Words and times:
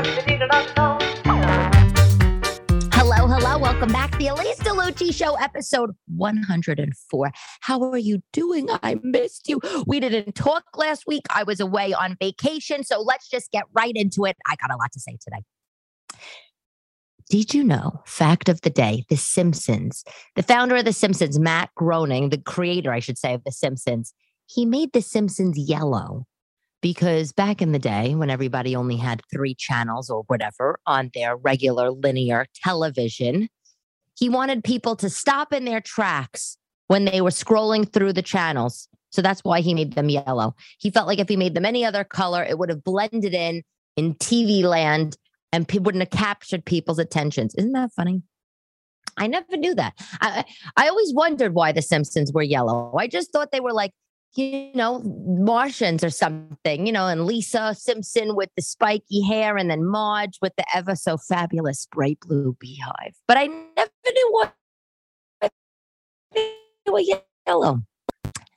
Hello, 0.00 0.08
hello. 3.26 3.58
Welcome 3.58 3.92
back 3.92 4.12
to 4.12 4.16
the 4.16 4.28
Elyse 4.28 4.60
DeLucci 4.60 5.12
Show, 5.12 5.34
episode 5.34 5.90
104. 6.16 7.30
How 7.60 7.82
are 7.82 7.98
you 7.98 8.22
doing? 8.32 8.70
I 8.82 8.96
missed 9.02 9.46
you. 9.46 9.60
We 9.86 10.00
didn't 10.00 10.34
talk 10.34 10.64
last 10.74 11.06
week. 11.06 11.24
I 11.28 11.42
was 11.42 11.60
away 11.60 11.92
on 11.92 12.16
vacation. 12.18 12.82
So 12.82 13.02
let's 13.02 13.28
just 13.28 13.52
get 13.52 13.64
right 13.74 13.92
into 13.94 14.24
it. 14.24 14.38
I 14.46 14.56
got 14.56 14.72
a 14.72 14.78
lot 14.78 14.90
to 14.92 15.00
say 15.00 15.18
today. 15.20 15.42
Did 17.28 17.52
you 17.52 17.62
know, 17.62 18.00
fact 18.06 18.48
of 18.48 18.62
the 18.62 18.70
day, 18.70 19.04
The 19.10 19.18
Simpsons, 19.18 20.02
the 20.34 20.42
founder 20.42 20.76
of 20.76 20.86
The 20.86 20.94
Simpsons, 20.94 21.38
Matt 21.38 21.68
Groening, 21.74 22.30
the 22.30 22.38
creator, 22.38 22.90
I 22.90 23.00
should 23.00 23.18
say, 23.18 23.34
of 23.34 23.44
The 23.44 23.52
Simpsons, 23.52 24.14
he 24.46 24.64
made 24.64 24.94
The 24.94 25.02
Simpsons 25.02 25.58
yellow 25.58 26.24
because 26.80 27.32
back 27.32 27.60
in 27.60 27.72
the 27.72 27.78
day 27.78 28.14
when 28.14 28.30
everybody 28.30 28.74
only 28.74 28.96
had 28.96 29.22
three 29.32 29.54
channels 29.54 30.08
or 30.10 30.22
whatever 30.26 30.78
on 30.86 31.10
their 31.14 31.36
regular 31.36 31.90
linear 31.90 32.46
television, 32.54 33.48
he 34.18 34.28
wanted 34.28 34.64
people 34.64 34.96
to 34.96 35.10
stop 35.10 35.52
in 35.52 35.64
their 35.64 35.80
tracks 35.80 36.56
when 36.88 37.04
they 37.04 37.20
were 37.20 37.30
scrolling 37.30 37.90
through 37.90 38.12
the 38.12 38.22
channels. 38.22 38.88
So 39.10 39.22
that's 39.22 39.42
why 39.44 39.60
he 39.60 39.74
made 39.74 39.94
them 39.94 40.08
yellow. 40.08 40.54
He 40.78 40.90
felt 40.90 41.06
like 41.06 41.18
if 41.18 41.28
he 41.28 41.36
made 41.36 41.54
them 41.54 41.64
any 41.64 41.84
other 41.84 42.04
color, 42.04 42.42
it 42.42 42.58
would 42.58 42.68
have 42.68 42.84
blended 42.84 43.34
in 43.34 43.62
in 43.96 44.14
TV 44.14 44.62
land 44.62 45.16
and 45.52 45.66
people 45.66 45.84
wouldn't 45.84 46.02
have 46.02 46.10
captured 46.10 46.64
people's 46.64 46.98
attentions. 46.98 47.54
Isn't 47.56 47.72
that 47.72 47.92
funny? 47.92 48.22
I 49.16 49.26
never 49.26 49.56
knew 49.56 49.74
that. 49.74 49.94
I 50.20 50.44
I 50.76 50.88
always 50.88 51.12
wondered 51.12 51.54
why 51.54 51.72
the 51.72 51.82
Simpsons 51.82 52.32
were 52.32 52.42
yellow. 52.42 52.94
I 52.96 53.08
just 53.08 53.32
thought 53.32 53.50
they 53.52 53.60
were 53.60 53.72
like, 53.72 53.92
you 54.34 54.70
know, 54.74 55.00
Martians 55.00 56.04
or 56.04 56.10
something, 56.10 56.86
you 56.86 56.92
know, 56.92 57.06
and 57.08 57.24
Lisa 57.24 57.74
Simpson 57.74 58.36
with 58.36 58.50
the 58.56 58.62
spiky 58.62 59.22
hair 59.22 59.56
and 59.56 59.70
then 59.70 59.84
Marge 59.84 60.38
with 60.40 60.52
the 60.56 60.64
ever 60.74 60.94
so 60.94 61.16
fabulous 61.16 61.86
bright 61.90 62.18
blue 62.20 62.56
beehive. 62.60 63.14
But 63.26 63.38
I 63.38 63.46
never 63.46 63.90
knew 64.12 64.28
what 64.30 64.54
they 66.34 66.50
were 66.86 67.00
yellow. 67.46 67.82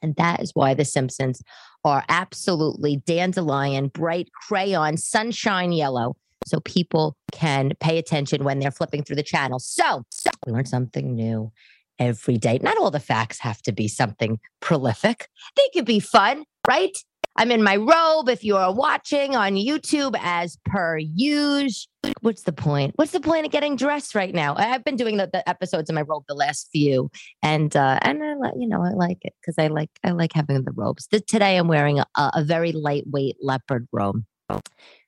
And 0.02 0.16
that 0.18 0.42
is 0.42 0.52
why 0.54 0.74
the 0.74 0.86
Simpsons 0.86 1.42
are 1.84 2.04
absolutely 2.10 2.98
dandelion, 2.98 3.88
bright 3.88 4.30
crayon, 4.34 4.98
sunshine 4.98 5.72
yellow 5.72 6.16
so 6.46 6.60
people 6.60 7.16
can 7.32 7.72
pay 7.80 7.98
attention 7.98 8.44
when 8.44 8.60
they're 8.60 8.72
flipping 8.72 9.04
through 9.04 9.16
the 9.16 9.24
channel. 9.24 9.60
So, 9.60 10.04
so 10.12 10.30
we 10.46 10.52
learn 10.52 10.66
something 10.66 11.16
new 11.16 11.52
every 12.00 12.38
day. 12.38 12.60
Not 12.62 12.78
all 12.78 12.92
the 12.92 13.00
facts 13.00 13.40
have 13.40 13.62
to 13.64 13.72
be 13.72 13.88
something 13.88 14.40
prolific. 14.60 15.28
They 15.56 15.70
could 15.74 15.86
be 15.86 16.00
fun, 16.00 16.46
right? 16.68 16.96
I'm 17.36 17.52
in 17.52 17.64
my 17.64 17.78
robe. 17.78 18.30
If 18.30 18.44
you 18.44 18.58
are 18.58 18.74
watching 18.74 19.36
on 19.36 19.54
YouTube, 19.54 20.16
as 20.20 20.58
per 20.66 20.98
usual, 20.98 22.14
what's 22.22 22.44
the 22.44 22.54
point? 22.54 22.94
What's 22.96 23.12
the 23.12 23.20
point 23.20 23.46
of 23.46 23.52
getting 23.52 23.76
dressed 23.76 24.14
right 24.14 24.34
now? 24.34 24.56
I've 24.56 24.84
been 24.84 24.96
doing 24.96 25.18
the, 25.18 25.30
the 25.32 25.48
episodes 25.50 25.90
in 25.90 25.96
my 25.96 26.04
robe 26.04 26.26
the 26.28 26.36
last 26.36 26.70
few, 26.72 27.10
and 27.42 27.76
uh, 27.76 28.00
and 28.04 28.24
I 28.24 28.36
like 28.36 28.54
you 28.58 28.68
know 28.68 28.84
I 28.84 28.92
like 28.92 29.20
it 29.22 29.34
because 29.42 29.56
I 29.58 29.68
like 29.68 29.90
I 30.04 30.12
like 30.12 30.34
having 30.34 30.64
the 30.64 30.72
robes. 30.72 31.08
Today 31.08 31.58
I'm 31.58 31.68
wearing 31.68 32.00
a, 32.00 32.06
a 32.16 32.44
very 32.44 32.72
lightweight 32.72 33.38
leopard 33.42 33.88
robe. 33.92 34.24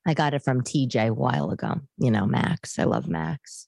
I 0.08 0.14
got 0.14 0.34
it 0.34 0.44
from 0.44 0.62
TJ 0.62 1.10
a 1.10 1.14
while 1.14 1.52
ago. 1.52 1.76
You 1.98 2.12
know, 2.12 2.26
Max. 2.26 2.80
I 2.80 2.86
love 2.86 3.08
Max. 3.08 3.68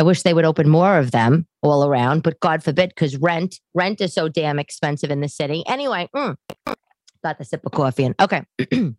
I 0.00 0.02
wish 0.02 0.22
they 0.22 0.32
would 0.32 0.46
open 0.46 0.66
more 0.66 0.96
of 0.96 1.10
them 1.10 1.46
all 1.60 1.84
around, 1.84 2.22
but 2.22 2.40
God 2.40 2.64
forbid, 2.64 2.88
because 2.88 3.18
rent 3.18 3.60
rent 3.74 4.00
is 4.00 4.14
so 4.14 4.30
damn 4.30 4.58
expensive 4.58 5.10
in 5.10 5.20
the 5.20 5.28
city. 5.28 5.62
Anyway, 5.66 6.08
mm, 6.16 6.36
got 7.22 7.36
the 7.36 7.44
sip 7.44 7.60
of 7.66 7.72
coffee 7.72 8.04
and 8.04 8.14
okay. 8.18 8.42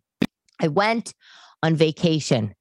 I 0.60 0.68
went 0.68 1.12
on 1.60 1.74
vacation. 1.74 2.54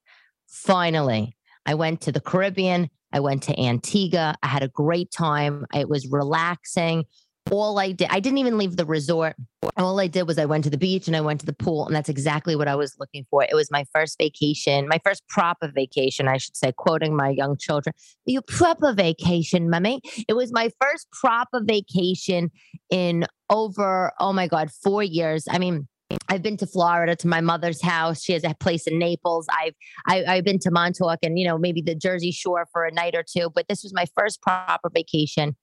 Finally, 0.47 1.37
I 1.67 1.75
went 1.75 2.01
to 2.01 2.11
the 2.11 2.19
Caribbean. 2.19 2.89
I 3.13 3.19
went 3.19 3.43
to 3.43 3.59
Antigua. 3.61 4.33
I 4.41 4.47
had 4.47 4.63
a 4.63 4.69
great 4.69 5.11
time. 5.11 5.67
It 5.75 5.87
was 5.87 6.07
relaxing 6.07 7.05
all 7.49 7.79
I 7.79 7.91
did, 7.91 8.07
I 8.11 8.19
didn't 8.19 8.37
even 8.37 8.57
leave 8.57 8.77
the 8.77 8.85
resort. 8.85 9.35
All 9.77 9.99
I 9.99 10.07
did 10.07 10.27
was 10.27 10.37
I 10.37 10.45
went 10.45 10.63
to 10.65 10.69
the 10.69 10.77
beach 10.77 11.07
and 11.07 11.15
I 11.15 11.21
went 11.21 11.39
to 11.39 11.45
the 11.45 11.53
pool. 11.53 11.85
And 11.85 11.95
that's 11.95 12.09
exactly 12.09 12.55
what 12.55 12.67
I 12.67 12.75
was 12.75 12.95
looking 12.99 13.25
for. 13.29 13.43
It 13.43 13.55
was 13.55 13.71
my 13.71 13.85
first 13.93 14.17
vacation, 14.17 14.87
my 14.87 14.99
first 15.03 15.27
proper 15.27 15.71
vacation, 15.73 16.27
I 16.27 16.37
should 16.37 16.55
say, 16.55 16.71
quoting 16.71 17.15
my 17.15 17.29
young 17.29 17.57
children. 17.57 17.93
You 18.25 18.41
proper 18.41 18.93
vacation, 18.93 19.69
mummy. 19.69 20.01
It 20.27 20.33
was 20.33 20.51
my 20.53 20.71
first 20.81 21.07
proper 21.11 21.61
vacation 21.63 22.51
in 22.89 23.25
over, 23.49 24.13
oh 24.19 24.33
my 24.33 24.47
God, 24.47 24.69
four 24.83 25.03
years. 25.03 25.45
I 25.49 25.57
mean, 25.57 25.87
I've 26.27 26.41
been 26.41 26.57
to 26.57 26.67
Florida 26.67 27.15
to 27.17 27.27
my 27.27 27.41
mother's 27.41 27.81
house. 27.81 28.21
She 28.21 28.33
has 28.33 28.43
a 28.43 28.53
place 28.59 28.87
in 28.87 28.99
Naples. 28.99 29.47
I've 29.49 29.73
I, 30.07 30.15
have 30.17 30.27
i 30.27 30.35
have 30.35 30.45
been 30.45 30.59
to 30.59 30.71
Montauk 30.71 31.19
and 31.23 31.39
you 31.39 31.47
know 31.47 31.57
maybe 31.57 31.81
the 31.81 31.95
Jersey 31.95 32.31
Shore 32.31 32.67
for 32.71 32.85
a 32.85 32.91
night 32.91 33.15
or 33.15 33.23
two. 33.23 33.49
But 33.53 33.67
this 33.69 33.83
was 33.83 33.93
my 33.93 34.05
first 34.15 34.41
proper 34.41 34.89
vacation 34.93 35.55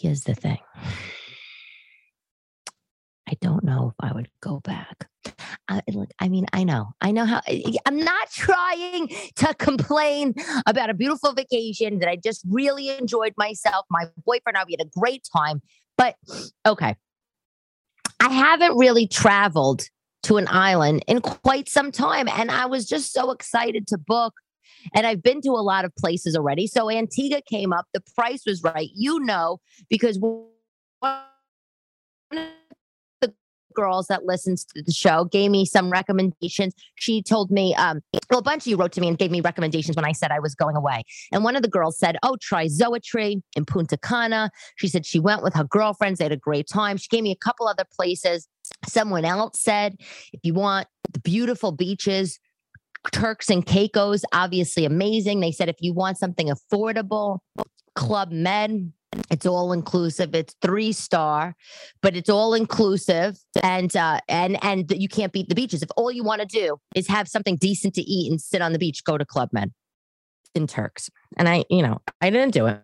Here's 0.00 0.24
the 0.24 0.34
thing 0.34 0.58
I 3.28 3.32
don't 3.40 3.64
know 3.64 3.88
if 3.88 3.94
I 3.98 4.12
would 4.12 4.28
go 4.40 4.60
back. 4.60 5.08
I, 5.68 5.80
I 6.20 6.28
mean, 6.28 6.46
I 6.52 6.62
know, 6.62 6.92
I 7.00 7.10
know 7.10 7.24
how 7.24 7.40
I'm 7.86 7.98
not 7.98 8.30
trying 8.30 9.08
to 9.36 9.54
complain 9.54 10.34
about 10.66 10.90
a 10.90 10.94
beautiful 10.94 11.32
vacation 11.32 11.98
that 11.98 12.08
I 12.08 12.16
just 12.16 12.42
really 12.48 12.90
enjoyed 12.90 13.32
myself. 13.36 13.84
My 13.90 14.04
boyfriend 14.24 14.56
and 14.56 14.58
I, 14.58 14.64
we 14.64 14.76
had 14.78 14.86
a 14.86 14.90
great 14.98 15.26
time. 15.34 15.60
But 15.98 16.14
okay, 16.64 16.94
I 18.20 18.28
haven't 18.28 18.76
really 18.76 19.08
traveled 19.08 19.88
to 20.24 20.36
an 20.36 20.46
island 20.48 21.04
in 21.08 21.20
quite 21.20 21.68
some 21.68 21.90
time. 21.90 22.28
And 22.28 22.50
I 22.50 22.66
was 22.66 22.86
just 22.86 23.12
so 23.12 23.30
excited 23.32 23.88
to 23.88 23.98
book 23.98 24.34
and 24.94 25.06
I've 25.06 25.22
been 25.22 25.40
to 25.42 25.50
a 25.50 25.62
lot 25.62 25.84
of 25.84 25.94
places 25.96 26.36
already. 26.36 26.66
So 26.66 26.90
Antigua 26.90 27.40
came 27.48 27.72
up. 27.72 27.86
The 27.92 28.02
price 28.14 28.42
was 28.46 28.62
right. 28.62 28.90
You 28.94 29.20
know, 29.20 29.58
because 29.88 30.18
one 30.18 30.46
of 32.32 32.48
the 33.20 33.32
girls 33.74 34.06
that 34.08 34.24
listens 34.24 34.64
to 34.64 34.82
the 34.82 34.92
show 34.92 35.24
gave 35.24 35.50
me 35.50 35.64
some 35.64 35.90
recommendations. 35.90 36.74
She 36.96 37.22
told 37.22 37.50
me, 37.50 37.74
um, 37.76 38.00
well, 38.30 38.40
a 38.40 38.42
bunch 38.42 38.62
of 38.62 38.66
you 38.68 38.76
wrote 38.76 38.92
to 38.92 39.00
me 39.00 39.08
and 39.08 39.18
gave 39.18 39.30
me 39.30 39.40
recommendations 39.40 39.94
when 39.94 40.04
I 40.04 40.12
said 40.12 40.32
I 40.32 40.40
was 40.40 40.54
going 40.54 40.76
away. 40.76 41.04
And 41.30 41.44
one 41.44 41.54
of 41.54 41.62
the 41.62 41.68
girls 41.68 41.98
said, 41.98 42.16
Oh, 42.22 42.36
try 42.40 42.66
Zoetry 42.66 43.40
in 43.54 43.64
Punta 43.64 43.98
Cana. 43.98 44.50
She 44.76 44.88
said 44.88 45.06
she 45.06 45.20
went 45.20 45.42
with 45.42 45.54
her 45.54 45.64
girlfriends. 45.64 46.18
They 46.18 46.24
had 46.24 46.32
a 46.32 46.36
great 46.36 46.66
time. 46.68 46.96
She 46.96 47.08
gave 47.08 47.22
me 47.22 47.30
a 47.30 47.36
couple 47.36 47.68
other 47.68 47.84
places. 47.94 48.48
Someone 48.88 49.24
else 49.24 49.60
said, 49.60 49.96
if 50.32 50.40
you 50.42 50.54
want 50.54 50.88
the 51.12 51.20
beautiful 51.20 51.70
beaches, 51.70 52.40
Turks 53.12 53.50
and 53.50 53.64
Caicos, 53.64 54.24
obviously 54.32 54.84
amazing. 54.84 55.40
They 55.40 55.52
said 55.52 55.68
if 55.68 55.76
you 55.80 55.92
want 55.92 56.18
something 56.18 56.48
affordable, 56.48 57.38
Club 57.94 58.30
Med, 58.30 58.92
it's 59.30 59.46
all 59.46 59.72
inclusive. 59.72 60.34
It's 60.34 60.54
three 60.60 60.92
star, 60.92 61.54
but 62.02 62.16
it's 62.16 62.28
all 62.28 62.54
inclusive, 62.54 63.38
and 63.62 63.94
uh, 63.96 64.20
and 64.28 64.62
and 64.62 64.90
you 64.90 65.08
can't 65.08 65.32
beat 65.32 65.48
the 65.48 65.54
beaches. 65.54 65.82
If 65.82 65.88
all 65.96 66.10
you 66.10 66.22
want 66.22 66.42
to 66.42 66.46
do 66.46 66.76
is 66.94 67.06
have 67.08 67.28
something 67.28 67.56
decent 67.56 67.94
to 67.94 68.02
eat 68.02 68.30
and 68.30 68.40
sit 68.40 68.60
on 68.60 68.72
the 68.72 68.78
beach, 68.78 69.04
go 69.04 69.16
to 69.16 69.24
Club 69.24 69.50
Med 69.52 69.72
in 70.54 70.66
Turks. 70.66 71.10
And 71.36 71.48
I, 71.48 71.64
you 71.70 71.82
know, 71.82 72.00
I 72.20 72.30
didn't 72.30 72.52
do 72.52 72.66
it. 72.66 72.80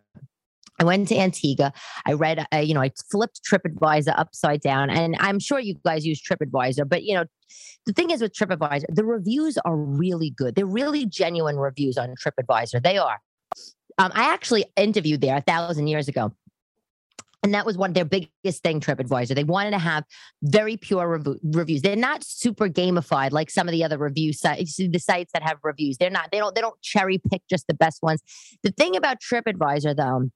I 0.82 0.84
went 0.84 1.06
to 1.09 1.16
Antigua. 1.16 1.72
I 2.06 2.15
read, 2.15 2.44
uh, 2.53 2.59
you 2.59 2.75
know, 2.75 2.82
I 2.82 2.91
flipped 3.09 3.41
TripAdvisor 3.48 4.15
upside 4.19 4.60
down, 4.62 4.91
and 4.91 5.16
I'm 5.20 5.38
sure 5.38 5.60
you 5.60 5.76
guys 5.84 6.04
use 6.04 6.20
TripAdvisor, 6.20 6.88
but 6.88 7.04
you 7.04 7.15
know, 7.15 7.25
the 7.87 7.93
thing 7.93 8.10
is 8.10 8.20
with 8.20 8.32
TripAdvisor, 8.32 8.87
the 8.88 9.04
reviews 9.04 9.56
are 9.59 9.76
really 9.76 10.31
good. 10.31 10.56
They're 10.56 10.66
really 10.66 11.06
genuine 11.06 11.56
reviews 11.56 11.97
on 11.97 12.15
TripAdvisor. 12.16 12.82
They 12.82 12.98
are. 12.98 13.20
Um, 13.98 14.10
I 14.12 14.32
actually 14.32 14.65
interviewed 14.76 15.20
there 15.20 15.37
a 15.37 15.41
thousand 15.41 15.87
years 15.87 16.09
ago. 16.09 16.32
And 17.44 17.55
that 17.55 17.67
was 17.67 17.76
one 17.76 17.90
of 17.90 17.94
their 17.94 18.05
biggest 18.05 18.62
thing, 18.62 18.81
TripAdvisor. 18.81 19.35
They 19.35 19.43
wanted 19.43 19.73
to 19.73 19.78
have 19.78 20.05
very 20.43 20.76
pure 20.76 21.08
rev- 21.08 21.38
reviews. 21.43 21.82
They're 21.82 21.96
not 21.96 22.23
super 22.23 22.69
gamified 22.69 23.32
like 23.32 23.50
some 23.50 23.67
of 23.67 23.73
the 23.73 23.82
other 23.82 23.99
review 23.99 24.32
sites, 24.32 24.76
the 24.76 24.99
sites 24.99 25.32
that 25.32 25.43
have 25.43 25.58
reviews. 25.64 25.96
They're 25.99 26.11
not, 26.11 26.31
they 26.31 26.38
don't, 26.38 26.55
they 26.55 26.61
don't 26.61 26.81
cherry 26.82 27.19
pick 27.19 27.43
just 27.50 27.67
the 27.67 27.75
best 27.75 28.00
ones. 28.00 28.23
The 28.62 28.70
thing 28.70 28.94
about 28.94 29.19
TripAdvisor 29.20 29.96
though, 29.96 30.31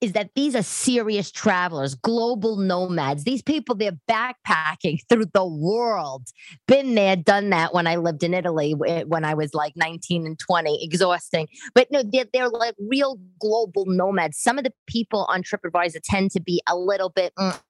is 0.00 0.12
that 0.12 0.30
these 0.34 0.54
are 0.54 0.62
serious 0.62 1.30
travelers, 1.30 1.94
global 1.94 2.56
nomads. 2.56 3.24
These 3.24 3.42
people, 3.42 3.74
they're 3.74 3.98
backpacking 4.10 5.00
through 5.08 5.26
the 5.32 5.44
world. 5.46 6.28
Been 6.66 6.94
there, 6.94 7.16
done 7.16 7.50
that 7.50 7.72
when 7.72 7.86
I 7.86 7.96
lived 7.96 8.22
in 8.22 8.34
Italy 8.34 8.72
when 8.72 9.24
I 9.24 9.34
was 9.34 9.54
like 9.54 9.72
19 9.76 10.26
and 10.26 10.38
20, 10.38 10.84
exhausting. 10.84 11.48
But 11.74 11.88
no, 11.90 12.02
they're, 12.02 12.26
they're 12.32 12.48
like 12.48 12.74
real 12.78 13.18
global 13.40 13.86
nomads. 13.86 14.38
Some 14.38 14.58
of 14.58 14.64
the 14.64 14.72
people 14.86 15.26
on 15.28 15.42
TripAdvisor 15.42 16.00
tend 16.04 16.30
to 16.32 16.40
be 16.40 16.62
a 16.68 16.76
little 16.76 17.10
bit. 17.10 17.32
Mm, 17.38 17.60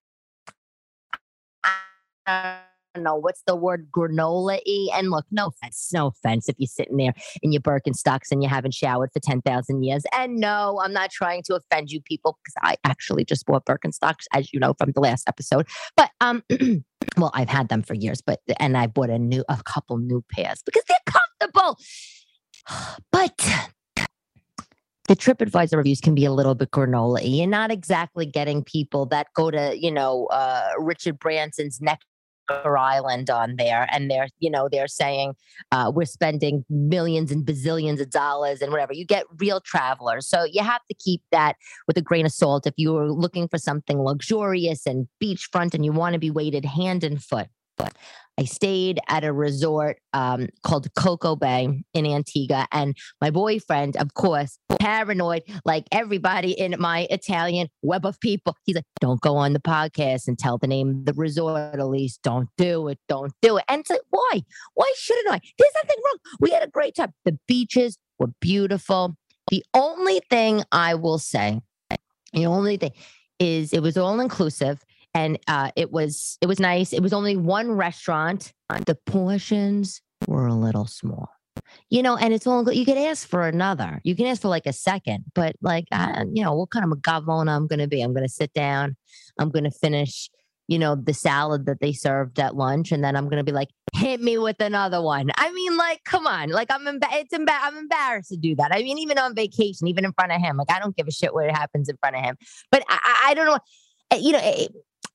don't 2.27 2.76
know 2.97 3.17
what's 3.17 3.43
the 3.47 3.57
word 3.57 3.89
granola 3.91 4.61
y. 4.67 4.89
And 4.95 5.11
look, 5.11 5.27
no 5.31 5.49
offense, 5.49 5.91
no 5.93 6.09
offense 6.09 6.49
if 6.49 6.57
you're 6.59 6.67
sitting 6.67 6.97
there 6.97 7.15
in 7.43 7.53
your 7.53 7.63
Birkenstocks 7.63 8.31
and 8.31 8.43
you 8.43 8.49
haven't 8.49 8.75
showered 8.75 9.11
for 9.13 9.21
10,000 9.21 9.83
years. 9.83 10.05
And 10.13 10.37
no, 10.37 10.81
I'm 10.83 10.93
not 10.93 11.11
trying 11.11 11.43
to 11.45 11.55
offend 11.55 11.91
you 11.91 12.01
people 12.01 12.39
because 12.43 12.55
I 12.63 12.77
actually 12.85 13.25
just 13.25 13.47
bought 13.47 13.65
Birkenstocks, 13.65 14.25
as 14.33 14.53
you 14.53 14.61
know 14.61 14.75
from 14.79 14.93
the 14.93 15.01
last 15.01 15.29
episode. 15.29 15.67
But 15.97 16.11
um, 16.21 16.43
well, 17.17 17.31
I've 17.35 17.49
had 17.49 17.69
them 17.69 17.83
for 17.83 17.95
years, 17.95 18.21
but 18.21 18.41
and 18.59 18.77
I 18.77 18.87
bought 18.87 19.11
a 19.11 19.19
new 19.19 19.45
a 19.49 19.61
couple 19.65 19.99
new 19.99 20.25
pairs 20.33 20.63
because 20.65 20.83
they're 20.89 21.15
comfortable. 21.41 21.79
But 23.13 23.41
the 25.09 25.15
TripAdvisor 25.15 25.77
reviews 25.77 26.01
can 26.01 26.15
be 26.15 26.25
a 26.25 26.33
little 26.33 26.55
bit 26.55 26.71
granola. 26.71 27.21
You're 27.23 27.47
not 27.47 27.71
exactly 27.71 28.27
getting 28.27 28.65
people 28.65 29.07
that 29.07 29.29
go 29.35 29.51
to, 29.51 29.79
you 29.79 29.93
know, 29.93 30.27
uh, 30.27 30.71
Richard 30.79 31.19
Branson's 31.19 31.81
Necker 31.81 32.01
Island 32.49 33.31
on 33.31 33.57
there, 33.57 33.89
and 33.91 34.11
they're 34.11 34.29
you 34.39 34.51
know 34.51 34.69
they're 34.71 34.89
saying 34.89 35.35
uh, 35.73 35.91
we're 35.95 36.05
spending 36.05 36.65
millions 36.71 37.31
and 37.31 37.45
bazillions 37.45 38.01
of 38.01 38.11
dollars 38.11 38.63
and 38.63 38.73
whatever. 38.73 38.93
You 38.93 39.05
get 39.05 39.25
real 39.39 39.61
travelers, 39.61 40.29
so 40.29 40.45
you 40.45 40.63
have 40.63 40.85
to 40.89 40.95
keep 40.95 41.23
that 41.33 41.57
with 41.87 41.97
a 41.97 42.03
grain 42.03 42.27
of 42.27 42.33
salt. 42.33 42.67
If 42.67 42.75
you 42.77 42.97
are 42.97 43.11
looking 43.11 43.49
for 43.49 43.59
something 43.59 44.01
luxurious 44.01 44.87
and 44.87 45.09
beachfront, 45.23 45.75
and 45.75 45.85
you 45.85 45.93
want 45.93 46.15
to 46.15 46.19
be 46.19 46.31
weighted 46.31 46.65
hand 46.65 47.05
and 47.05 47.23
foot, 47.23 47.49
I 48.39 48.45
stayed 48.45 49.01
at 49.09 49.25
a 49.25 49.33
resort 49.33 49.99
um, 50.13 50.49
called 50.63 50.93
Coco 50.95 51.37
Bay 51.37 51.83
in 51.95 52.07
Antigua. 52.07 52.67
And 52.71 52.97
my 53.21 53.31
boyfriend, 53.31 53.97
of 53.97 54.15
course, 54.15 54.59
paranoid 54.79 55.43
like 55.65 55.87
everybody 55.91 56.53
in 56.53 56.75
my 56.79 57.07
Italian 57.11 57.69
web 57.83 58.05
of 58.05 58.21
people. 58.21 58.57
He's 58.65 58.77
like, 58.77 58.85
don't 59.01 59.21
go 59.21 59.37
on 59.37 59.53
the 59.53 59.61
podcast 59.61 60.29
and 60.29 60.39
tell 60.39 60.59
the 60.59 60.67
name 60.67 60.91
of 60.91 61.05
the 61.07 61.15
resort, 61.15 61.75
Elyse. 61.75 62.19
Don't 62.23 62.49
do 62.59 62.89
it. 62.89 62.99
Don't 63.09 63.33
do 63.41 63.57
it. 63.57 63.65
And 63.69 63.81
it's 63.81 63.91
like, 63.91 64.01
why? 64.11 64.43
Why 64.75 64.93
shouldn't 64.97 65.35
I? 65.35 65.41
There's 65.59 65.73
nothing 65.83 65.97
wrong. 66.05 66.19
We 66.41 66.51
had 66.51 66.63
a 66.63 66.71
great 66.71 66.95
time. 66.95 67.15
The 67.25 67.39
beaches 67.49 67.99
were 68.19 68.31
beautiful. 68.41 69.17
The 69.51 69.65
only 69.73 70.21
thing 70.29 70.63
I 70.73 70.95
will 70.95 71.19
say, 71.19 71.61
the 72.33 72.47
only 72.47 72.77
thing 72.77 72.93
is 73.39 73.73
it 73.73 73.83
was 73.83 73.97
all 73.97 74.21
inclusive 74.21 74.83
and 75.17 75.39
uh, 75.49 75.71
it 75.77 75.91
was 75.91 76.37
it 76.43 76.47
was 76.47 76.61
nice. 76.61 76.93
It 76.93 77.03
was 77.03 77.15
only 77.15 77.37
one 77.37 77.73
restaurant. 77.73 78.53
The 78.85 78.99
portions 79.07 80.03
were 80.29 80.47
a 80.47 80.55
little 80.55 80.87
small, 80.87 81.31
you 81.89 82.03
know. 82.03 82.19
And 82.19 82.35
it's 82.35 82.47
all 82.47 82.71
you 82.71 82.85
could 82.85 82.99
ask 82.99 83.27
for 83.27 83.49
another. 83.49 84.01
You 84.05 84.15
can 84.15 84.27
ask 84.27 84.43
for 84.43 84.49
like 84.49 84.67
a 84.67 84.75
second, 84.75 85.25
but 85.35 85.57
like 85.63 85.87
uh, 85.91 86.27
you 86.31 86.45
know, 86.45 86.55
what 86.55 86.71
kind 86.71 86.85
of 86.85 86.93
a 86.93 87.01
gavona 87.01 87.57
I'm 87.57 87.67
going 87.67 87.79
to 87.79 87.89
be? 87.89 88.03
I'm 88.03 88.13
going 88.13 88.27
to 88.27 88.33
sit 88.33 88.53
down. 88.53 88.95
I'm 89.39 89.49
going 89.49 89.65
to 89.65 89.71
finish, 89.71 90.29
you 90.69 90.79
know, 90.79 90.97
the 90.97 91.15
salad 91.15 91.65
that 91.65 91.81
they 91.81 91.95
served 91.95 92.39
at 92.39 92.55
lunch, 92.55 92.93
and 92.93 93.03
then 93.03 93.17
I'm 93.17 93.25
going 93.25 93.39
to 93.39 93.45
be 93.45 93.53
like, 93.53 93.71
hit 93.95 94.21
me 94.21 94.37
with 94.37 94.61
another 94.61 95.01
one. 95.01 95.31
I 95.39 95.51
mean, 95.51 95.79
like, 95.79 96.05
come 96.05 96.27
on, 96.27 96.51
like 96.51 96.71
I'm 96.71 96.85
emba- 96.85 97.09
it's 97.13 97.33
emba- 97.33 97.59
I'm 97.63 97.79
embarrassed 97.79 98.29
to 98.33 98.37
do 98.37 98.55
that. 98.57 98.71
I 98.71 98.83
mean, 98.83 98.99
even 98.99 99.17
on 99.17 99.35
vacation, 99.35 99.89
even 99.89 100.05
in 100.05 100.13
front 100.13 100.33
of 100.33 100.43
him, 100.43 100.59
like 100.59 100.71
I 100.71 100.79
don't 100.79 100.95
give 100.95 101.09
a 101.09 101.11
shit 101.11 101.33
what 101.33 101.51
happens 101.51 101.89
in 101.89 101.97
front 101.97 102.17
of 102.17 102.23
him. 102.23 102.37
But 102.71 102.85
I, 102.91 103.29
I 103.29 103.35
don't 103.35 103.47
know 103.47 103.59
you 104.15 104.33
know, 104.33 104.41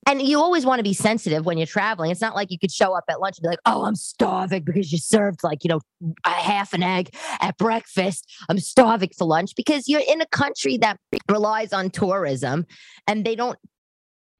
and 0.08 0.22
you 0.22 0.40
always 0.40 0.66
want 0.66 0.80
to 0.80 0.84
be 0.84 0.94
sensitive 0.94 1.46
when 1.46 1.58
you're 1.58 1.68
traveling. 1.68 2.12
It's 2.12 2.22
not 2.22 2.36
like 2.36 2.50
you 2.52 2.58
could 2.58 2.72
show 2.72 2.94
up 2.94 3.04
at 3.10 3.20
lunch 3.20 3.38
and 3.38 3.44
be 3.44 3.50
like, 3.50 3.60
"Oh, 3.66 3.86
I'm 3.86 3.96
starving 3.96 4.64
because 4.64 4.92
you 4.92 4.98
served 4.98 5.44
like 5.44 5.64
you 5.64 5.70
know 5.70 5.82
a 6.26 6.30
half 6.30 6.74
an 6.74 6.84
egg 6.84 7.16
at 7.40 7.58
breakfast. 7.58 8.30
I'm 8.50 8.60
starving 8.60 9.12
for 9.18 9.26
lunch 9.26 9.56
because 9.56 9.88
you're 9.88 10.02
in 10.08 10.22
a 10.22 10.26
country 10.28 10.78
that 10.78 10.98
relies 11.30 11.72
on 11.72 11.92
tourism, 11.92 12.66
and 13.08 13.26
they 13.26 13.36
don't 13.36 13.60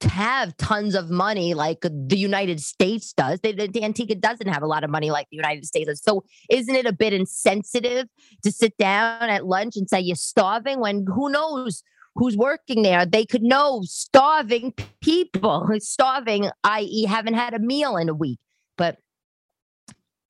have 0.04 0.58
tons 0.58 0.96
of 0.96 1.10
money 1.10 1.54
like 1.54 1.82
the 1.82 2.18
United 2.18 2.60
States 2.60 3.14
does. 3.14 3.40
They, 3.42 3.52
the 3.52 3.84
Antigua 3.84 4.16
doesn't 4.16 4.48
have 4.48 4.64
a 4.64 4.68
lot 4.68 4.84
of 4.84 4.90
money 4.90 5.12
like 5.12 5.28
the 5.30 5.38
United 5.38 5.66
States 5.66 5.88
does. 5.88 6.04
So 6.04 6.24
isn't 6.50 6.76
it 6.76 6.86
a 6.86 6.94
bit 6.94 7.14
insensitive 7.14 8.08
to 8.44 8.52
sit 8.52 8.76
down 8.78 9.30
at 9.30 9.46
lunch 9.46 9.76
and 9.76 9.88
say 9.88 10.00
you're 10.00 10.16
starving 10.16 10.80
when 10.80 11.06
who 11.06 11.30
knows 11.30 11.84
who's 12.16 12.36
working 12.36 12.84
there, 12.84 13.06
they 13.06 13.26
could 13.26 13.44
know 13.44 13.82
starving 13.84 14.74
people, 15.02 15.68
starving, 15.80 16.50
i.e., 16.64 17.06
haven't 17.06 17.36
had 17.36 17.54
a 17.54 17.60
meal 17.60 17.98
in 17.98 18.10
a 18.10 18.14
week. 18.14 18.40
But 18.78 18.98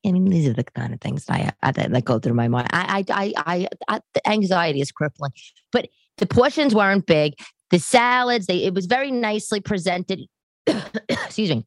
I 0.05 0.11
mean, 0.11 0.25
these 0.25 0.47
are 0.47 0.53
the 0.53 0.63
kind 0.63 0.93
of 0.93 1.01
things 1.01 1.25
I, 1.29 1.51
I 1.61 1.71
that 1.71 2.05
go 2.05 2.19
through 2.19 2.33
my 2.33 2.47
mind. 2.47 2.69
I, 2.71 3.05
I, 3.09 3.33
I, 3.37 3.67
I, 3.87 4.01
the 4.13 4.27
anxiety 4.27 4.81
is 4.81 4.91
crippling. 4.91 5.31
But 5.71 5.89
the 6.17 6.25
portions 6.25 6.73
weren't 6.73 7.05
big. 7.05 7.33
The 7.69 7.79
salads, 7.79 8.47
they 8.47 8.63
it 8.63 8.73
was 8.73 8.85
very 8.85 9.11
nicely 9.11 9.59
presented. 9.59 10.21
Excuse 11.09 11.49
me 11.49 11.65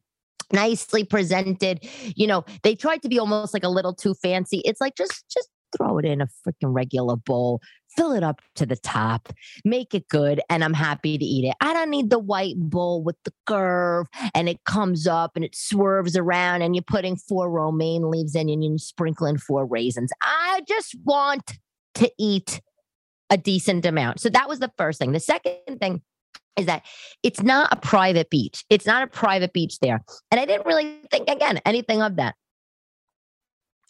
nicely 0.51 1.03
presented 1.03 1.79
you 2.15 2.27
know 2.27 2.45
they 2.61 2.75
tried 2.75 3.01
to 3.01 3.09
be 3.09 3.17
almost 3.17 3.51
like 3.51 3.63
a 3.63 3.69
little 3.69 3.95
too 3.95 4.13
fancy 4.13 4.61
it's 4.63 4.79
like 4.79 4.95
just 4.95 5.25
just 5.27 5.49
throw 5.77 5.97
it 5.97 6.05
in 6.05 6.21
a 6.21 6.27
freaking 6.45 6.73
regular 6.73 7.15
bowl 7.15 7.61
fill 7.95 8.13
it 8.13 8.23
up 8.23 8.41
to 8.55 8.65
the 8.65 8.75
top, 8.75 9.31
make 9.63 9.93
it 9.93 10.07
good, 10.07 10.41
and 10.49 10.63
I'm 10.63 10.73
happy 10.73 11.17
to 11.17 11.25
eat 11.25 11.47
it. 11.47 11.55
I 11.61 11.73
don't 11.73 11.89
need 11.89 12.09
the 12.09 12.19
white 12.19 12.57
bowl 12.57 13.03
with 13.03 13.15
the 13.23 13.33
curve 13.45 14.07
and 14.33 14.49
it 14.49 14.63
comes 14.65 15.07
up 15.07 15.31
and 15.35 15.45
it 15.45 15.55
swerves 15.55 16.17
around 16.17 16.61
and 16.61 16.75
you're 16.75 16.83
putting 16.83 17.15
four 17.15 17.49
romaine 17.49 18.09
leaves 18.09 18.35
in 18.35 18.49
and 18.49 18.63
you're 18.63 18.77
sprinkling 18.77 19.37
four 19.37 19.65
raisins. 19.65 20.11
I 20.21 20.61
just 20.67 20.95
want 21.03 21.57
to 21.95 22.11
eat 22.19 22.61
a 23.29 23.37
decent 23.37 23.85
amount. 23.85 24.19
So 24.19 24.29
that 24.29 24.49
was 24.49 24.59
the 24.59 24.71
first 24.77 24.99
thing. 24.99 25.11
The 25.11 25.19
second 25.19 25.79
thing 25.79 26.01
is 26.57 26.67
that 26.67 26.85
it's 27.23 27.41
not 27.41 27.69
a 27.71 27.75
private 27.75 28.29
beach. 28.29 28.63
It's 28.69 28.85
not 28.85 29.03
a 29.03 29.07
private 29.07 29.51
beach 29.51 29.79
there. 29.79 30.01
And 30.31 30.39
I 30.39 30.45
didn't 30.45 30.65
really 30.65 31.01
think, 31.11 31.29
again, 31.29 31.59
anything 31.65 32.01
of 32.01 32.17
that. 32.17 32.35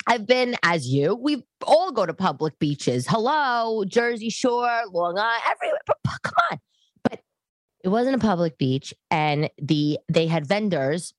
I've 0.07 0.27
been, 0.27 0.55
as 0.63 0.87
you, 0.87 1.15
we 1.15 1.43
all 1.65 1.91
go 1.91 2.05
to 2.05 2.13
public 2.13 2.59
beaches. 2.59 3.07
Hello, 3.07 3.83
Jersey 3.85 4.29
Shore, 4.29 4.83
Long 4.91 5.17
Island, 5.17 5.43
everywhere. 5.49 5.79
Come 6.23 6.33
on. 6.51 6.59
But 7.03 7.19
it 7.83 7.89
wasn't 7.89 8.15
a 8.15 8.19
public 8.19 8.57
beach. 8.57 8.93
And 9.09 9.49
the 9.57 9.99
they 10.07 10.27
had 10.27 10.45
vendors 10.45 11.13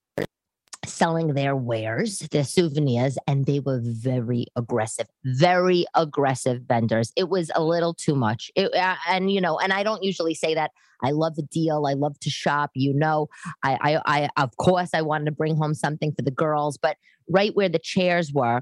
selling 0.85 1.33
their 1.33 1.55
wares, 1.55 2.19
their 2.31 2.45
souvenirs, 2.45 3.17
and 3.27 3.45
they 3.45 3.59
were 3.59 3.81
very 3.83 4.45
aggressive, 4.55 5.07
very 5.25 5.85
aggressive 5.95 6.61
vendors. 6.61 7.11
It 7.17 7.29
was 7.29 7.51
a 7.55 7.63
little 7.63 7.93
too 7.93 8.15
much. 8.15 8.49
It, 8.55 8.73
uh, 8.73 8.95
and 9.09 9.31
you 9.31 9.41
know, 9.41 9.59
and 9.59 9.73
I 9.73 9.83
don't 9.83 10.03
usually 10.03 10.33
say 10.33 10.53
that. 10.55 10.71
I 11.03 11.11
love 11.11 11.33
a 11.37 11.43
deal. 11.43 11.85
I 11.85 11.93
love 11.93 12.19
to 12.21 12.29
shop. 12.31 12.71
You 12.73 12.91
know, 12.91 13.27
I, 13.63 13.77
I, 13.81 14.01
I, 14.05 14.41
of 14.41 14.57
course, 14.57 14.89
I 14.93 15.03
wanted 15.03 15.25
to 15.25 15.31
bring 15.31 15.55
home 15.55 15.75
something 15.75 16.11
for 16.11 16.23
the 16.23 16.31
girls, 16.31 16.77
but 16.77 16.97
right 17.29 17.55
where 17.55 17.69
the 17.69 17.79
chairs 17.79 18.31
were, 18.33 18.61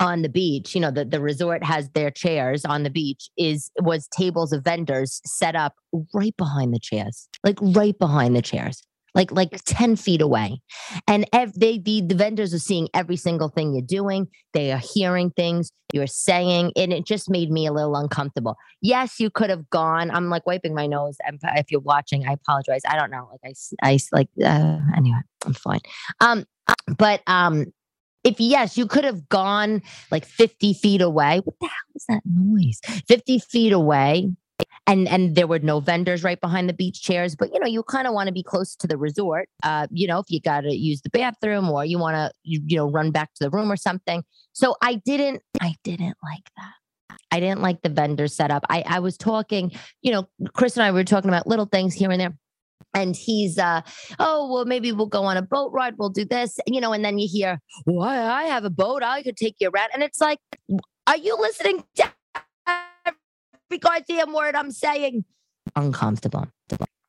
on 0.00 0.22
the 0.22 0.28
beach 0.28 0.74
you 0.74 0.80
know 0.80 0.90
the, 0.90 1.04
the 1.04 1.20
resort 1.20 1.62
has 1.62 1.88
their 1.90 2.10
chairs 2.10 2.64
on 2.64 2.82
the 2.82 2.90
beach 2.90 3.28
is 3.38 3.70
was 3.80 4.08
tables 4.08 4.52
of 4.52 4.64
vendors 4.64 5.20
set 5.24 5.54
up 5.54 5.74
right 6.12 6.36
behind 6.36 6.74
the 6.74 6.80
chairs 6.80 7.28
like 7.44 7.58
right 7.60 7.98
behind 7.98 8.34
the 8.34 8.42
chairs 8.42 8.82
like 9.14 9.30
like 9.32 9.50
10 9.64 9.96
feet 9.96 10.20
away 10.20 10.60
and 11.06 11.28
ev- 11.32 11.58
they 11.58 11.78
the, 11.78 12.00
the 12.00 12.14
vendors 12.14 12.52
are 12.52 12.58
seeing 12.58 12.88
every 12.94 13.16
single 13.16 13.48
thing 13.48 13.72
you're 13.72 13.82
doing 13.82 14.28
they 14.52 14.72
are 14.72 14.80
hearing 14.94 15.30
things 15.30 15.70
you're 15.92 16.06
saying 16.06 16.72
and 16.76 16.92
it 16.92 17.06
just 17.06 17.30
made 17.30 17.50
me 17.50 17.66
a 17.66 17.72
little 17.72 17.96
uncomfortable 17.96 18.56
yes 18.80 19.20
you 19.20 19.30
could 19.30 19.50
have 19.50 19.68
gone 19.70 20.10
i'm 20.10 20.28
like 20.28 20.46
wiping 20.46 20.74
my 20.74 20.86
nose 20.86 21.16
and 21.26 21.38
if 21.56 21.70
you're 21.70 21.80
watching 21.80 22.26
i 22.26 22.32
apologize 22.32 22.82
i 22.88 22.96
don't 22.96 23.10
know 23.10 23.28
like 23.30 23.54
i 23.82 23.88
i 23.90 23.98
like 24.12 24.28
uh, 24.44 24.78
anyway 24.96 25.20
i'm 25.44 25.54
fine 25.54 25.80
um 26.20 26.44
but 26.98 27.22
um 27.26 27.66
if 28.24 28.40
yes, 28.40 28.78
you 28.78 28.86
could 28.86 29.04
have 29.04 29.28
gone 29.28 29.82
like 30.10 30.24
50 30.24 30.72
feet 30.72 31.02
away. 31.02 31.42
What 31.44 31.54
the 31.60 31.66
hell 31.66 31.94
is 31.94 32.04
that 32.08 32.22
noise? 32.24 32.80
50 33.06 33.38
feet 33.38 33.72
away 33.72 34.32
and 34.86 35.08
and 35.08 35.34
there 35.34 35.46
were 35.46 35.58
no 35.58 35.80
vendors 35.80 36.22
right 36.22 36.40
behind 36.40 36.68
the 36.68 36.72
beach 36.72 37.02
chairs 37.02 37.34
but 37.34 37.52
you 37.52 37.60
know 37.60 37.66
you 37.66 37.82
kind 37.82 38.06
of 38.06 38.14
want 38.14 38.26
to 38.26 38.32
be 38.32 38.42
close 38.42 38.74
to 38.76 38.86
the 38.86 38.96
resort 38.96 39.48
uh 39.62 39.86
you 39.90 40.06
know 40.06 40.18
if 40.18 40.26
you 40.28 40.40
got 40.40 40.62
to 40.62 40.74
use 40.74 41.00
the 41.02 41.10
bathroom 41.10 41.70
or 41.70 41.84
you 41.84 41.98
want 41.98 42.14
to 42.14 42.30
you, 42.42 42.60
you 42.66 42.76
know 42.76 42.90
run 42.90 43.10
back 43.10 43.32
to 43.34 43.44
the 43.44 43.50
room 43.50 43.70
or 43.70 43.76
something. 43.76 44.22
So 44.52 44.76
i 44.82 44.94
didn't 45.04 45.42
i 45.60 45.74
didn't 45.84 46.16
like 46.22 46.48
that. 46.56 47.18
I 47.30 47.40
didn't 47.40 47.62
like 47.62 47.82
the 47.82 47.88
vendor 47.88 48.28
setup. 48.28 48.64
I 48.68 48.84
i 48.86 48.98
was 48.98 49.16
talking 49.16 49.72
you 50.02 50.12
know 50.12 50.28
chris 50.54 50.76
and 50.76 50.84
i 50.84 50.90
were 50.90 51.04
talking 51.04 51.30
about 51.30 51.46
little 51.46 51.66
things 51.66 51.94
here 51.94 52.10
and 52.10 52.20
there. 52.20 52.36
And 52.92 53.16
he's 53.16 53.58
uh 53.58 53.80
oh 54.18 54.52
well 54.52 54.64
maybe 54.66 54.92
we'll 54.92 55.06
go 55.06 55.24
on 55.24 55.36
a 55.36 55.42
boat 55.42 55.72
ride. 55.72 55.94
We'll 55.98 56.10
do 56.10 56.24
this. 56.24 56.58
You 56.66 56.80
know 56.80 56.92
and 56.92 57.04
then 57.04 57.18
you 57.18 57.28
hear 57.30 57.60
well 57.86 58.02
i 58.02 58.44
have 58.44 58.64
a 58.64 58.70
boat. 58.70 59.02
I 59.02 59.22
could 59.22 59.36
take 59.36 59.56
you 59.60 59.70
around. 59.70 59.90
And 59.94 60.02
it's 60.02 60.20
like 60.20 60.38
are 61.06 61.16
you 61.16 61.36
listening 61.38 61.84
to 61.96 62.10
every 63.70 63.78
goddamn 63.78 64.32
word 64.32 64.54
I'm 64.54 64.70
saying. 64.70 65.24
Uncomfortable. 65.76 66.48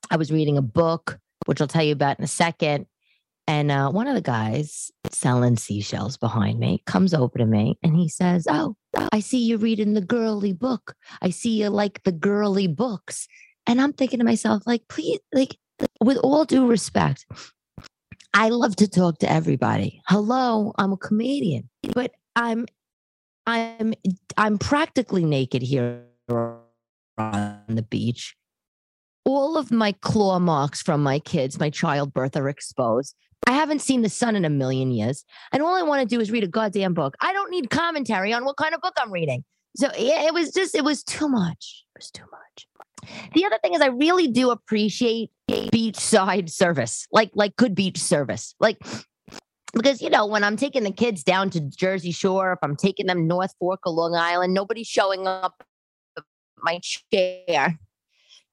I 0.09 0.17
was 0.17 0.31
reading 0.31 0.57
a 0.57 0.61
book, 0.61 1.19
which 1.45 1.61
I'll 1.61 1.67
tell 1.67 1.83
you 1.83 1.93
about 1.93 2.19
in 2.19 2.25
a 2.25 2.27
second. 2.27 2.85
And 3.47 3.69
uh, 3.69 3.91
one 3.91 4.07
of 4.07 4.15
the 4.15 4.21
guys 4.21 4.91
selling 5.11 5.57
seashells 5.57 6.17
behind 6.17 6.59
me 6.59 6.81
comes 6.87 7.13
over 7.13 7.37
to 7.37 7.45
me 7.45 7.77
and 7.83 7.95
he 7.95 8.09
says, 8.09 8.47
Oh, 8.49 8.75
I 9.11 9.19
see 9.19 9.45
you 9.45 9.57
reading 9.57 9.93
the 9.93 10.01
girly 10.01 10.51
book. 10.51 10.95
I 11.21 11.29
see 11.29 11.61
you 11.61 11.69
like 11.69 12.01
the 12.03 12.11
girly 12.11 12.67
books. 12.67 13.27
And 13.67 13.79
I'm 13.79 13.93
thinking 13.93 14.19
to 14.19 14.25
myself, 14.25 14.63
like, 14.65 14.87
please, 14.89 15.19
like, 15.33 15.57
with 16.01 16.17
all 16.17 16.45
due 16.45 16.67
respect, 16.67 17.25
I 18.33 18.49
love 18.49 18.75
to 18.77 18.87
talk 18.87 19.19
to 19.19 19.31
everybody. 19.31 20.01
Hello, 20.07 20.73
I'm 20.77 20.93
a 20.93 20.97
comedian, 20.97 21.69
but 21.93 22.11
I'm 22.35 22.65
I'm 23.47 23.93
I'm 24.37 24.57
practically 24.57 25.23
naked 25.23 25.61
here 25.61 26.03
on 26.29 27.63
the 27.67 27.83
beach. 27.83 28.35
All 29.23 29.57
of 29.57 29.71
my 29.71 29.91
claw 29.91 30.39
marks 30.39 30.81
from 30.81 31.01
my 31.01 31.19
kids, 31.19 31.59
my 31.59 31.69
childbirth, 31.69 32.35
are 32.35 32.47
exposed. 32.47 33.15
I 33.47 33.51
haven't 33.51 33.81
seen 33.81 34.01
the 34.01 34.09
sun 34.09 34.35
in 34.35 34.45
a 34.45 34.49
million 34.49 34.91
years. 34.91 35.23
And 35.51 35.61
all 35.61 35.75
I 35.75 35.83
want 35.83 36.01
to 36.01 36.07
do 36.07 36.19
is 36.21 36.31
read 36.31 36.43
a 36.43 36.47
goddamn 36.47 36.93
book. 36.93 37.15
I 37.21 37.33
don't 37.33 37.51
need 37.51 37.69
commentary 37.69 38.33
on 38.33 38.45
what 38.45 38.57
kind 38.57 38.73
of 38.73 38.81
book 38.81 38.93
I'm 38.97 39.11
reading. 39.11 39.43
So 39.75 39.89
yeah, 39.97 40.23
it 40.23 40.33
was 40.33 40.51
just, 40.51 40.75
it 40.75 40.83
was 40.83 41.03
too 41.03 41.27
much. 41.27 41.85
It 41.95 41.99
was 41.99 42.11
too 42.11 42.23
much. 42.31 42.67
The 43.33 43.45
other 43.45 43.59
thing 43.61 43.73
is 43.73 43.81
I 43.81 43.87
really 43.87 44.27
do 44.27 44.51
appreciate 44.51 45.29
beachside 45.49 46.49
service, 46.49 47.07
like 47.11 47.29
like 47.35 47.55
good 47.55 47.75
beach 47.75 47.99
service. 47.99 48.55
Like 48.59 48.79
because 49.75 50.01
you 50.01 50.09
know 50.09 50.25
when 50.25 50.43
i'm 50.43 50.55
taking 50.55 50.83
the 50.83 50.91
kids 50.91 51.23
down 51.23 51.49
to 51.49 51.59
jersey 51.59 52.11
shore 52.11 52.53
if 52.53 52.59
i'm 52.63 52.75
taking 52.75 53.05
them 53.07 53.27
north 53.27 53.53
fork 53.59 53.81
or 53.85 53.91
long 53.91 54.15
island 54.15 54.53
nobody's 54.53 54.87
showing 54.87 55.27
up 55.27 55.63
my 56.61 56.79
chair. 56.81 57.79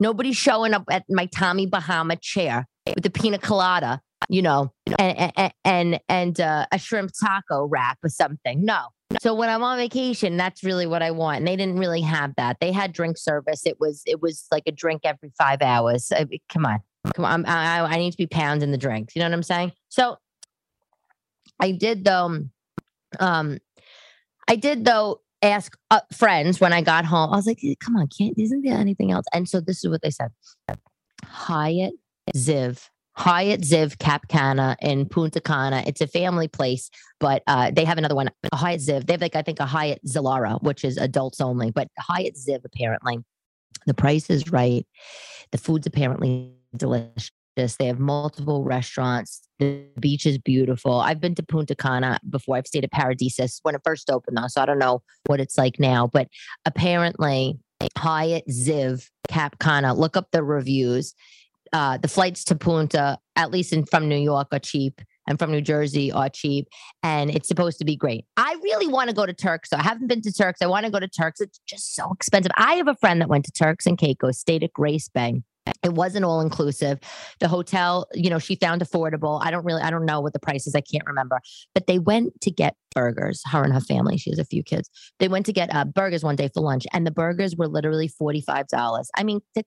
Nobody's 0.01 0.37
showing 0.37 0.75
up 0.75 0.85
at 0.91 1.05
my 1.09 1.27
tommy 1.27 1.67
bahama 1.67 2.17
chair 2.17 2.67
with 2.87 3.05
the 3.05 3.11
pina 3.11 3.39
colada 3.39 4.01
you 4.29 4.43
know 4.43 4.73
and 4.99 5.33
and 5.37 5.53
and, 5.65 6.01
and 6.09 6.41
uh, 6.41 6.67
a 6.73 6.79
shrimp 6.79 7.13
taco 7.19 7.65
wrap 7.67 7.99
or 8.03 8.09
something. 8.09 8.65
No. 8.65 8.87
So 9.21 9.35
when 9.35 9.51
i'm 9.51 9.63
on 9.63 9.77
vacation 9.77 10.39
that's 10.39 10.65
really 10.65 10.87
what 10.87 11.03
i 11.03 11.11
want 11.11 11.39
and 11.39 11.47
they 11.47 11.57
didn't 11.57 11.79
really 11.79 12.01
have 12.01 12.33
that. 12.37 12.59
They 12.61 12.73
had 12.73 12.93
drink 12.93 13.19
service. 13.19 13.67
It 13.67 13.79
was 13.79 14.03
it 14.07 14.23
was 14.23 14.47
like 14.51 14.65
a 14.67 14.73
drink 14.73 15.03
every 15.05 15.33
five 15.37 15.61
hours. 15.63 16.11
I 16.13 16.27
come 16.49 16.67
on. 16.67 16.81
Come 17.15 17.25
on. 17.25 17.45
I, 17.47 17.85
I 17.85 17.99
need 17.99 18.13
to 18.13 18.17
be 18.17 18.27
pounding 18.27 18.71
the 18.71 18.79
drinks. 18.79 19.15
You 19.15 19.21
know 19.21 19.27
what 19.27 19.35
i'm 19.35 19.43
saying? 19.43 19.73
So 19.89 20.17
I 21.61 21.73
did 21.73 22.05
though. 22.05 22.45
Um, 23.21 23.59
I 24.49 24.57
did 24.57 24.85
though 24.85 25.21
ask 25.43 25.77
uh, 25.91 26.01
friends 26.13 26.61
when 26.61 26.73
I 26.73 26.83
got 26.83 27.05
home. 27.05 27.33
I 27.33 27.37
was 27.37 27.47
like, 27.47 27.61
"Come 27.81 27.97
on, 27.97 28.09
can't 28.09 28.39
isn't 28.39 28.63
there 28.63 28.77
anything 28.77 29.11
else?" 29.11 29.27
And 29.33 29.49
so 29.49 29.61
this 29.61 29.85
is 29.85 29.91
what 29.91 30.03
they 30.03 30.11
said: 30.11 30.31
Hyatt 31.25 31.95
Ziv. 32.35 32.89
Hyatt 33.15 33.61
Ziv 33.61 33.99
Cap 33.99 34.29
Cana 34.29 34.75
in 34.81 35.07
Punta 35.07 35.41
Cana. 35.41 35.83
It's 35.87 36.01
a 36.01 36.07
family 36.07 36.49
place, 36.49 36.91
but 37.21 37.43
uh, 37.47 37.71
they 37.71 37.85
have 37.85 37.99
another 37.99 38.15
one, 38.15 38.31
a 38.51 38.57
Hyatt 38.57 38.81
Ziv. 38.81 39.07
They 39.07 39.13
have 39.13 39.21
like 39.21 39.37
I 39.37 39.43
think 39.43 39.61
a 39.61 39.67
Hyatt 39.67 40.01
Zilara, 40.07 40.63
which 40.63 40.85
is 40.85 40.97
adults 40.97 41.41
only, 41.41 41.71
but 41.71 41.89
Hyatt 41.99 42.37
Ziv 42.37 42.65
apparently 42.65 43.19
the 43.87 43.95
price 43.95 44.31
is 44.31 44.51
right. 44.51 44.87
The 45.51 45.59
food's 45.59 45.87
apparently 45.87 46.55
delicious. 46.77 47.31
They 47.55 47.87
have 47.87 47.99
multiple 47.99 48.65
restaurants. 48.65 49.47
The 49.59 49.85
beach 50.01 50.27
is 50.27 50.39
beautiful. 50.39 51.01
I've 51.01 51.21
been 51.21 51.35
to 51.37 51.43
Punta 51.43 51.75
Cana 51.75 52.19
before. 52.29 52.57
I've 52.57 52.67
stayed 52.67 52.85
at 52.85 52.93
Paradisus 52.93 53.61
when 53.63 53.75
it 53.75 53.83
first 53.85 54.11
opened, 54.11 54.37
though, 54.37 54.49
so 54.49 54.61
I 54.61 54.67
don't 54.67 54.79
know 54.79 55.03
what 55.27 55.41
it's 55.41 55.59
like 55.59 55.79
now. 55.79 56.07
But 56.07 56.29
apparently, 56.65 57.59
Hyatt 57.97 58.45
Ziv 58.49 59.09
Cap 59.29 59.59
Cana. 59.59 59.95
Look 59.95 60.17
up 60.17 60.29
the 60.33 60.43
reviews. 60.43 61.15
Uh, 61.73 61.97
the 61.97 62.09
flights 62.09 62.45
to 62.45 62.55
Punta, 62.55 63.19
at 63.37 63.51
least 63.51 63.73
in, 63.73 63.87
from 63.87 64.09
New 64.09 64.19
York, 64.19 64.49
are 64.53 64.59
cheap 64.59 65.01
and 65.29 65.39
from 65.39 65.53
New 65.53 65.61
Jersey 65.61 66.11
are 66.11 66.29
cheap, 66.29 66.69
and 67.03 67.31
it's 67.31 67.47
supposed 67.47 67.79
to 67.79 67.85
be 67.85 67.97
great. 67.97 68.25
I 68.37 68.57
really 68.63 68.89
want 68.89 69.09
to 69.09 69.15
go 69.15 69.25
to 69.25 69.33
Turks. 69.33 69.71
So 69.71 69.77
I 69.77 69.83
haven't 69.83 70.09
been 70.09 70.21
to 70.23 70.33
Turks. 70.33 70.61
I 70.61 70.67
want 70.67 70.85
to 70.85 70.93
go 70.93 70.99
to 70.99 71.09
Turks. 71.09 71.41
It's 71.41 71.61
just 71.67 71.95
so 71.95 72.13
expensive. 72.13 72.51
I 72.57 72.75
have 72.75 72.89
a 72.89 72.97
friend 72.97 73.21
that 73.21 73.29
went 73.29 73.45
to 73.45 73.53
Turks 73.53 73.87
and 73.87 73.97
Caicos, 73.97 74.39
stayed 74.39 74.65
at 74.65 74.73
Grace 74.73 75.09
Bay 75.09 75.43
it 75.83 75.93
wasn't 75.93 76.25
all 76.25 76.41
inclusive. 76.41 76.99
The 77.41 77.49
hotel 77.49 78.07
you 78.15 78.31
know 78.31 78.39
she 78.39 78.57
found 78.57 78.83
affordable. 78.83 79.41
I 79.45 79.51
don't 79.51 79.65
really 79.65 79.83
i 79.83 79.91
don't 79.91 80.05
know 80.05 80.21
what 80.21 80.33
the 80.33 80.41
price 80.41 80.67
is. 80.67 80.75
I 80.75 80.81
can't 80.81 81.07
remember. 81.07 81.41
But 81.75 81.87
they 81.87 81.99
went 81.99 82.41
to 82.43 82.51
get 82.51 82.77
burgers 82.95 83.43
her 83.51 83.63
and 83.63 83.73
her 83.73 83.81
family. 83.81 84.19
She 84.19 84.31
has 84.31 84.39
a 84.39 84.45
few 84.45 84.63
kids. 84.63 84.91
They 85.19 85.29
went 85.29 85.47
to 85.47 85.53
get 85.53 85.75
uh, 85.75 85.85
burgers 85.85 86.23
one 86.23 86.37
day 86.37 86.51
for 86.53 86.63
lunch 86.63 86.85
and 86.93 87.07
the 87.07 87.11
burgers 87.11 87.57
were 87.57 87.69
literally 87.69 88.09
$45 88.09 89.07
i 89.17 89.23
mean 89.23 89.41
that 89.55 89.67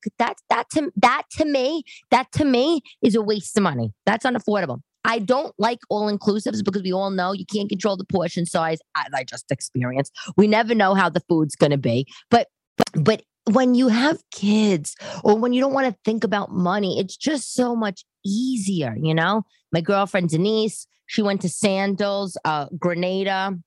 that 0.49 0.69
to 0.71 0.91
that 0.97 1.23
to 1.31 1.45
me 1.45 1.83
that 2.11 2.31
to 2.33 2.45
me 2.45 2.81
is 3.01 3.15
a 3.15 3.21
waste 3.21 3.57
of 3.57 3.63
money. 3.63 3.93
That's 4.05 4.25
unaffordable. 4.25 4.79
I 5.03 5.19
don't 5.19 5.53
like 5.59 5.79
all 5.89 6.11
inclusives 6.11 6.63
because 6.63 6.81
we 6.81 6.91
all 6.91 7.11
know 7.11 7.31
you 7.31 7.45
can't 7.45 7.69
control 7.69 7.95
the 7.95 8.05
portion 8.05 8.45
size. 8.45 8.79
I, 8.95 9.05
I 9.13 9.23
just 9.23 9.51
experienced. 9.51 10.11
We 10.35 10.47
never 10.47 10.73
know 10.73 10.95
how 10.95 11.09
the 11.09 11.21
food's 11.29 11.55
going 11.55 11.71
to 11.71 11.77
be. 11.77 12.07
But 12.31 12.47
but 12.93 13.21
when 13.51 13.75
you 13.75 13.87
have 13.89 14.21
kids 14.31 14.95
or 15.23 15.37
when 15.37 15.53
you 15.53 15.61
don't 15.61 15.73
want 15.73 15.87
to 15.87 15.97
think 16.03 16.23
about 16.23 16.51
money, 16.51 16.99
it's 16.99 17.15
just 17.15 17.53
so 17.53 17.75
much 17.75 18.03
easier, 18.25 18.95
you 18.99 19.13
know? 19.13 19.43
My 19.71 19.81
girlfriend 19.81 20.29
Denise, 20.29 20.87
she 21.05 21.21
went 21.21 21.41
to 21.41 21.49
Sandals, 21.49 22.37
uh, 22.45 22.67
Grenada 22.77 23.57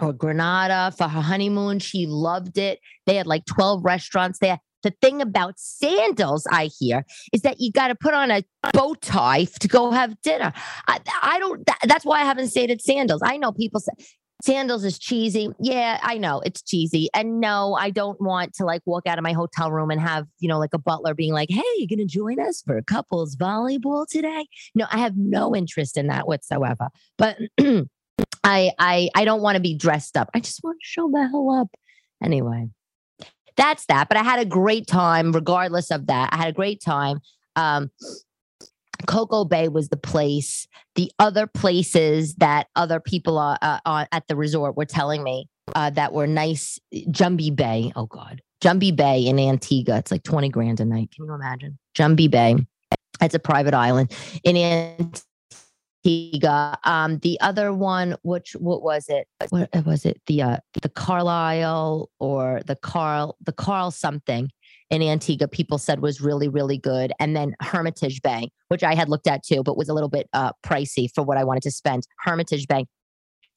or 0.00 0.12
Granada 0.12 0.92
for 0.96 1.08
her 1.08 1.20
honeymoon. 1.20 1.78
She 1.78 2.06
loved 2.06 2.58
it. 2.58 2.80
They 3.06 3.16
had 3.16 3.26
like 3.26 3.44
12 3.46 3.84
restaurants 3.84 4.38
there. 4.38 4.58
The 4.82 4.92
thing 5.00 5.22
about 5.22 5.60
sandals, 5.60 6.44
I 6.50 6.68
hear, 6.76 7.04
is 7.32 7.42
that 7.42 7.60
you 7.60 7.70
got 7.70 7.88
to 7.88 7.94
put 7.94 8.14
on 8.14 8.32
a 8.32 8.42
bow 8.72 8.94
tie 8.94 9.44
to 9.44 9.68
go 9.68 9.92
have 9.92 10.20
dinner. 10.22 10.52
I, 10.88 10.98
I 11.22 11.38
don't. 11.38 11.64
That, 11.66 11.78
that's 11.84 12.04
why 12.04 12.20
I 12.20 12.24
haven't 12.24 12.48
stayed 12.48 12.72
at 12.72 12.82
sandals. 12.82 13.22
I 13.24 13.36
know 13.36 13.52
people 13.52 13.78
say 13.78 13.92
Sandals 14.42 14.84
is 14.84 14.98
cheesy. 14.98 15.50
Yeah, 15.60 16.00
I 16.02 16.18
know 16.18 16.40
it's 16.40 16.62
cheesy. 16.62 17.08
And 17.14 17.40
no, 17.40 17.74
I 17.74 17.90
don't 17.90 18.20
want 18.20 18.54
to 18.54 18.64
like 18.64 18.82
walk 18.84 19.06
out 19.06 19.16
of 19.16 19.22
my 19.22 19.32
hotel 19.32 19.70
room 19.70 19.92
and 19.92 20.00
have, 20.00 20.26
you 20.40 20.48
know, 20.48 20.58
like 20.58 20.74
a 20.74 20.78
butler 20.78 21.14
being 21.14 21.32
like, 21.32 21.48
hey, 21.48 21.62
you 21.76 21.86
going 21.86 22.00
to 22.00 22.04
join 22.04 22.40
us 22.40 22.60
for 22.60 22.76
a 22.76 22.82
couples 22.82 23.36
volleyball 23.36 24.04
today? 24.04 24.46
No, 24.74 24.86
I 24.90 24.98
have 24.98 25.16
no 25.16 25.54
interest 25.54 25.96
in 25.96 26.08
that 26.08 26.26
whatsoever. 26.26 26.88
But 27.18 27.38
I 28.44 28.72
I 28.80 29.10
I 29.14 29.24
don't 29.24 29.42
want 29.42 29.56
to 29.56 29.62
be 29.62 29.76
dressed 29.76 30.16
up. 30.16 30.28
I 30.34 30.40
just 30.40 30.64
want 30.64 30.78
to 30.80 30.84
show 30.84 31.08
the 31.08 31.28
hell 31.28 31.50
up. 31.50 31.68
Anyway, 32.20 32.68
that's 33.56 33.86
that. 33.86 34.08
But 34.08 34.16
I 34.16 34.24
had 34.24 34.40
a 34.40 34.44
great 34.44 34.88
time 34.88 35.30
regardless 35.30 35.92
of 35.92 36.08
that. 36.08 36.30
I 36.32 36.36
had 36.36 36.48
a 36.48 36.52
great 36.52 36.82
time. 36.82 37.20
Um, 37.54 37.92
Coco 39.06 39.44
Bay 39.44 39.68
was 39.68 39.88
the 39.88 39.96
place. 39.96 40.66
The 40.94 41.10
other 41.18 41.46
places 41.46 42.34
that 42.36 42.68
other 42.76 43.00
people 43.00 43.38
are, 43.38 43.58
uh, 43.62 44.04
at 44.12 44.26
the 44.28 44.36
resort 44.36 44.76
were 44.76 44.84
telling 44.84 45.22
me 45.22 45.48
uh, 45.74 45.90
that 45.90 46.12
were 46.12 46.26
nice. 46.26 46.78
Jumbie 47.10 47.54
Bay. 47.54 47.92
Oh 47.96 48.06
God, 48.06 48.40
Jumbie 48.62 48.94
Bay 48.94 49.26
in 49.26 49.38
Antigua. 49.38 49.98
It's 49.98 50.10
like 50.10 50.22
twenty 50.22 50.48
grand 50.48 50.80
a 50.80 50.84
night. 50.84 51.10
Can 51.14 51.26
you 51.26 51.34
imagine? 51.34 51.78
Jumbie 51.94 52.30
Bay. 52.30 52.56
It's 53.20 53.34
a 53.34 53.38
private 53.38 53.74
island 53.74 54.12
in 54.42 54.56
Antigua. 56.04 56.78
Um, 56.84 57.18
the 57.18 57.40
other 57.40 57.72
one, 57.72 58.16
which 58.22 58.52
what 58.58 58.82
was 58.82 59.08
it? 59.08 59.28
What 59.50 59.70
was 59.86 60.04
it? 60.04 60.20
The 60.26 60.42
uh, 60.42 60.56
the 60.80 60.88
Carlisle 60.88 62.10
or 62.18 62.60
the 62.66 62.76
Carl 62.76 63.36
the 63.40 63.52
Carl 63.52 63.90
something 63.90 64.50
in 64.92 65.02
Antigua 65.02 65.48
people 65.48 65.78
said 65.78 66.00
was 66.00 66.20
really, 66.20 66.48
really 66.48 66.76
good. 66.76 67.12
And 67.18 67.34
then 67.34 67.56
Hermitage 67.62 68.20
Bay, 68.20 68.50
which 68.68 68.84
I 68.84 68.94
had 68.94 69.08
looked 69.08 69.26
at 69.26 69.42
too, 69.42 69.62
but 69.62 69.76
was 69.76 69.88
a 69.88 69.94
little 69.94 70.10
bit 70.10 70.28
uh, 70.34 70.52
pricey 70.64 71.08
for 71.12 71.24
what 71.24 71.38
I 71.38 71.44
wanted 71.44 71.62
to 71.62 71.70
spend. 71.70 72.06
Hermitage 72.20 72.68
Bay 72.68 72.84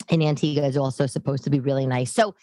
in 0.09 0.21
Antigua 0.21 0.65
is 0.65 0.77
also 0.77 1.05
supposed 1.05 1.43
to 1.43 1.49
be 1.49 1.59
really 1.59 1.85
nice. 1.85 2.13
So 2.13 2.35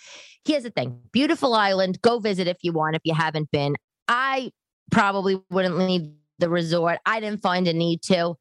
here's 0.44 0.64
the 0.64 0.70
thing 0.70 1.00
beautiful 1.10 1.54
island. 1.54 2.02
Go 2.02 2.18
visit 2.18 2.46
if 2.46 2.58
you 2.62 2.72
want, 2.72 2.94
if 2.94 3.00
you 3.04 3.14
haven't 3.14 3.50
been. 3.50 3.76
I 4.08 4.52
probably 4.90 5.40
wouldn't 5.50 5.78
leave 5.78 6.10
the 6.38 6.50
resort. 6.50 6.98
I 7.06 7.18
didn't 7.18 7.40
find 7.40 7.66
a 7.66 7.72
need 7.72 8.02
to. 8.02 8.34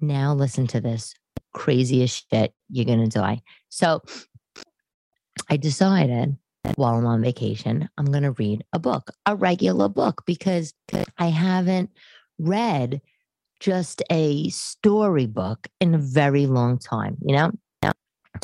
Now 0.00 0.32
listen 0.32 0.66
to 0.68 0.80
this 0.80 1.14
craziest 1.52 2.26
shit. 2.32 2.54
You're 2.70 2.86
going 2.86 3.06
to 3.06 3.18
die. 3.18 3.42
So 3.68 4.00
I 5.50 5.58
decided 5.58 6.38
while 6.76 6.94
I'm 6.94 7.06
on 7.06 7.22
vacation, 7.22 7.88
I'm 7.98 8.06
going 8.06 8.22
to 8.22 8.32
read 8.32 8.64
a 8.72 8.78
book, 8.78 9.10
a 9.26 9.34
regular 9.34 9.88
book, 9.88 10.22
because 10.26 10.74
I 11.18 11.26
haven't 11.26 11.90
read 12.38 13.00
just 13.60 14.02
a 14.10 14.48
storybook 14.48 15.68
in 15.80 15.94
a 15.94 15.98
very 15.98 16.46
long 16.46 16.78
time. 16.78 17.16
You 17.20 17.36
know, 17.36 17.52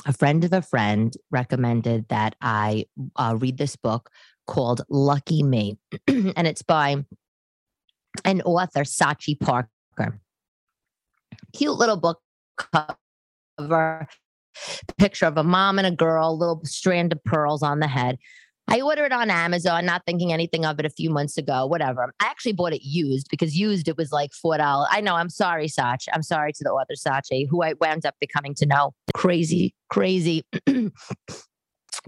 a 0.05 0.13
friend 0.13 0.45
of 0.45 0.53
a 0.53 0.63
friend 0.63 1.15
recommended 1.31 2.09
that 2.09 2.37
I 2.41 2.87
uh, 3.17 3.37
read 3.39 3.59
this 3.59 3.77
book 3.77 4.11
called 4.47 4.83
Lucky 4.89 5.43
Me, 5.43 5.79
and 6.07 6.47
it's 6.47 6.63
by 6.63 7.05
an 8.25 8.43
author, 8.43 8.83
Sachi 8.83 9.39
Parker. 9.39 10.21
Cute 11.53 11.75
little 11.75 11.97
book 11.97 12.21
cover 12.57 14.09
picture 14.99 15.27
of 15.27 15.37
a 15.37 15.45
mom 15.45 15.79
and 15.79 15.87
a 15.87 15.91
girl, 15.91 16.37
little 16.39 16.61
strand 16.65 17.13
of 17.13 17.23
pearls 17.25 17.63
on 17.63 17.81
the 17.81 17.89
head. 17.89 18.19
I 18.69 18.81
ordered 18.81 19.07
it 19.07 19.13
on 19.13 19.31
Amazon, 19.31 19.87
not 19.87 20.03
thinking 20.07 20.33
anything 20.33 20.65
of 20.65 20.81
it 20.81 20.87
a 20.87 20.91
few 20.91 21.09
months 21.09 21.39
ago, 21.39 21.67
whatever. 21.67 22.13
I 22.21 22.27
actually 22.27 22.53
bought 22.53 22.73
it 22.73 22.83
used 22.83 23.29
because 23.31 23.57
used 23.57 23.87
it 23.87 23.97
was 23.97 24.11
like 24.11 24.33
$4. 24.33 24.87
I 24.91 25.01
know, 25.01 25.15
I'm 25.15 25.31
sorry, 25.31 25.69
Sach. 25.69 26.01
I'm 26.13 26.23
sorry 26.23 26.53
to 26.53 26.65
the 26.65 26.71
author, 26.71 26.95
Sachi, 26.95 27.47
who 27.49 27.63
I 27.63 27.75
wound 27.81 28.05
up 28.05 28.17
becoming 28.21 28.55
to 28.57 28.67
know. 28.67 28.93
Crazy, 29.15 29.73
crazy, 29.89 30.45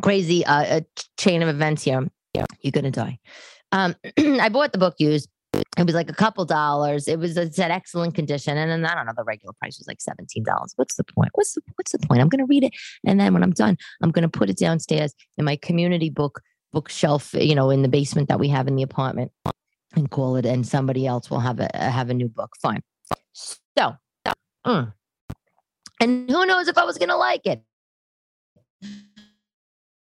crazy 0.02 0.45
uh, 0.45 0.81
chain 1.17 1.43
of 1.43 1.49
events 1.49 1.85
here. 1.85 2.09
Yeah, 2.35 2.47
you're 2.61 2.73
going 2.73 2.85
to 2.85 2.90
die. 2.90 3.19
Um, 3.71 3.95
I 4.19 4.49
bought 4.49 4.73
the 4.73 4.78
book 4.78 4.97
used 4.99 5.28
it 5.79 5.87
was 5.87 5.95
like 5.95 6.11
a 6.11 6.15
couple 6.15 6.45
dollars. 6.45 7.09
It 7.09 7.19
was 7.19 7.37
it's 7.37 7.59
at 7.59 7.71
excellent 7.71 8.15
condition, 8.15 8.57
and 8.57 8.71
then 8.71 8.85
I 8.85 8.95
don't 8.95 9.07
know. 9.07 9.13
The 9.17 9.25
regular 9.25 9.53
price 9.61 9.79
was 9.79 9.87
like 9.87 10.01
seventeen 10.01 10.45
dollars. 10.45 10.73
What's 10.77 10.97
the 10.97 11.05
point? 11.05 11.31
What's 11.35 11.55
the 11.55 11.63
What's 11.77 11.93
the 11.93 11.99
point? 11.99 12.21
I'm 12.21 12.29
going 12.29 12.41
to 12.41 12.47
read 12.47 12.65
it, 12.65 12.73
and 13.07 13.21
then 13.21 13.33
when 13.35 13.43
I'm 13.43 13.53
done, 13.53 13.77
I'm 14.03 14.11
going 14.11 14.23
to 14.23 14.29
put 14.29 14.51
it 14.51 14.59
downstairs 14.59 15.15
in 15.37 15.45
my 15.45 15.57
community 15.57 16.11
book 16.11 16.41
bookshelf. 16.73 17.33
You 17.35 17.55
know, 17.55 17.71
in 17.71 17.83
the 17.83 17.89
basement 17.89 18.29
that 18.29 18.41
we 18.41 18.49
have 18.49 18.67
in 18.67 18.77
the 18.77 18.83
apartment, 18.83 19.33
and 19.95 20.11
call 20.11 20.37
it. 20.37 20.47
And 20.47 20.67
somebody 20.67 21.07
else 21.07 21.31
will 21.31 21.41
have 21.41 21.61
a 21.61 21.69
have 21.77 22.11
a 22.11 22.15
new 22.15 22.29
book. 22.29 22.55
Fine. 22.63 22.83
So, 23.33 23.95
mm, 24.67 24.93
And 26.01 26.31
who 26.31 26.47
knows 26.47 26.69
if 26.69 26.79
I 26.79 26.85
was 26.85 26.99
going 26.99 27.09
to 27.09 27.17
like 27.17 27.47
it? 27.47 27.63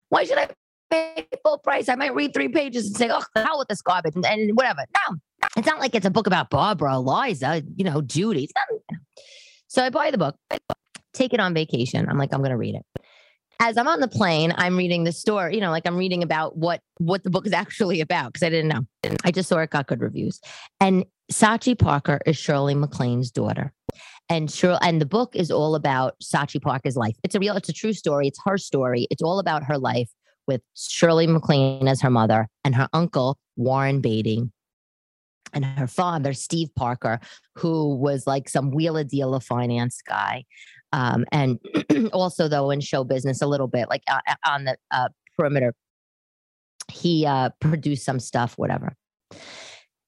Why 0.09 0.25
should 0.25 0.39
I 0.39 0.49
pay 0.91 1.27
full 1.43 1.59
price? 1.59 1.89
I 1.89 1.97
might 1.97 2.15
read 2.15 2.35
three 2.35 2.49
pages 2.49 2.87
and 2.87 2.97
say, 2.97 3.11
oh, 3.11 3.23
hell 3.35 3.59
with 3.59 3.69
this 3.69 3.83
garbage 3.83 4.15
and, 4.15 4.25
and 4.25 4.57
whatever. 4.57 4.85
No, 5.09 5.17
it's 5.57 5.67
not 5.67 5.81
like 5.81 5.95
it's 5.95 6.07
a 6.07 6.11
book 6.11 6.27
about 6.27 6.51
Barbara, 6.51 6.95
Eliza, 6.95 7.63
you 7.77 7.85
know, 7.85 8.01
Judy. 8.03 8.49
So 9.69 9.85
I 9.85 9.91
buy 9.91 10.11
the 10.11 10.19
book, 10.19 10.37
take 11.13 11.33
it 11.33 11.41
on 11.41 11.55
vacation. 11.55 12.09
I'm 12.09 12.19
like, 12.19 12.33
I'm 12.33 12.41
going 12.41 12.51
to 12.51 12.57
read 12.57 12.75
it. 12.75 12.85
As 13.61 13.77
I'm 13.77 13.89
on 13.89 14.01
the 14.01 14.09
plane, 14.09 14.53
I'm 14.57 14.77
reading 14.77 15.05
the 15.05 15.13
story, 15.13 15.55
you 15.55 15.61
know, 15.61 15.71
like 15.71 15.87
I'm 15.87 15.97
reading 15.97 16.23
about 16.23 16.57
what 16.57 16.81
what 16.99 17.23
the 17.23 17.31
book 17.31 17.47
is 17.47 17.53
actually 17.65 18.01
about 18.01 18.33
because 18.33 18.45
I 18.45 18.51
didn't 18.51 18.69
know. 18.69 19.17
I 19.25 19.31
just 19.31 19.49
saw 19.49 19.59
it 19.59 19.71
got 19.71 19.87
good 19.87 20.01
reviews. 20.01 20.41
And 20.81 21.05
Sachi 21.33 21.79
Parker 21.79 22.21
is 22.27 22.37
Shirley 22.37 22.75
MacLaine's 22.75 23.31
daughter. 23.31 23.73
And 24.29 24.51
sure, 24.51 24.79
and 24.83 25.01
the 25.01 25.07
book 25.07 25.37
is 25.37 25.51
all 25.51 25.75
about 25.75 26.15
Sachi 26.23 26.61
Parker's 26.61 26.97
life. 26.97 27.17
It's 27.23 27.35
a 27.35 27.39
real, 27.39 27.57
it's 27.57 27.69
a 27.69 27.75
true 27.75 27.93
story. 27.93 28.27
It's 28.27 28.41
her 28.45 28.59
story. 28.59 29.07
It's 29.11 29.23
all 29.23 29.39
about 29.39 29.65
her 29.65 29.79
life 29.79 30.11
with 30.47 30.63
Shirley 30.75 31.27
MacLaine 31.27 31.89
as 31.89 32.01
her 32.01 32.11
mother 32.11 32.49
and 32.65 32.75
her 32.75 32.89
uncle 32.93 33.39
Warren 33.57 34.01
Beatty 34.01 34.51
and 35.55 35.65
her 35.65 35.87
father 35.87 36.33
Steve 36.33 36.69
Parker, 36.77 37.21
who 37.57 37.95
was 37.95 38.27
like 38.27 38.49
some 38.49 38.71
wheel 38.71 38.95
wheeler 38.95 39.05
dealer 39.05 39.41
finance 39.41 40.03
guy, 40.07 40.45
um, 40.93 41.25
and 41.33 41.59
also 42.13 42.49
though 42.49 42.71
in 42.71 42.81
show 42.81 43.05
business 43.05 43.41
a 43.41 43.47
little 43.47 43.69
bit, 43.69 43.89
like 43.89 44.03
uh, 44.09 44.21
uh 44.29 44.35
on 44.47 44.65
the 44.65 44.77
uh, 44.91 45.09
perimeter. 45.39 45.75
He 46.93 47.25
uh, 47.25 47.49
produced 47.61 48.05
some 48.05 48.21
stuff, 48.21 48.59
whatever. 48.59 48.95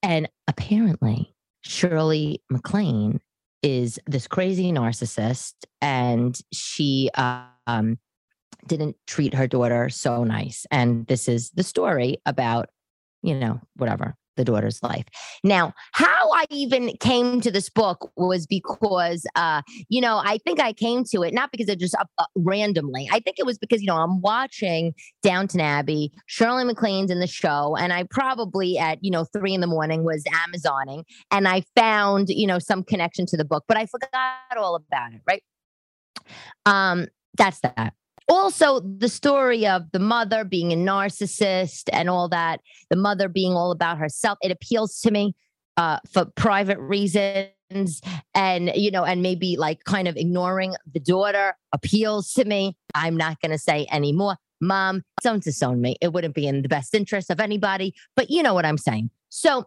And 0.03 0.29
apparently, 0.47 1.35
Shirley 1.63 2.43
MacLaine 2.51 3.21
is 3.63 3.99
this 4.07 4.29
crazy 4.29 4.71
narcissist, 4.73 5.55
and 5.81 6.39
she 6.53 7.11
um, 7.17 7.99
didn't 8.67 8.97
treat 9.07 9.35
her 9.35 9.47
daughter 9.47 9.89
so 9.89 10.23
nice. 10.23 10.67
And 10.71 11.07
this 11.07 11.29
is 11.29 11.51
the 11.51 11.63
story 11.63 12.19
about, 12.27 12.69
you 13.23 13.35
know, 13.35 13.61
whatever 13.77 14.17
the 14.37 14.45
daughter's 14.45 14.83
life. 14.83 15.05
Now, 15.43 15.75
how 15.93 16.31
I 16.33 16.47
even 16.51 16.97
came 17.01 17.41
to 17.41 17.51
this 17.51 17.69
book 17.69 18.11
was 18.17 18.47
because, 18.47 19.27
uh, 19.35 19.63
you 19.89 20.01
know, 20.01 20.23
I 20.25 20.39
think 20.39 20.61
I 20.61 20.73
came 20.73 21.05
to 21.05 21.23
it 21.23 21.35
not 21.35 21.51
because 21.51 21.69
it 21.69 21.79
just 21.79 21.95
uh, 21.95 22.05
uh, 22.19 22.25
randomly. 22.37 23.09
I 23.11 23.21
think 23.21 23.39
it 23.39 23.47
was 23.47 23.59
because, 23.59 23.81
you 23.81 23.87
know, 23.87 23.97
I'm 23.97 24.21
watching 24.21 24.95
Downton 25.23 25.61
Abbey, 25.61 26.13
Shirley 26.27 26.65
MacLaine's 26.65 27.11
in 27.11 27.21
the 27.21 27.27
show, 27.27 27.77
and 27.77 27.93
I 27.93 28.05
probably 28.05 28.79
at, 28.79 29.03
you 29.03 29.11
know, 29.11 29.25
three 29.25 29.55
in 29.55 29.61
the 29.61 29.67
morning 29.67 30.05
was 30.05 30.25
Amazoning 30.25 31.05
and 31.31 31.49
I 31.49 31.65
found, 31.75 32.29
you 32.29 32.47
know, 32.47 32.59
some 32.59 32.83
connection 32.83 33.27
to 33.27 33.37
the 33.37 33.45
book, 33.45 33.65
but 33.69 33.77
I 33.77 33.87
forgot 33.87 34.57
all 34.57 34.75
about 34.75 35.13
it, 35.13 35.21
right? 35.27 35.43
Um, 36.65 37.07
that's 37.37 37.61
that 37.61 37.95
also 38.29 38.81
the 38.81 39.09
story 39.09 39.67
of 39.67 39.91
the 39.93 39.99
mother 39.99 40.45
being 40.45 40.73
a 40.73 40.77
narcissist 40.77 41.85
and 41.93 42.11
all 42.11 42.29
that 42.29 42.61
the 42.91 42.97
mother 42.97 43.29
being 43.29 43.53
all 43.53 43.71
about 43.71 43.99
herself. 43.99 44.39
It 44.43 44.51
appeals 44.51 45.01
to 45.01 45.11
me 45.11 45.35
uh, 45.77 45.99
for 46.11 46.25
private 46.25 46.79
reasons 46.79 48.01
and 48.35 48.71
you 48.75 48.91
know 48.91 49.05
and 49.05 49.23
maybe 49.23 49.57
like 49.57 49.85
kind 49.85 50.07
of 50.09 50.17
ignoring 50.17 50.75
the 50.93 51.01
daughter 51.01 51.55
appeals 51.73 52.33
to 52.35 52.45
me. 52.45 52.77
I'm 52.95 53.17
not 53.17 53.41
going 53.41 53.53
to 53.53 53.59
say 53.59 53.87
anymore 53.91 54.37
mom 54.61 55.03
don't 55.23 55.43
disown 55.43 55.81
me. 55.81 55.97
It 56.01 56.13
wouldn't 56.13 56.35
be 56.35 56.47
in 56.47 56.63
the 56.63 56.69
best 56.69 56.95
interest 56.95 57.31
of 57.31 57.41
anybody 57.41 57.95
but 58.15 58.31
you 58.31 58.43
know 58.43 58.55
what 58.55 58.65
i'm 58.65 58.79
saying. 58.79 59.11
So 59.29 59.67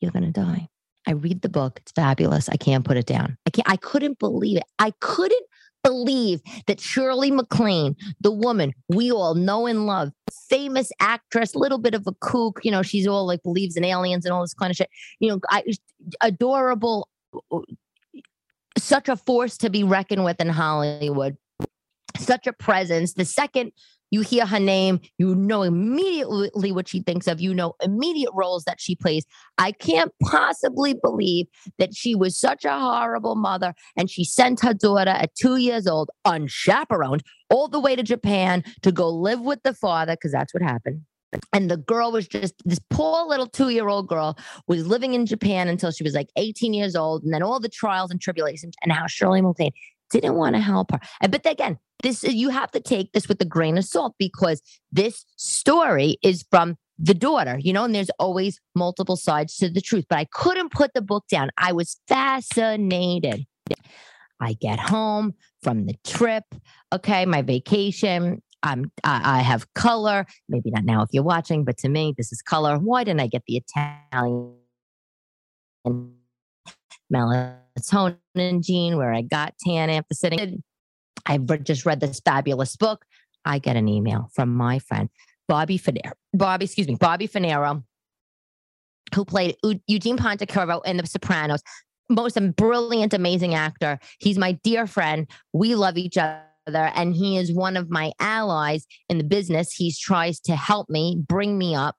you're 0.00 0.12
going 0.12 0.24
to 0.24 0.30
die. 0.30 0.68
I 1.06 1.12
read 1.12 1.42
the 1.42 1.48
book. 1.48 1.80
It's 1.82 1.92
fabulous. 1.92 2.48
I 2.48 2.56
can't 2.56 2.84
put 2.84 2.96
it 2.96 3.06
down. 3.06 3.36
I 3.46 3.50
can't 3.50 3.68
i 3.68 3.76
couldn't 3.76 4.18
believe 4.18 4.58
it. 4.58 4.64
I 4.78 4.92
couldn't 5.00 5.46
believe 5.84 6.40
that 6.66 6.80
Shirley 6.80 7.30
MacLaine, 7.30 7.94
the 8.20 8.32
woman 8.32 8.72
we 8.88 9.12
all 9.12 9.34
know 9.34 9.66
and 9.66 9.86
love, 9.86 10.10
famous 10.48 10.90
actress, 10.98 11.54
little 11.54 11.78
bit 11.78 11.94
of 11.94 12.06
a 12.06 12.12
kook, 12.20 12.60
you 12.64 12.70
know, 12.70 12.82
she's 12.82 13.06
all 13.06 13.26
like 13.26 13.42
believes 13.44 13.76
in 13.76 13.84
aliens 13.84 14.24
and 14.24 14.32
all 14.32 14.40
this 14.40 14.54
kind 14.54 14.70
of 14.70 14.76
shit, 14.76 14.90
you 15.20 15.28
know, 15.28 15.40
I, 15.48 15.62
adorable, 16.20 17.08
uh, 17.32 17.58
uh, 17.58 17.60
such 18.76 19.08
a 19.08 19.16
force 19.16 19.56
to 19.58 19.70
be 19.70 19.84
reckoned 19.84 20.24
with 20.24 20.40
in 20.40 20.48
Hollywood, 20.48 21.36
such 22.16 22.48
a 22.48 22.52
presence. 22.52 23.14
The 23.14 23.24
second 23.24 23.70
you 24.10 24.20
hear 24.20 24.46
her 24.46 24.60
name, 24.60 25.00
you 25.18 25.34
know 25.34 25.62
immediately 25.62 26.72
what 26.72 26.88
she 26.88 27.00
thinks 27.00 27.26
of, 27.26 27.40
you 27.40 27.54
know 27.54 27.74
immediate 27.82 28.30
roles 28.34 28.64
that 28.64 28.80
she 28.80 28.94
plays. 28.94 29.24
I 29.58 29.72
can't 29.72 30.12
possibly 30.22 30.94
believe 30.94 31.46
that 31.78 31.94
she 31.94 32.14
was 32.14 32.38
such 32.38 32.64
a 32.64 32.78
horrible 32.78 33.34
mother 33.34 33.74
and 33.96 34.10
she 34.10 34.24
sent 34.24 34.60
her 34.60 34.74
daughter 34.74 35.10
at 35.10 35.34
two 35.34 35.56
years 35.56 35.86
old, 35.86 36.10
unchaperoned, 36.24 37.22
all 37.50 37.68
the 37.68 37.80
way 37.80 37.96
to 37.96 38.02
Japan 38.02 38.64
to 38.82 38.92
go 38.92 39.08
live 39.08 39.40
with 39.40 39.62
the 39.62 39.74
father, 39.74 40.14
because 40.14 40.32
that's 40.32 40.54
what 40.54 40.62
happened. 40.62 41.02
And 41.52 41.70
the 41.70 41.76
girl 41.76 42.12
was 42.12 42.28
just 42.28 42.54
this 42.64 42.80
poor 42.90 43.26
little 43.26 43.46
two 43.46 43.70
year 43.70 43.88
old 43.88 44.08
girl 44.08 44.38
was 44.66 44.86
living 44.86 45.14
in 45.14 45.26
Japan 45.26 45.68
until 45.68 45.90
she 45.90 46.04
was 46.04 46.14
like 46.14 46.28
18 46.36 46.74
years 46.74 46.94
old. 46.96 47.22
And 47.24 47.32
then 47.32 47.42
all 47.42 47.60
the 47.60 47.68
trials 47.68 48.10
and 48.10 48.20
tribulations 48.20 48.74
and 48.82 48.92
how 48.92 49.06
Shirley 49.06 49.40
MacLaine 49.40 49.72
didn't 50.20 50.36
want 50.36 50.54
to 50.54 50.60
help 50.60 50.92
her. 50.92 51.00
But 51.28 51.46
again, 51.46 51.78
this 52.02 52.22
you 52.24 52.50
have 52.50 52.70
to 52.72 52.80
take 52.80 53.12
this 53.12 53.28
with 53.28 53.40
a 53.40 53.44
grain 53.44 53.78
of 53.78 53.84
salt 53.84 54.14
because 54.18 54.62
this 54.92 55.24
story 55.36 56.18
is 56.22 56.44
from 56.50 56.76
the 56.98 57.14
daughter, 57.14 57.58
you 57.60 57.72
know, 57.72 57.84
and 57.84 57.94
there's 57.94 58.10
always 58.18 58.60
multiple 58.74 59.16
sides 59.16 59.56
to 59.56 59.68
the 59.68 59.80
truth. 59.80 60.04
But 60.08 60.18
I 60.18 60.26
couldn't 60.32 60.72
put 60.72 60.94
the 60.94 61.02
book 61.02 61.24
down. 61.28 61.50
I 61.56 61.72
was 61.72 61.98
fascinated. 62.06 63.44
I 64.40 64.54
get 64.54 64.78
home 64.78 65.34
from 65.62 65.86
the 65.86 65.94
trip, 66.04 66.44
okay, 66.92 67.24
my 67.24 67.42
vacation. 67.42 68.42
I'm 68.62 68.90
I, 69.02 69.38
I 69.38 69.40
have 69.40 69.72
color. 69.74 70.26
Maybe 70.48 70.70
not 70.70 70.84
now 70.84 71.02
if 71.02 71.10
you're 71.12 71.22
watching, 71.22 71.64
but 71.64 71.76
to 71.78 71.88
me, 71.88 72.14
this 72.16 72.32
is 72.32 72.42
color. 72.42 72.78
Why 72.78 73.04
didn't 73.04 73.20
I 73.20 73.26
get 73.26 73.42
the 73.46 73.62
Italian 73.66 74.54
melatonin 77.12 78.62
gene 78.62 78.96
where 78.96 79.12
I 79.12 79.22
got 79.22 79.54
tan 79.64 80.02
sitting? 80.12 80.62
I 81.26 81.38
just 81.38 81.86
read 81.86 82.00
this 82.00 82.20
fabulous 82.24 82.76
book. 82.76 83.04
I 83.44 83.58
get 83.58 83.76
an 83.76 83.88
email 83.88 84.30
from 84.34 84.54
my 84.54 84.78
friend, 84.78 85.08
Bobby 85.48 85.78
Fanaro. 85.78 86.12
Bobby, 86.32 86.64
excuse 86.64 86.88
me, 86.88 86.96
Bobby 86.98 87.28
Funaro, 87.28 87.82
who 89.14 89.24
played 89.24 89.56
Eugene 89.86 90.16
Pontecorvo 90.16 90.84
in 90.84 90.96
The 90.96 91.06
Sopranos. 91.06 91.62
Most 92.08 92.38
brilliant, 92.56 93.14
amazing 93.14 93.54
actor. 93.54 93.98
He's 94.18 94.38
my 94.38 94.52
dear 94.52 94.86
friend. 94.86 95.28
We 95.52 95.74
love 95.74 95.96
each 95.96 96.18
other 96.18 96.44
and 96.66 97.14
he 97.14 97.36
is 97.38 97.52
one 97.52 97.76
of 97.76 97.90
my 97.90 98.12
allies 98.20 98.86
in 99.08 99.18
the 99.18 99.24
business. 99.24 99.72
He 99.72 99.92
tries 99.92 100.40
to 100.40 100.56
help 100.56 100.88
me, 100.90 101.22
bring 101.26 101.56
me 101.58 101.74
up, 101.74 101.96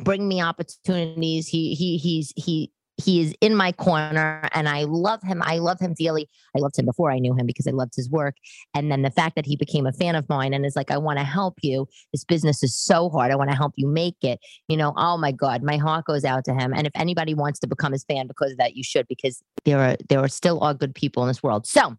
bring 0.00 0.28
me 0.28 0.40
opportunities. 0.40 1.48
He 1.48 1.74
he 1.74 1.96
he's 1.96 2.32
he 2.36 2.72
he 2.98 3.20
is 3.20 3.34
in 3.40 3.54
my 3.54 3.72
corner 3.72 4.48
and 4.52 4.68
I 4.68 4.84
love 4.84 5.22
him. 5.22 5.42
I 5.44 5.58
love 5.58 5.78
him 5.78 5.94
dearly. 5.94 6.28
I 6.56 6.60
loved 6.60 6.78
him 6.78 6.86
before 6.86 7.10
I 7.10 7.18
knew 7.18 7.34
him 7.34 7.46
because 7.46 7.66
I 7.66 7.70
loved 7.70 7.94
his 7.94 8.08
work. 8.08 8.36
And 8.74 8.90
then 8.90 9.02
the 9.02 9.10
fact 9.10 9.36
that 9.36 9.46
he 9.46 9.56
became 9.56 9.86
a 9.86 9.92
fan 9.92 10.14
of 10.14 10.28
mine 10.28 10.54
and 10.54 10.64
is 10.64 10.76
like, 10.76 10.90
I 10.90 10.98
want 10.98 11.18
to 11.18 11.24
help 11.24 11.58
you. 11.62 11.86
This 12.12 12.24
business 12.24 12.62
is 12.62 12.74
so 12.74 13.10
hard. 13.10 13.30
I 13.30 13.36
want 13.36 13.50
to 13.50 13.56
help 13.56 13.74
you 13.76 13.86
make 13.86 14.16
it. 14.22 14.40
You 14.68 14.76
know, 14.76 14.94
oh 14.96 15.18
my 15.18 15.32
God, 15.32 15.62
my 15.62 15.76
heart 15.76 16.06
goes 16.06 16.24
out 16.24 16.44
to 16.46 16.54
him. 16.54 16.72
And 16.72 16.86
if 16.86 16.92
anybody 16.94 17.34
wants 17.34 17.58
to 17.60 17.66
become 17.66 17.92
his 17.92 18.04
fan 18.04 18.26
because 18.26 18.52
of 18.52 18.58
that, 18.58 18.76
you 18.76 18.82
should, 18.82 19.06
because 19.08 19.42
there 19.64 19.78
are 19.78 19.96
there 20.08 20.20
are 20.20 20.28
still 20.28 20.60
all 20.60 20.74
good 20.74 20.94
people 20.94 21.22
in 21.22 21.28
this 21.28 21.42
world. 21.42 21.66
So 21.66 21.96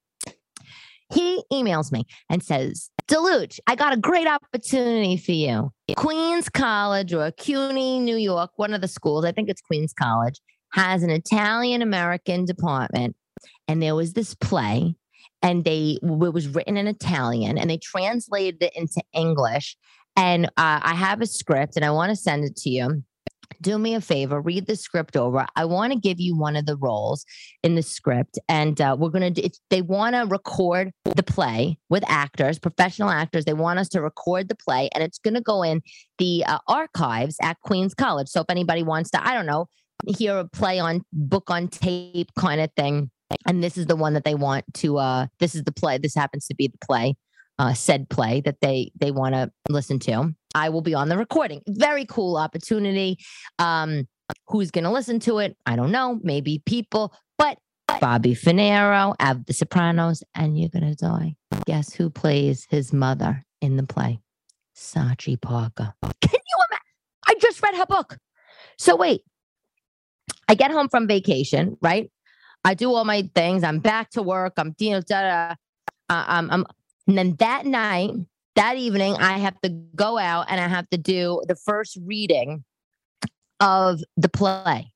he 1.14 1.44
emails 1.52 1.92
me 1.92 2.06
and 2.30 2.44
says, 2.44 2.90
Deluge, 3.08 3.60
I 3.68 3.76
got 3.76 3.94
a 3.94 3.98
great 3.98 4.28
opportunity 4.28 5.16
for 5.16 5.32
you. 5.32 5.72
Queens 5.96 6.50
College 6.50 7.14
or 7.14 7.32
CUNY, 7.32 8.00
New 8.00 8.18
York, 8.18 8.52
one 8.58 8.74
of 8.74 8.82
the 8.82 8.88
schools, 8.88 9.24
I 9.24 9.32
think 9.32 9.48
it's 9.48 9.62
Queens 9.62 9.94
College, 9.94 10.42
has 10.74 11.04
an 11.04 11.10
Italian 11.10 11.82
American 11.82 12.46
department. 12.46 13.16
And 13.68 13.82
there 13.82 13.96
was 13.96 14.14
this 14.14 14.34
play, 14.34 14.96
and 15.42 15.64
they 15.64 16.00
it 16.02 16.34
was 16.34 16.48
written 16.48 16.78
in 16.78 16.88
Italian, 16.88 17.58
and 17.58 17.70
they 17.70 17.78
translated 17.78 18.62
it 18.64 18.74
into 18.76 19.02
English. 19.14 19.78
And 20.16 20.48
uh, 20.48 20.80
I 20.82 20.96
have 20.96 21.22
a 21.22 21.28
script, 21.28 21.76
and 21.76 21.86
I 21.86 21.92
want 21.92 22.10
to 22.10 22.16
send 22.16 22.46
it 22.46 22.56
to 22.58 22.70
you 22.70 23.04
do 23.62 23.78
me 23.78 23.96
a 23.96 24.02
favor, 24.02 24.42
read 24.42 24.68
the 24.68 24.76
script 24.76 25.16
over. 25.16 25.46
I 25.56 25.66
want 25.66 25.94
to 25.94 26.00
give 26.00 26.20
you 26.20 26.36
one 26.36 26.56
of 26.56 26.66
the 26.66 26.76
roles 26.76 27.26
in 27.64 27.76
the 27.76 27.82
script, 27.82 28.38
and 28.48 28.80
uh, 28.80 28.96
we're 29.00 29.10
going 29.10 29.34
to. 29.34 29.50
They 29.70 29.82
want 29.82 30.16
to 30.16 30.26
record 30.28 30.92
the 31.04 31.24
play 31.24 31.78
with 31.90 32.04
actors, 32.08 32.60
professional 32.60 33.10
actors. 33.10 33.46
They 33.46 33.54
want 33.54 33.80
us 33.80 33.90
to 33.90 34.02
record 34.02 34.50
the 34.50 34.56
play, 34.56 34.90
and 34.94 35.04
it's 35.04 35.20
to 35.36 35.42
go 35.42 35.64
in 35.64 35.82
the 36.18 36.44
uh, 36.46 36.60
archives 36.68 37.38
at 37.42 37.60
Queens 37.62 37.94
College. 37.94 38.28
So 38.28 38.42
if 38.42 38.50
anybody 38.50 38.84
wants 38.84 39.12
to, 39.12 39.26
I 39.26 39.34
don't 39.34 39.46
know, 39.46 39.68
hear 40.06 40.38
a 40.38 40.48
play 40.48 40.80
on 40.80 41.04
book 41.12 41.50
on 41.50 41.68
tape 41.68 42.30
kind 42.38 42.62
of 42.62 42.72
thing. 42.76 43.10
And 43.46 43.64
this 43.64 43.78
is 43.78 43.88
the 43.88 43.96
one 43.96 44.14
that 44.14 44.24
they 44.24 44.36
want 44.36 44.66
to 44.76 44.98
uh 44.98 45.28
this 45.40 45.56
is 45.56 45.64
the 45.64 45.72
play. 45.72 45.98
This 45.98 46.16
happens 46.16 46.48
to 46.48 46.56
be 46.56 46.68
the 46.68 46.78
play, 46.86 47.16
uh 47.60 47.74
said 47.74 48.10
play 48.10 48.42
that 48.42 48.62
they 48.62 48.92
they 49.00 49.12
want 49.12 49.36
to 49.36 49.52
listen 49.70 50.00
to. 50.00 50.34
I 50.56 50.70
will 50.70 50.82
be 50.82 50.94
on 50.94 51.10
the 51.10 51.18
recording. 51.18 51.62
Very 51.68 52.06
cool 52.06 52.38
opportunity. 52.38 53.18
Um 53.60 54.08
who's 54.48 54.72
going 54.72 54.84
to 54.84 54.92
listen 54.92 55.20
to 55.22 55.40
it? 55.40 55.56
I 55.66 55.78
don't 55.78 55.92
know, 55.92 56.20
maybe 56.22 56.62
people, 56.66 57.14
but 57.38 57.58
Bobby 58.00 58.36
Funaro, 58.36 59.16
Av 59.20 59.46
the 59.46 59.54
Sopranos, 59.54 60.24
and 60.36 60.60
you're 60.60 60.70
gonna 60.70 60.96
die. 60.96 61.36
Guess 61.66 61.94
who 61.94 62.10
plays 62.10 62.68
his 62.70 62.94
mother 62.94 63.46
in 63.62 63.78
the 63.78 63.84
play? 63.84 64.20
Sachi 64.76 65.40
Parker. 65.42 65.94
Can 66.02 66.34
you 66.34 66.64
imagine? 66.70 66.84
I 67.28 67.36
just 67.40 67.64
read 67.64 67.76
her 67.76 67.86
book. 67.86 68.18
So 68.78 68.96
wait, 68.96 69.22
I 70.48 70.56
get 70.56 70.72
home 70.72 70.90
from 70.90 71.08
vacation, 71.08 71.78
right? 71.82 72.10
I 72.64 72.74
do 72.74 72.94
all 72.94 73.06
my 73.06 73.30
things. 73.36 73.64
I'm 73.64 73.80
back 73.80 74.10
to 74.12 74.22
work. 74.22 74.54
I'm 74.58 74.76
you 74.80 74.92
know, 74.92 75.02
da, 75.02 75.22
da, 75.22 75.56
uh, 76.10 76.26
um, 76.28 76.50
I'm, 76.52 76.66
and 77.08 77.18
then 77.18 77.36
that 77.40 77.66
night, 77.66 78.12
that 78.56 78.78
evening, 78.78 79.16
I 79.16 79.38
have 79.38 79.60
to 79.62 79.70
go 79.70 80.18
out 80.18 80.48
and 80.50 80.60
I 80.60 80.68
have 80.68 80.90
to 80.90 80.98
do 80.98 81.42
the 81.48 81.56
first 81.56 81.98
reading 82.04 82.64
of 83.60 84.00
the 84.16 84.30
play 84.30 84.92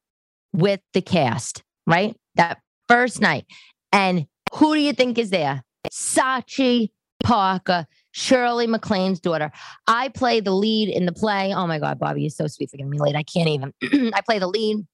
with 0.54 0.82
the 0.94 1.02
cast, 1.02 1.64
right? 1.88 2.16
That 2.36 2.60
first 2.88 3.22
night. 3.22 3.46
And 3.92 4.26
who 4.54 4.76
do 4.76 4.82
you 4.82 4.94
think 4.94 5.18
is 5.18 5.30
there? 5.30 5.64
Sachi 5.92 6.90
Parker, 7.24 7.86
Shirley 8.12 8.68
MacLaine's 8.68 9.20
daughter. 9.20 9.52
I 9.88 10.10
play 10.10 10.42
the 10.42 10.52
lead 10.52 10.90
in 10.90 11.06
the 11.06 11.14
play. 11.14 11.54
Oh 11.54 11.68
my 11.68 11.80
God, 11.80 12.00
Bobby, 12.00 12.22
you're 12.22 12.30
so 12.30 12.48
sweet 12.48 12.70
for 12.70 12.78
getting 12.78 12.90
me 12.90 13.00
late. 13.00 13.16
I 13.16 13.24
can't 13.24 13.48
even. 13.50 13.74
I 14.14 14.22
play 14.22 14.40
the 14.40 14.48
lead. 14.48 14.86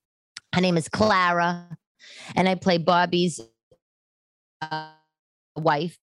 Her 0.57 0.61
name 0.61 0.75
is 0.75 0.89
Clara. 0.89 1.77
And 2.35 2.49
I 2.49 2.55
play 2.55 2.79
Bobby's 2.79 3.39
uh, 4.59 4.89
wife. 5.55 5.99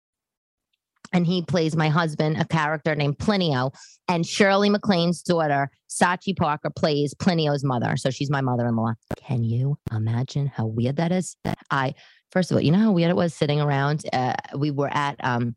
And 1.11 1.25
he 1.25 1.41
plays 1.41 1.75
my 1.75 1.89
husband, 1.89 2.37
a 2.37 2.45
character 2.45 2.93
named 2.93 3.17
Plinio. 3.17 3.73
And 4.07 4.23
Shirley 4.23 4.69
MacLaine's 4.69 5.23
daughter, 5.23 5.71
Sachi 5.89 6.37
Parker, 6.37 6.69
plays 6.69 7.15
Plinio's 7.15 7.63
mother. 7.63 7.97
So 7.97 8.11
she's 8.11 8.29
my 8.29 8.41
mother 8.41 8.67
in 8.67 8.75
law. 8.75 8.93
Can 9.17 9.43
you 9.43 9.79
imagine 9.91 10.45
how 10.45 10.67
weird 10.67 10.97
that 10.97 11.11
is? 11.11 11.35
I, 11.71 11.95
first 12.31 12.51
of 12.51 12.57
all, 12.57 12.61
you 12.61 12.71
know 12.71 12.77
how 12.77 12.91
weird 12.91 13.09
it 13.09 13.15
was 13.15 13.33
sitting 13.33 13.59
around? 13.59 14.03
Uh, 14.13 14.35
we 14.55 14.69
were 14.69 14.93
at 14.93 15.15
um, 15.23 15.55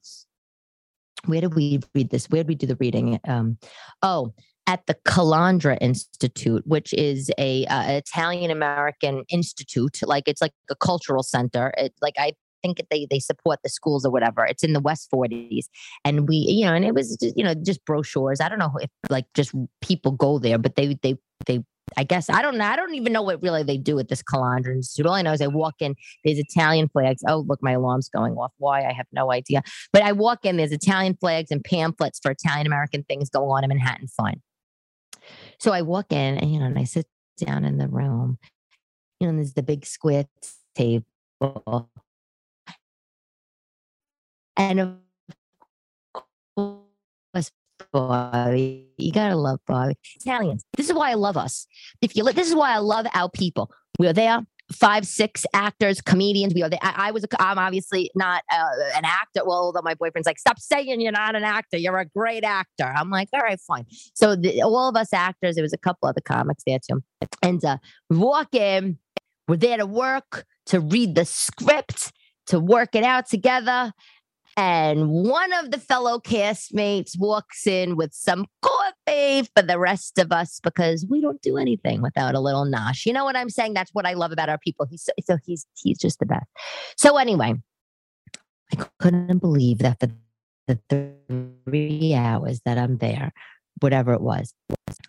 where 1.26 1.42
did 1.42 1.54
we 1.54 1.80
read 1.94 2.09
this? 2.09 2.30
Where 2.30 2.44
did 2.44 2.48
we 2.48 2.54
do 2.54 2.66
the 2.66 2.76
reading? 2.76 3.20
Um, 3.28 3.59
oh, 4.00 4.32
at 4.66 4.87
the 4.87 4.94
Calandra 5.07 5.79
Institute, 5.81 6.62
which 6.66 6.92
is 6.94 7.31
a 7.38 7.66
uh, 7.66 7.92
Italian 7.92 8.50
American 8.50 9.24
institute. 9.29 10.00
Like 10.02 10.24
it's 10.26 10.40
like 10.40 10.52
a 10.70 10.76
cultural 10.76 11.22
center. 11.22 11.72
It, 11.76 11.94
like 12.02 12.14
I 12.18 12.33
think 12.62 12.83
they 12.90 13.07
they 13.09 13.18
support 13.18 13.61
the 13.62 13.68
schools 13.68 14.05
or 14.05 14.11
whatever. 14.11 14.44
It's 14.44 14.64
in 14.64 14.72
the 14.72 14.81
West 14.81 15.09
40s, 15.12 15.66
and 16.05 16.29
we 16.29 16.37
you 16.37 16.66
know, 16.66 16.74
and 16.74 16.85
it 16.85 16.94
was 16.94 17.16
just, 17.16 17.37
you 17.37 17.44
know 17.44 17.55
just 17.55 17.85
brochures. 17.85 18.40
I 18.40 18.48
don't 18.48 18.59
know 18.59 18.72
if 18.81 18.90
like 19.09 19.26
just 19.35 19.55
people 19.81 20.12
go 20.12 20.38
there, 20.38 20.59
but 20.59 20.76
they 20.76 20.98
they 21.02 21.16
they 21.46 21.62
I 21.96 22.05
guess 22.05 22.29
I 22.29 22.42
don't 22.42 22.59
know. 22.59 22.64
I 22.64 22.74
don't 22.74 22.94
even 22.94 23.12
know 23.12 23.22
what 23.22 23.42
really 23.42 23.62
they 23.62 23.79
do 23.79 23.98
at 23.98 24.09
this 24.09 24.22
Calandra 24.22 24.74
Institute. 24.74 25.07
All 25.07 25.14
I 25.14 25.22
know 25.22 25.33
is 25.33 25.40
I 25.40 25.46
walk 25.46 25.76
in, 25.81 25.94
there's 26.24 26.38
Italian 26.38 26.88
flags. 26.88 27.22
Oh, 27.29 27.44
look, 27.46 27.62
my 27.62 27.72
alarm's 27.72 28.09
going 28.09 28.35
off. 28.35 28.52
Why? 28.59 28.85
I 28.85 28.92
have 28.92 29.07
no 29.12 29.31
idea. 29.31 29.62
But 29.92 30.02
I 30.02 30.12
walk 30.12 30.44
in, 30.44 30.57
there's 30.57 30.72
Italian 30.72 31.16
flags 31.20 31.50
and 31.50 31.62
pamphlets 31.62 32.18
for 32.20 32.33
Italian 32.33 32.66
American 32.66 33.05
things 33.05 33.31
going 33.31 33.50
on 33.50 33.62
in 33.62 33.68
Manhattan. 33.68 34.09
Fine. 34.09 34.40
So 35.58 35.72
I 35.72 35.82
walk 35.82 36.12
in 36.12 36.38
and, 36.38 36.52
you 36.52 36.58
know, 36.60 36.66
and 36.66 36.78
I 36.78 36.84
sit 36.84 37.06
down 37.38 37.64
in 37.64 37.78
the 37.78 37.88
room. 37.88 38.38
You 39.20 39.28
know, 39.28 39.36
there's 39.36 39.54
the 39.54 39.62
big 39.62 39.86
square 39.86 40.26
table. 40.74 41.90
And 44.56 44.80
of 44.80 44.96
course, 46.54 47.52
Bobby. 47.92 48.88
You 48.98 49.12
gotta 49.12 49.36
love 49.36 49.60
Bobby. 49.66 49.96
Italians. 50.16 50.64
This 50.76 50.88
is 50.88 50.94
why 50.94 51.10
I 51.10 51.14
love 51.14 51.36
us. 51.36 51.66
If 52.00 52.16
you 52.16 52.24
this 52.32 52.48
is 52.48 52.54
why 52.54 52.72
I 52.72 52.78
love 52.78 53.06
our 53.12 53.30
people. 53.30 53.70
We 53.98 54.06
are 54.08 54.12
there. 54.12 54.46
Five, 54.72 55.07
six 55.07 55.46
actors, 55.55 56.00
comedians. 56.00 56.52
We 56.52 56.62
are 56.64 56.68
there. 56.68 56.81
I, 56.83 57.09
I 57.09 57.11
was. 57.12 57.24
I'm 57.38 57.59
obviously 57.59 58.11
not 58.16 58.42
uh, 58.52 58.68
an 58.96 59.05
actor. 59.05 59.42
Well, 59.44 59.59
although 59.59 59.83
my 59.83 59.94
boyfriend's 59.94 60.26
like, 60.26 60.40
"Stop 60.40 60.59
saying 60.59 61.00
you're 61.00 61.12
not 61.12 61.37
an 61.37 61.44
actor. 61.44 61.76
You're 61.76 61.98
a 61.98 62.05
great 62.05 62.42
actor." 62.42 62.85
I'm 62.85 63.09
like, 63.09 63.29
"All 63.33 63.40
right, 63.40 63.61
fine." 63.61 63.85
So 64.14 64.35
the, 64.35 64.62
all 64.62 64.88
of 64.88 64.96
us 64.96 65.12
actors. 65.12 65.55
There 65.55 65.62
was 65.62 65.72
a 65.72 65.79
couple 65.79 66.09
other 66.09 66.20
comics 66.20 66.64
there 66.66 66.79
too, 66.79 67.00
and 67.42 67.64
uh, 67.64 67.79
walk 68.11 68.55
in. 68.57 68.98
We're 69.46 69.57
there 69.57 69.76
to 69.76 69.87
work, 69.87 70.44
to 70.66 70.81
read 70.81 71.14
the 71.14 71.24
script, 71.24 72.12
to 72.48 72.59
work 72.59 72.96
it 72.96 73.05
out 73.05 73.29
together. 73.29 73.92
And 74.57 75.11
one 75.11 75.52
of 75.52 75.70
the 75.70 75.79
fellow 75.79 76.18
castmates 76.18 77.18
walks 77.18 77.66
in 77.66 77.96
with 77.96 78.14
some 78.14 78.46
coffee 79.06 79.48
for 79.54 79.62
the 79.62 79.78
rest 79.78 80.18
of 80.18 80.32
us 80.32 80.60
because 80.62 81.06
we 81.08 81.20
don't 81.20 81.40
do 81.42 81.56
anything 81.56 82.02
without 82.02 82.34
a 82.34 82.40
little 82.40 82.64
nosh. 82.64 83.06
You 83.06 83.12
know 83.12 83.24
what 83.24 83.36
I'm 83.36 83.50
saying? 83.50 83.74
That's 83.74 83.92
what 83.92 84.06
I 84.06 84.14
love 84.14 84.32
about 84.32 84.48
our 84.48 84.58
people. 84.58 84.86
He's 84.86 85.02
so, 85.02 85.12
so 85.24 85.38
he's 85.44 85.66
he's 85.82 85.98
just 85.98 86.18
the 86.18 86.26
best. 86.26 86.46
So 86.96 87.16
anyway, 87.16 87.54
I 88.72 88.86
couldn't 89.00 89.38
believe 89.38 89.78
that 89.78 90.00
the 90.00 90.12
the 90.66 91.14
three 91.64 92.14
hours 92.14 92.60
that 92.64 92.76
I'm 92.76 92.98
there, 92.98 93.32
whatever 93.80 94.12
it 94.12 94.20
was, 94.20 94.52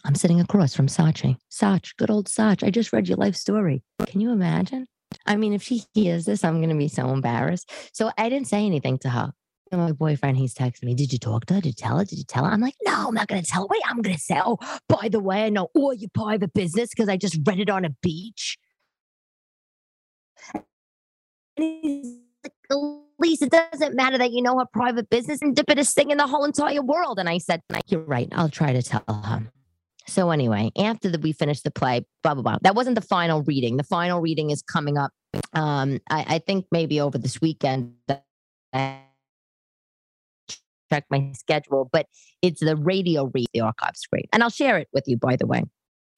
I'm 0.06 0.16
sitting 0.16 0.40
across 0.40 0.76
from 0.76 0.88
Sachi. 0.88 1.38
Sach, 1.50 1.96
good 1.98 2.12
old 2.12 2.28
Sach. 2.28 2.64
I 2.64 2.70
just 2.70 2.94
read 2.94 3.08
your 3.08 3.18
life 3.18 3.36
story. 3.36 3.84
Can 4.06 4.22
you 4.22 4.32
imagine? 4.32 4.86
I 5.26 5.36
mean, 5.36 5.54
if 5.54 5.64
she 5.64 5.84
hears 5.94 6.26
this, 6.26 6.44
I'm 6.44 6.58
going 6.58 6.70
to 6.70 6.76
be 6.76 6.90
so 6.90 7.10
embarrassed. 7.10 7.72
So 7.94 8.12
I 8.18 8.30
didn't 8.30 8.48
say 8.48 8.66
anything 8.66 9.00
to 9.00 9.10
her. 9.10 9.32
And 9.72 9.82
my 9.82 9.92
boyfriend, 9.92 10.38
he's 10.38 10.54
texting 10.54 10.84
me, 10.84 10.96
Did 10.96 11.12
you 11.12 11.20
talk 11.20 11.46
to 11.48 11.56
her? 11.56 11.62
Did 11.62 11.70
you 11.70 11.74
tell 11.74 11.98
her? 11.98 12.06
Did 12.06 12.18
you 12.18 12.24
tell 12.24 12.46
her? 12.46 12.52
I'm 12.52 12.62
like, 12.62 12.76
No, 12.86 13.08
I'm 13.08 13.14
not 13.14 13.28
going 13.28 13.42
to 13.42 13.48
tell 13.48 13.64
her. 13.64 13.68
Wait, 13.70 13.82
I'm 13.88 14.02
going 14.02 14.16
to 14.16 14.22
say, 14.22 14.40
Oh, 14.44 14.58
by 14.88 15.10
the 15.10 15.20
way, 15.20 15.46
I 15.46 15.50
know 15.50 15.70
all 15.76 15.94
your 15.94 16.10
private 16.14 16.54
business 16.54 16.90
because 16.90 17.10
I 17.10 17.18
just 17.18 17.38
read 17.46 17.60
it 17.60 17.70
on 17.70 17.86
a 17.86 17.90
beach. 18.02 18.58
Lisa, 23.20 23.46
it 23.46 23.52
doesn't 23.52 23.96
matter 23.96 24.18
that 24.18 24.32
you 24.32 24.42
know 24.42 24.60
her 24.60 24.66
private 24.72 25.10
business 25.10 25.42
and 25.42 25.58
a 25.58 25.84
thing 25.84 26.12
in 26.12 26.18
the 26.18 26.28
whole 26.28 26.46
entire 26.46 26.82
world. 26.82 27.20
And 27.20 27.28
I 27.28 27.40
said, 27.40 27.62
You're 27.88 28.02
right. 28.02 28.30
I'll 28.32 28.50
try 28.50 28.74
to 28.74 28.82
tell 28.82 29.04
her. 29.08 29.52
So 30.08 30.30
anyway, 30.30 30.72
after 30.78 31.10
the, 31.10 31.20
we 31.20 31.34
finished 31.34 31.64
the 31.64 31.72
play, 31.72 32.06
blah 32.24 32.34
blah 32.34 32.44
blah. 32.44 32.58
That 32.62 32.76
wasn't 32.76 32.96
the 32.96 33.02
final 33.02 33.44
reading. 33.44 33.78
The 33.78 33.84
final 33.84 34.22
reading 34.22 34.52
is 34.52 34.62
coming 34.62 34.98
up. 34.98 35.12
Um, 35.54 36.00
I, 36.10 36.26
I 36.36 36.40
think 36.40 36.66
maybe 36.72 37.02
over 37.02 37.18
this 37.18 37.42
weekend. 37.42 37.94
Check 40.90 41.06
my 41.10 41.32
schedule, 41.34 41.90
but 41.92 42.08
it's 42.42 42.62
the 42.62 42.76
radio 42.76 43.32
read. 43.34 43.48
The 43.54 43.62
archive's 43.62 44.06
great, 44.06 44.30
and 44.34 44.44
I'll 44.44 44.50
share 44.50 44.78
it 44.78 44.88
with 44.94 45.04
you. 45.08 45.18
By 45.18 45.36
the 45.36 45.48
way, 45.48 45.64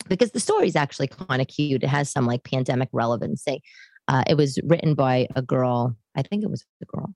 because 0.07 0.31
the 0.31 0.39
story 0.39 0.67
is 0.67 0.75
actually 0.75 1.07
kind 1.07 1.41
of 1.41 1.47
cute. 1.47 1.83
It 1.83 1.87
has 1.87 2.09
some 2.09 2.25
like 2.25 2.43
pandemic 2.43 2.89
relevancy. 2.91 3.61
Uh, 4.07 4.23
it 4.27 4.35
was 4.35 4.59
written 4.63 4.95
by 4.95 5.27
a 5.35 5.41
girl. 5.41 5.95
I 6.15 6.23
think 6.23 6.43
it 6.43 6.49
was 6.49 6.65
a 6.81 6.85
girl, 6.85 7.13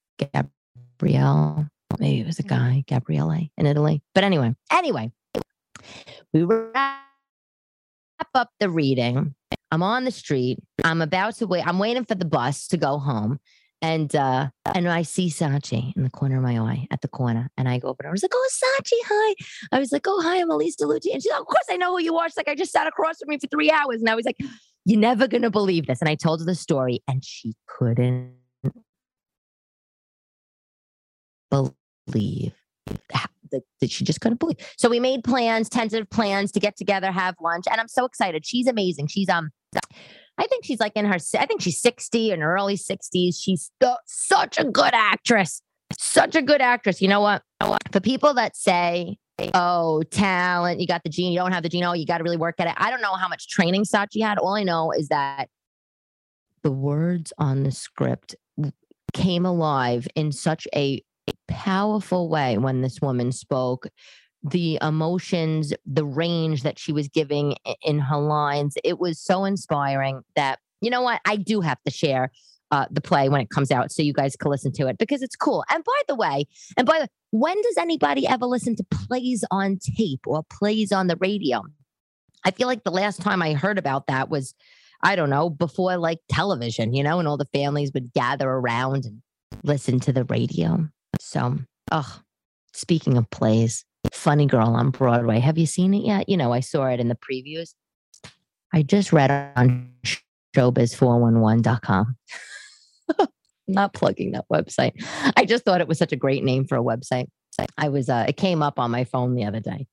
Gabrielle. 1.00 1.68
Maybe 2.00 2.22
it 2.22 2.28
was 2.28 2.40
a 2.40 2.44
guy, 2.44 2.84
Gabriele 2.88 3.50
in 3.58 3.66
Italy. 3.66 4.02
But 4.16 4.24
anyway, 4.24 4.56
anyway, 4.72 5.12
we 6.34 6.44
wrap 6.44 7.00
up 8.34 8.50
the 8.60 8.70
reading. 8.70 9.36
I'm 9.72 9.84
on 9.84 10.06
the 10.06 10.12
street. 10.12 10.60
I'm 10.84 11.02
about 11.02 11.36
to 11.38 11.48
wait. 11.48 11.66
I'm 11.66 11.80
waiting 11.80 12.06
for 12.06 12.16
the 12.16 12.26
bus 12.26 12.68
to 12.68 12.78
go 12.78 13.00
home. 13.00 13.40
And 13.84 14.16
uh, 14.16 14.48
and 14.74 14.88
I 14.88 15.02
see 15.02 15.28
Sachi 15.28 15.94
in 15.98 16.04
the 16.04 16.10
corner 16.10 16.38
of 16.38 16.44
my 16.44 16.58
eye 16.58 16.88
at 16.90 17.02
the 17.02 17.10
corner. 17.10 17.52
And 17.58 17.68
I 17.68 17.80
go 17.80 17.90
over 17.90 17.98
her. 18.04 18.08
I 18.08 18.12
was 18.14 18.24
like, 18.24 18.32
oh, 18.34 18.50
Sachi, 18.50 18.98
hi. 19.06 19.36
I 19.74 19.80
was 19.80 19.92
like, 19.92 20.08
oh, 20.08 20.22
hi, 20.24 20.40
I'm 20.40 20.50
Elyse 20.50 20.76
DeLucci. 20.82 21.12
And 21.12 21.22
she's 21.22 21.30
like, 21.30 21.42
of 21.42 21.48
course 21.48 21.66
I 21.70 21.76
know 21.76 21.92
who 21.92 22.02
you 22.02 22.16
are. 22.18 22.30
She's 22.30 22.38
like, 22.38 22.48
I 22.48 22.56
just 22.56 22.72
sat 22.72 22.88
across 22.88 23.20
from 23.20 23.28
me 23.28 23.40
for 23.40 23.48
three 23.48 23.70
hours. 23.70 24.00
And 24.00 24.10
I 24.10 24.16
was 24.16 24.26
like, 24.26 24.38
you're 24.86 25.00
never 25.00 25.28
going 25.28 25.42
to 25.42 25.50
believe 25.50 25.86
this. 25.86 26.00
And 26.00 26.08
I 26.08 26.16
told 26.16 26.40
her 26.40 26.46
the 26.46 26.56
story 26.56 27.02
and 27.10 27.26
she 27.26 27.56
couldn't 27.68 28.32
believe 31.52 32.54
that 33.52 33.92
she 33.92 34.06
just 34.06 34.22
couldn't 34.22 34.40
believe. 34.40 34.58
So 34.78 34.90
we 34.90 35.02
made 35.02 35.26
plans, 35.26 35.68
tentative 35.68 36.10
plans 36.10 36.54
to 36.54 36.60
get 36.62 36.78
together, 36.78 37.12
have 37.12 37.36
lunch, 37.42 37.66
and 37.70 37.82
I'm 37.82 37.90
so 37.90 38.06
excited. 38.06 38.46
She's 38.46 38.68
amazing. 38.68 39.08
She's 39.08 39.30
um, 39.30 39.52
I 40.38 40.48
think 40.48 40.66
she's 40.66 40.80
like 40.80 40.94
in 40.96 41.06
her, 41.06 41.18
I 41.38 41.46
think 41.46 41.62
she's 41.62 41.80
60 41.82 42.32
in 42.32 42.42
her 42.42 42.56
early 42.56 42.76
60s. 42.76 43.36
She's 43.40 43.72
such 44.08 44.60
a 44.60 44.64
good 44.64 44.94
actress, 44.94 45.62
such 45.98 46.36
a 46.36 46.42
good 46.42 46.62
actress. 46.62 47.02
You 47.02 47.08
know 47.08 47.22
what? 47.22 47.44
For 47.92 48.00
people 48.00 48.34
that 48.34 48.56
say, 48.56 49.18
oh, 49.54 50.02
talent, 50.10 50.80
you 50.80 50.88
got 50.88 51.04
the 51.04 51.10
gene, 51.10 51.32
you 51.32 51.40
don't 51.40 51.52
have 51.52 51.64
the 51.64 51.70
gene, 51.70 51.84
oh, 51.84 51.94
you 51.94 52.06
got 52.06 52.18
to 52.18 52.24
really 52.24 52.38
work 52.38 52.56
at 52.60 52.68
it. 52.68 52.74
I 52.78 52.90
don't 52.90 53.02
know 53.02 53.14
how 53.14 53.28
much 53.28 53.48
training 53.48 53.84
Sachi 53.84 54.24
had. 54.24 54.38
All 54.38 54.56
I 54.56 54.64
know 54.64 54.92
is 54.92 55.10
that 55.10 55.50
the 56.64 56.72
words 56.72 57.32
on 57.38 57.64
the 57.64 57.72
script 57.72 58.36
came 59.14 59.46
alive 59.46 60.08
in 60.16 60.32
such 60.32 60.68
a 60.76 61.04
powerful 61.48 62.28
way 62.28 62.58
when 62.58 62.82
this 62.82 63.00
woman 63.02 63.32
spoke 63.32 63.88
the 64.44 64.78
emotions 64.82 65.74
the 65.86 66.06
range 66.06 66.64
that 66.64 66.78
she 66.78 66.92
was 66.92 67.08
giving 67.08 67.56
in 67.82 68.00
her 68.00 68.18
lines 68.18 68.76
it 68.84 69.00
was 69.00 69.20
so 69.20 69.46
inspiring 69.46 70.22
that 70.36 70.60
you 70.82 70.90
know 70.90 71.02
what 71.02 71.22
i 71.26 71.36
do 71.36 71.62
have 71.62 71.82
to 71.84 71.92
share 71.92 72.30
uh, 72.74 72.88
the 72.90 73.02
play 73.02 73.30
when 73.30 73.40
it 73.40 73.52
comes 73.52 73.70
out 73.70 73.92
so 73.92 74.02
you 74.02 74.14
guys 74.14 74.36
can 74.36 74.50
listen 74.50 74.72
to 74.72 74.88
it 74.88 74.98
because 74.98 75.22
it's 75.22 75.36
cool. 75.36 75.64
And 75.70 75.84
by 75.84 76.02
the 76.08 76.16
way 76.16 76.48
and 76.76 76.88
by 76.88 76.94
the 76.98 77.02
way, 77.02 77.08
when 77.30 77.62
does 77.62 77.78
anybody 77.78 78.28
ever 78.28 78.48
listen 78.48 78.76
to 78.76 78.84
plays 78.84 79.46
on 79.52 79.78
tape 79.96 80.22
or 80.26 80.42
plays 80.50 80.92
on 80.92 81.06
the 81.06 81.16
radio? 81.18 81.62
I 82.44 82.50
feel 82.50 82.66
like 82.66 82.84
the 82.84 82.90
last 82.90 83.22
time 83.22 83.44
i 83.44 83.54
heard 83.54 83.78
about 83.78 84.08
that 84.08 84.30
was 84.30 84.56
I 85.04 85.16
don't 85.16 85.30
know, 85.30 85.50
before 85.50 85.98
like 85.98 86.20
television, 86.30 86.94
you 86.94 87.04
know, 87.04 87.20
and 87.20 87.28
all 87.28 87.38
the 87.38 87.46
families 87.54 87.92
would 87.94 88.14
gather 88.14 88.50
around 88.50 89.06
and 89.06 89.22
listen 89.64 90.00
to 90.00 90.14
the 90.14 90.24
radio. 90.24 90.88
So, 91.20 91.60
oh, 91.92 92.22
speaking 92.74 93.18
of 93.18 93.30
plays, 93.30 93.84
Funny 94.12 94.46
Girl 94.46 94.70
on 94.70 94.90
Broadway. 94.92 95.40
Have 95.40 95.58
you 95.58 95.66
seen 95.66 95.94
it 95.94 96.06
yet? 96.06 96.28
You 96.30 96.38
know, 96.38 96.52
I 96.52 96.60
saw 96.60 96.86
it 96.88 97.00
in 97.00 97.08
the 97.08 97.18
previews. 97.18 97.74
I 98.74 98.82
just 98.82 99.14
read 99.14 99.32
on 99.56 99.92
showbiz411.com. 100.56 102.18
Not 103.68 103.94
plugging 103.94 104.32
that 104.32 104.46
website. 104.52 104.94
I 105.38 105.46
just 105.46 105.64
thought 105.64 105.82
it 105.82 105.88
was 105.88 105.98
such 105.98 106.12
a 106.12 106.18
great 106.18 106.44
name 106.44 106.66
for 106.66 106.78
a 106.78 106.84
website. 106.84 107.28
I 107.78 107.90
was, 107.90 108.10
uh, 108.10 108.26
it 108.28 108.38
came 108.38 108.62
up 108.62 108.80
on 108.80 108.92
my 108.92 109.04
phone 109.04 109.36
the 109.36 109.46
other 109.46 109.60
day. 109.60 109.88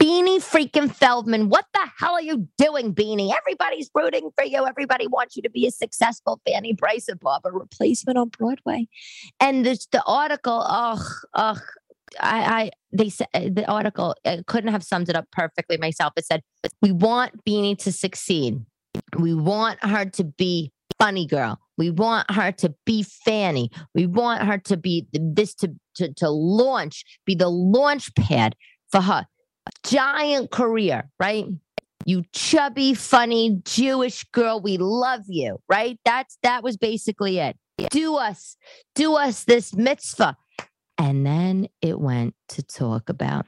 Beanie 0.00 0.38
freaking 0.38 0.90
Feldman, 0.90 1.50
what 1.50 1.66
the 1.74 1.86
hell 1.98 2.14
are 2.14 2.22
you 2.22 2.48
doing, 2.56 2.94
Beanie? 2.94 3.34
Everybody's 3.36 3.90
rooting 3.94 4.30
for 4.34 4.44
you. 4.44 4.66
Everybody 4.66 5.06
wants 5.06 5.36
you 5.36 5.42
to 5.42 5.50
be 5.50 5.66
a 5.66 5.70
successful 5.70 6.40
Fanny 6.46 6.74
above 7.10 7.42
a 7.44 7.52
replacement 7.52 8.16
on 8.16 8.30
Broadway. 8.30 8.88
And 9.40 9.66
this, 9.66 9.86
the 9.92 10.02
article, 10.04 10.64
ugh, 10.66 11.04
ugh, 11.34 11.60
I, 12.18 12.62
I 12.62 12.70
they 12.92 13.08
said 13.08 13.28
uh, 13.34 13.40
the 13.52 13.70
article 13.70 14.14
I 14.24 14.42
couldn't 14.46 14.72
have 14.72 14.82
summed 14.82 15.08
it 15.08 15.16
up 15.16 15.26
perfectly 15.32 15.76
myself. 15.76 16.12
It 16.16 16.26
said, 16.26 16.42
"We 16.82 16.92
want 16.92 17.44
Beanie 17.44 17.78
to 17.78 17.92
succeed. 17.92 18.64
We 19.18 19.34
want 19.34 19.82
her 19.84 20.04
to 20.04 20.24
be 20.24 20.72
funny 20.98 21.26
girl. 21.26 21.58
We 21.78 21.90
want 21.90 22.30
her 22.30 22.52
to 22.52 22.74
be 22.84 23.04
Fanny. 23.24 23.70
We 23.94 24.06
want 24.06 24.42
her 24.42 24.58
to 24.58 24.76
be 24.76 25.06
this 25.12 25.54
to 25.56 25.74
to, 25.96 26.12
to 26.14 26.30
launch, 26.30 27.04
be 27.26 27.34
the 27.34 27.48
launch 27.48 28.14
pad 28.14 28.54
for 28.90 29.00
her 29.00 29.26
giant 29.84 30.50
career, 30.50 31.10
right? 31.18 31.46
You 32.06 32.24
chubby, 32.32 32.94
funny 32.94 33.60
Jewish 33.64 34.24
girl, 34.32 34.60
we 34.60 34.78
love 34.78 35.22
you, 35.28 35.58
right? 35.68 35.98
That's 36.04 36.38
that 36.42 36.62
was 36.62 36.76
basically 36.76 37.38
it. 37.38 37.56
Do 37.90 38.16
us, 38.16 38.56
do 38.94 39.14
us 39.14 39.44
this 39.44 39.74
mitzvah. 39.74 40.36
And 41.00 41.24
then 41.24 41.66
it 41.80 41.98
went 41.98 42.34
to 42.50 42.62
talk 42.62 43.08
about 43.08 43.46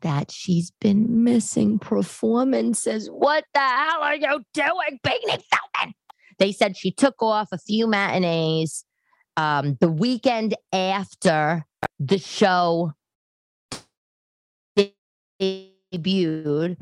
that 0.00 0.30
she's 0.30 0.72
been 0.80 1.22
missing 1.22 1.78
performances. 1.78 3.08
What 3.08 3.44
the 3.52 3.60
hell 3.60 4.00
are 4.00 4.16
you 4.16 4.42
doing, 4.54 4.98
Beanie 5.06 5.42
Feldman? 5.50 5.94
They 6.38 6.50
said 6.50 6.78
she 6.78 6.90
took 6.90 7.22
off 7.22 7.48
a 7.52 7.58
few 7.58 7.86
matinees 7.86 8.86
um, 9.36 9.76
the 9.82 9.90
weekend 9.90 10.54
after 10.72 11.66
the 12.00 12.16
show 12.16 12.94
debuted. 15.38 16.78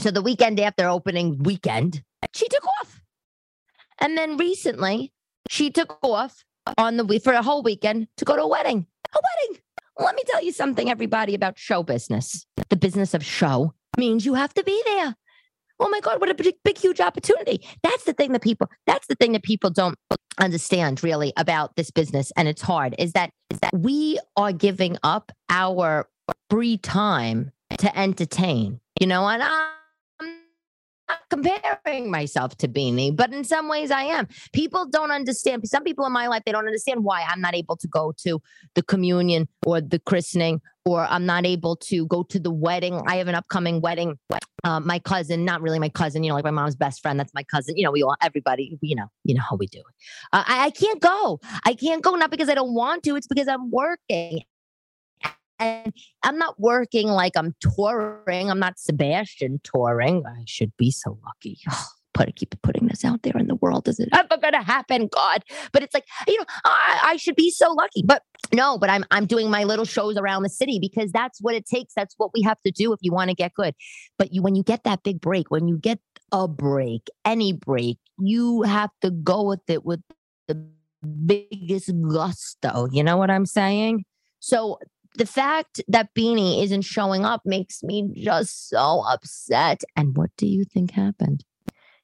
So 0.00 0.10
the 0.10 0.20
weekend 0.20 0.60
after 0.60 0.86
opening 0.86 1.42
weekend, 1.42 2.02
she 2.34 2.46
took 2.46 2.66
off. 2.82 3.00
And 4.02 4.18
then 4.18 4.36
recently, 4.36 5.14
she 5.48 5.70
took 5.70 5.98
off 6.02 6.44
on 6.78 6.96
the 6.96 7.20
for 7.22 7.32
a 7.32 7.42
whole 7.42 7.62
weekend 7.62 8.08
to 8.16 8.24
go 8.24 8.36
to 8.36 8.42
a 8.42 8.48
wedding. 8.48 8.86
A 9.14 9.18
wedding. 9.18 9.62
Let 9.98 10.14
me 10.14 10.22
tell 10.26 10.42
you 10.44 10.52
something, 10.52 10.90
everybody, 10.90 11.34
about 11.34 11.58
show 11.58 11.82
business. 11.82 12.46
The 12.68 12.76
business 12.76 13.14
of 13.14 13.24
show 13.24 13.72
means 13.96 14.26
you 14.26 14.34
have 14.34 14.52
to 14.54 14.62
be 14.62 14.82
there. 14.84 15.16
Oh 15.78 15.88
my 15.88 16.00
God, 16.00 16.20
what 16.20 16.30
a 16.30 16.34
big, 16.34 16.54
big, 16.64 16.78
huge 16.78 17.00
opportunity. 17.00 17.66
That's 17.82 18.04
the 18.04 18.12
thing 18.12 18.32
that 18.32 18.42
people, 18.42 18.68
that's 18.86 19.06
the 19.06 19.14
thing 19.14 19.32
that 19.32 19.42
people 19.42 19.70
don't 19.70 19.98
understand 20.38 21.02
really 21.02 21.32
about 21.36 21.76
this 21.76 21.90
business. 21.90 22.32
And 22.36 22.48
it's 22.48 22.62
hard 22.62 22.94
is 22.98 23.12
that, 23.12 23.30
is 23.50 23.60
that 23.60 23.74
we 23.74 24.18
are 24.36 24.52
giving 24.52 24.96
up 25.02 25.32
our 25.50 26.08
free 26.50 26.78
time 26.78 27.52
to 27.78 27.98
entertain, 27.98 28.80
you 29.00 29.06
know, 29.06 29.26
and 29.28 29.42
I, 29.42 29.72
comparing 31.30 32.10
myself 32.10 32.56
to 32.58 32.68
Beanie, 32.68 33.14
but 33.14 33.32
in 33.32 33.44
some 33.44 33.68
ways 33.68 33.90
I 33.90 34.02
am. 34.02 34.28
People 34.52 34.86
don't 34.86 35.10
understand. 35.10 35.66
Some 35.68 35.84
people 35.84 36.06
in 36.06 36.12
my 36.12 36.26
life, 36.28 36.42
they 36.46 36.52
don't 36.52 36.66
understand 36.66 37.04
why 37.04 37.22
I'm 37.22 37.40
not 37.40 37.54
able 37.54 37.76
to 37.76 37.88
go 37.88 38.12
to 38.18 38.40
the 38.74 38.82
communion 38.82 39.48
or 39.64 39.80
the 39.80 39.98
christening, 39.98 40.60
or 40.84 41.04
I'm 41.04 41.26
not 41.26 41.46
able 41.46 41.76
to 41.76 42.06
go 42.06 42.22
to 42.24 42.38
the 42.38 42.50
wedding. 42.50 43.02
I 43.06 43.16
have 43.16 43.28
an 43.28 43.34
upcoming 43.34 43.80
wedding. 43.80 44.18
Uh, 44.64 44.80
my 44.80 44.98
cousin, 44.98 45.44
not 45.44 45.62
really 45.62 45.78
my 45.78 45.88
cousin, 45.88 46.24
you 46.24 46.30
know, 46.30 46.34
like 46.34 46.44
my 46.44 46.50
mom's 46.50 46.74
best 46.74 47.00
friend. 47.02 47.20
That's 47.20 47.34
my 47.34 47.44
cousin. 47.44 47.76
You 47.76 47.84
know, 47.84 47.92
we 47.92 48.02
all, 48.02 48.16
everybody, 48.22 48.76
you 48.80 48.96
know, 48.96 49.06
you 49.24 49.34
know 49.34 49.42
how 49.48 49.56
we 49.56 49.66
do 49.66 49.78
it. 49.78 49.84
Uh, 50.32 50.44
I, 50.46 50.66
I 50.66 50.70
can't 50.70 51.00
go. 51.00 51.40
I 51.64 51.74
can't 51.74 52.02
go, 52.02 52.14
not 52.14 52.30
because 52.30 52.48
I 52.48 52.54
don't 52.54 52.74
want 52.74 53.04
to. 53.04 53.16
It's 53.16 53.26
because 53.26 53.48
I'm 53.48 53.70
working 53.70 54.42
and 55.58 55.92
I'm 56.22 56.38
not 56.38 56.58
working 56.58 57.08
like 57.08 57.32
I'm 57.36 57.54
touring. 57.60 58.50
I'm 58.50 58.58
not 58.58 58.78
Sebastian 58.78 59.60
touring. 59.62 60.24
I 60.26 60.44
should 60.46 60.76
be 60.76 60.90
so 60.90 61.18
lucky. 61.24 61.58
put 62.16 62.34
keep 62.34 62.54
putting 62.62 62.86
this 62.86 63.04
out 63.04 63.22
there 63.22 63.36
in 63.36 63.46
the 63.46 63.56
world. 63.56 63.86
Is 63.88 64.00
it 64.00 64.08
ever 64.12 64.40
gonna 64.40 64.62
happen? 64.62 65.08
God. 65.08 65.44
But 65.72 65.82
it's 65.82 65.94
like, 65.94 66.06
you 66.26 66.38
know, 66.38 66.46
I, 66.64 67.00
I 67.04 67.16
should 67.16 67.36
be 67.36 67.50
so 67.50 67.72
lucky. 67.72 68.02
But 68.04 68.22
no, 68.54 68.78
but 68.78 68.90
I'm 68.90 69.04
I'm 69.10 69.26
doing 69.26 69.50
my 69.50 69.64
little 69.64 69.84
shows 69.84 70.16
around 70.16 70.42
the 70.42 70.48
city 70.48 70.78
because 70.80 71.12
that's 71.12 71.40
what 71.40 71.54
it 71.54 71.66
takes. 71.66 71.94
That's 71.94 72.14
what 72.16 72.30
we 72.34 72.42
have 72.42 72.60
to 72.62 72.72
do 72.72 72.92
if 72.92 72.98
you 73.02 73.12
want 73.12 73.30
to 73.30 73.36
get 73.36 73.54
good. 73.54 73.74
But 74.18 74.32
you 74.32 74.42
when 74.42 74.54
you 74.54 74.62
get 74.62 74.84
that 74.84 75.02
big 75.02 75.20
break, 75.20 75.50
when 75.50 75.68
you 75.68 75.76
get 75.76 76.00
a 76.32 76.48
break, 76.48 77.08
any 77.24 77.52
break, 77.52 77.98
you 78.18 78.62
have 78.62 78.90
to 79.02 79.10
go 79.10 79.42
with 79.42 79.68
it 79.68 79.84
with 79.84 80.00
the 80.48 80.66
biggest 81.26 81.90
gusto. 82.10 82.88
You 82.90 83.04
know 83.04 83.16
what 83.16 83.30
I'm 83.30 83.46
saying? 83.46 84.04
So 84.40 84.78
the 85.16 85.26
fact 85.26 85.80
that 85.88 86.14
Beanie 86.14 86.62
isn't 86.62 86.82
showing 86.82 87.24
up 87.24 87.42
makes 87.44 87.82
me 87.82 88.08
just 88.14 88.68
so 88.68 89.02
upset. 89.08 89.82
And 89.96 90.16
what 90.16 90.30
do 90.36 90.46
you 90.46 90.64
think 90.64 90.92
happened? 90.92 91.44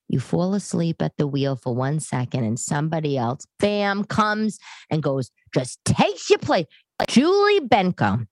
You 0.09 0.20
fall 0.20 0.55
asleep 0.55 1.01
at 1.01 1.16
the 1.16 1.27
wheel 1.27 1.57
for 1.57 1.75
one 1.75 1.98
second, 1.98 2.44
and 2.44 2.59
somebody 2.59 3.16
else, 3.16 3.46
bam, 3.59 4.05
comes 4.05 4.59
and 4.90 5.03
goes, 5.03 5.31
just 5.55 5.83
takes 5.85 6.29
your 6.29 6.38
place. 6.38 6.66
Julie 7.09 7.61
Benko. 7.61 8.27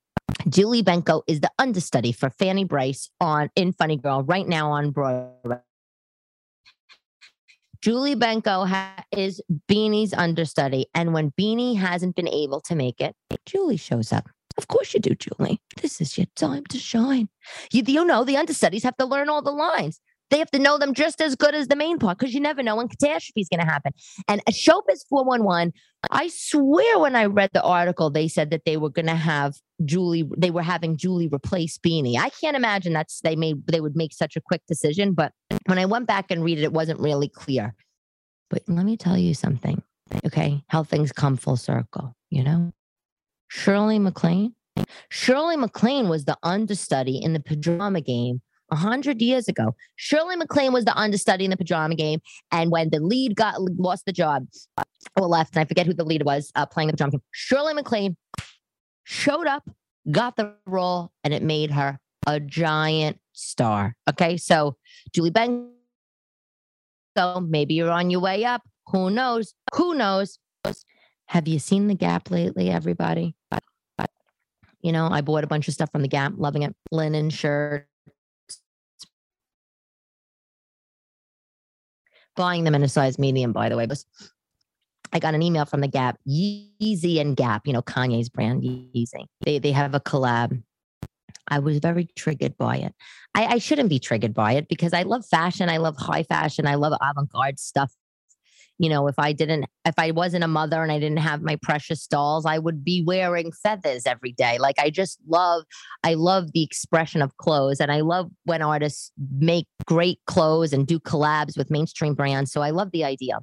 Julie 0.48 0.82
Benko 0.82 1.22
is 1.26 1.40
the 1.40 1.50
understudy 1.58 2.12
for 2.12 2.30
Fanny 2.30 2.64
Brice 2.64 3.10
on 3.20 3.50
in 3.56 3.72
Funny 3.72 3.96
Girl 3.96 4.22
right 4.22 4.46
now 4.46 4.72
on 4.72 4.90
Broadway. 4.90 5.58
Julie 7.82 8.14
Benko 8.14 8.68
ha- 8.68 9.04
is 9.10 9.40
Beanie's 9.66 10.12
understudy. 10.12 10.86
And 10.94 11.14
when 11.14 11.30
Beanie 11.30 11.78
hasn't 11.78 12.14
been 12.14 12.28
able 12.28 12.60
to 12.62 12.74
make 12.74 13.00
it, 13.00 13.16
Julie 13.46 13.78
shows 13.78 14.12
up. 14.12 14.28
Of 14.60 14.68
course 14.68 14.92
you 14.92 15.00
do, 15.00 15.14
Julie. 15.14 15.58
This 15.80 16.02
is 16.02 16.18
your 16.18 16.26
time 16.36 16.66
to 16.66 16.76
shine. 16.76 17.30
You, 17.72 17.82
you 17.86 18.04
know, 18.04 18.24
the 18.24 18.36
understudies 18.36 18.82
have 18.82 18.98
to 18.98 19.06
learn 19.06 19.30
all 19.30 19.40
the 19.40 19.50
lines. 19.50 19.98
They 20.28 20.38
have 20.38 20.50
to 20.50 20.58
know 20.58 20.76
them 20.76 20.92
just 20.92 21.22
as 21.22 21.34
good 21.34 21.54
as 21.54 21.68
the 21.68 21.76
main 21.76 21.98
part 21.98 22.18
because 22.18 22.34
you 22.34 22.40
never 22.40 22.62
know 22.62 22.76
when 22.76 22.88
catastrophe 22.88 23.40
is 23.40 23.48
going 23.48 23.60
to 23.60 23.66
happen. 23.66 23.92
And 24.28 24.42
a 24.46 24.52
Showbiz 24.52 25.06
411, 25.08 25.72
I 26.10 26.28
swear 26.28 26.98
when 26.98 27.16
I 27.16 27.24
read 27.24 27.48
the 27.54 27.62
article, 27.62 28.10
they 28.10 28.28
said 28.28 28.50
that 28.50 28.66
they 28.66 28.76
were 28.76 28.90
going 28.90 29.06
to 29.06 29.14
have 29.14 29.54
Julie, 29.86 30.28
they 30.36 30.50
were 30.50 30.60
having 30.60 30.98
Julie 30.98 31.30
replace 31.32 31.78
Beanie. 31.78 32.18
I 32.18 32.28
can't 32.28 32.54
imagine 32.54 32.92
that's 32.92 33.22
they 33.22 33.34
made 33.34 33.66
they 33.66 33.80
would 33.80 33.96
make 33.96 34.12
such 34.12 34.36
a 34.36 34.42
quick 34.42 34.60
decision. 34.68 35.14
But 35.14 35.32
when 35.64 35.78
I 35.78 35.86
went 35.86 36.06
back 36.06 36.30
and 36.30 36.44
read 36.44 36.58
it, 36.58 36.64
it 36.64 36.72
wasn't 36.74 37.00
really 37.00 37.30
clear. 37.30 37.74
But 38.50 38.62
let 38.68 38.84
me 38.84 38.98
tell 38.98 39.16
you 39.16 39.32
something, 39.32 39.82
okay? 40.26 40.62
How 40.68 40.84
things 40.84 41.12
come 41.12 41.38
full 41.38 41.56
circle, 41.56 42.14
you 42.28 42.44
know? 42.44 42.72
Shirley 43.50 43.98
MacLaine. 43.98 44.54
Shirley 45.10 45.56
MacLaine 45.56 46.08
was 46.08 46.24
the 46.24 46.38
understudy 46.44 47.18
in 47.18 47.32
the 47.32 47.40
pajama 47.40 48.00
game 48.00 48.40
a 48.70 48.76
hundred 48.76 49.20
years 49.20 49.48
ago. 49.48 49.74
Shirley 49.96 50.36
MacLaine 50.36 50.72
was 50.72 50.84
the 50.84 50.96
understudy 50.96 51.44
in 51.44 51.50
the 51.50 51.56
pajama 51.56 51.96
game, 51.96 52.20
and 52.52 52.70
when 52.70 52.90
the 52.90 53.00
lead 53.00 53.34
got 53.34 53.60
lost 53.60 54.06
the 54.06 54.12
job 54.12 54.46
or 55.20 55.26
left, 55.26 55.56
and 55.56 55.62
I 55.62 55.64
forget 55.64 55.86
who 55.86 55.92
the 55.92 56.04
lead 56.04 56.22
was 56.24 56.52
uh, 56.54 56.64
playing 56.64 56.86
the 56.86 56.92
pajama 56.92 57.10
game, 57.10 57.22
Shirley 57.32 57.74
MacLaine 57.74 58.16
showed 59.02 59.48
up, 59.48 59.68
got 60.12 60.36
the 60.36 60.54
role, 60.64 61.10
and 61.24 61.34
it 61.34 61.42
made 61.42 61.72
her 61.72 61.98
a 62.28 62.38
giant 62.38 63.18
star. 63.32 63.96
Okay, 64.08 64.36
so 64.36 64.76
Julie 65.12 65.32
Benko, 65.32 65.66
maybe 67.48 67.74
you're 67.74 67.90
on 67.90 68.10
your 68.10 68.20
way 68.20 68.44
up. 68.44 68.62
Who 68.86 69.10
knows? 69.10 69.54
Who 69.74 69.94
knows? 69.94 70.38
Have 71.30 71.46
you 71.46 71.60
seen 71.60 71.86
the 71.86 71.94
Gap 71.94 72.32
lately, 72.32 72.70
everybody? 72.70 73.36
You 74.80 74.90
know, 74.90 75.06
I 75.06 75.20
bought 75.20 75.44
a 75.44 75.46
bunch 75.46 75.68
of 75.68 75.74
stuff 75.74 75.92
from 75.92 76.02
the 76.02 76.08
Gap, 76.08 76.32
loving 76.36 76.62
it. 76.62 76.74
Linen 76.90 77.30
shirt. 77.30 77.86
Buying 82.34 82.64
them 82.64 82.74
in 82.74 82.82
a 82.82 82.88
size 82.88 83.16
medium, 83.16 83.52
by 83.52 83.68
the 83.68 83.76
way. 83.76 83.86
But 83.86 84.02
I 85.12 85.20
got 85.20 85.36
an 85.36 85.42
email 85.42 85.66
from 85.66 85.82
the 85.82 85.86
Gap, 85.86 86.18
Yeezy 86.28 87.20
and 87.20 87.36
Gap, 87.36 87.64
you 87.64 87.74
know, 87.74 87.82
Kanye's 87.82 88.28
brand, 88.28 88.64
Yeezy. 88.64 89.26
They 89.42 89.60
they 89.60 89.70
have 89.70 89.94
a 89.94 90.00
collab. 90.00 90.60
I 91.46 91.60
was 91.60 91.78
very 91.78 92.08
triggered 92.16 92.58
by 92.58 92.78
it. 92.78 92.92
I, 93.36 93.46
I 93.46 93.58
shouldn't 93.58 93.88
be 93.88 94.00
triggered 94.00 94.34
by 94.34 94.54
it 94.54 94.66
because 94.68 94.92
I 94.92 95.02
love 95.02 95.24
fashion. 95.24 95.68
I 95.68 95.76
love 95.76 95.96
high 95.96 96.24
fashion. 96.24 96.66
I 96.66 96.74
love 96.74 96.92
avant 97.00 97.30
garde 97.30 97.60
stuff 97.60 97.92
you 98.80 98.88
know, 98.88 99.08
if 99.08 99.18
I 99.18 99.34
didn't, 99.34 99.66
if 99.84 99.92
I 99.98 100.10
wasn't 100.10 100.42
a 100.42 100.48
mother 100.48 100.82
and 100.82 100.90
I 100.90 100.98
didn't 100.98 101.18
have 101.18 101.42
my 101.42 101.56
precious 101.60 102.06
dolls, 102.06 102.46
I 102.46 102.56
would 102.56 102.82
be 102.82 103.04
wearing 103.06 103.52
feathers 103.52 104.06
every 104.06 104.32
day. 104.32 104.56
Like 104.56 104.78
I 104.78 104.88
just 104.88 105.18
love, 105.28 105.64
I 106.02 106.14
love 106.14 106.52
the 106.52 106.62
expression 106.62 107.20
of 107.20 107.36
clothes 107.36 107.78
and 107.78 107.92
I 107.92 108.00
love 108.00 108.30
when 108.44 108.62
artists 108.62 109.12
make 109.36 109.66
great 109.84 110.18
clothes 110.26 110.72
and 110.72 110.86
do 110.86 110.98
collabs 110.98 111.58
with 111.58 111.70
mainstream 111.70 112.14
brands. 112.14 112.52
So 112.52 112.62
I 112.62 112.70
love 112.70 112.90
the 112.90 113.04
idea. 113.04 113.40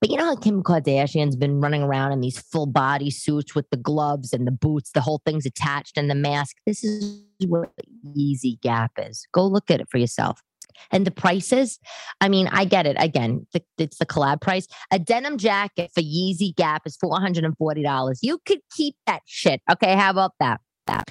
But 0.00 0.10
you 0.10 0.16
know 0.16 0.24
how 0.24 0.36
Kim 0.36 0.64
Kardashian's 0.64 1.36
been 1.36 1.60
running 1.60 1.84
around 1.84 2.10
in 2.10 2.20
these 2.20 2.40
full 2.40 2.66
body 2.66 3.10
suits 3.10 3.54
with 3.54 3.70
the 3.70 3.76
gloves 3.76 4.32
and 4.32 4.48
the 4.48 4.52
boots, 4.52 4.90
the 4.90 5.00
whole 5.00 5.22
thing's 5.24 5.46
attached 5.46 5.96
and 5.96 6.10
the 6.10 6.16
mask. 6.16 6.56
This 6.66 6.82
is 6.82 7.22
what 7.46 7.70
Yeezy 8.04 8.60
Gap 8.60 8.90
is. 8.98 9.28
Go 9.32 9.46
look 9.46 9.70
at 9.70 9.80
it 9.80 9.86
for 9.88 9.98
yourself. 9.98 10.42
And 10.90 11.06
the 11.06 11.10
prices, 11.10 11.78
I 12.20 12.28
mean, 12.28 12.48
I 12.48 12.64
get 12.64 12.86
it. 12.86 12.96
Again, 12.98 13.46
the, 13.52 13.62
it's 13.78 13.98
the 13.98 14.06
collab 14.06 14.40
price. 14.40 14.66
A 14.90 14.98
denim 14.98 15.38
jacket 15.38 15.90
for 15.94 16.00
Yeezy 16.00 16.54
Gap 16.54 16.82
is 16.86 16.96
$440. 16.96 18.18
You 18.22 18.38
could 18.44 18.60
keep 18.74 18.96
that 19.06 19.22
shit. 19.26 19.60
Okay, 19.70 19.94
how 19.94 20.10
about 20.10 20.32
that? 20.40 20.60
That. 20.86 21.10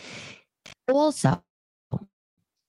Also, 0.89 1.41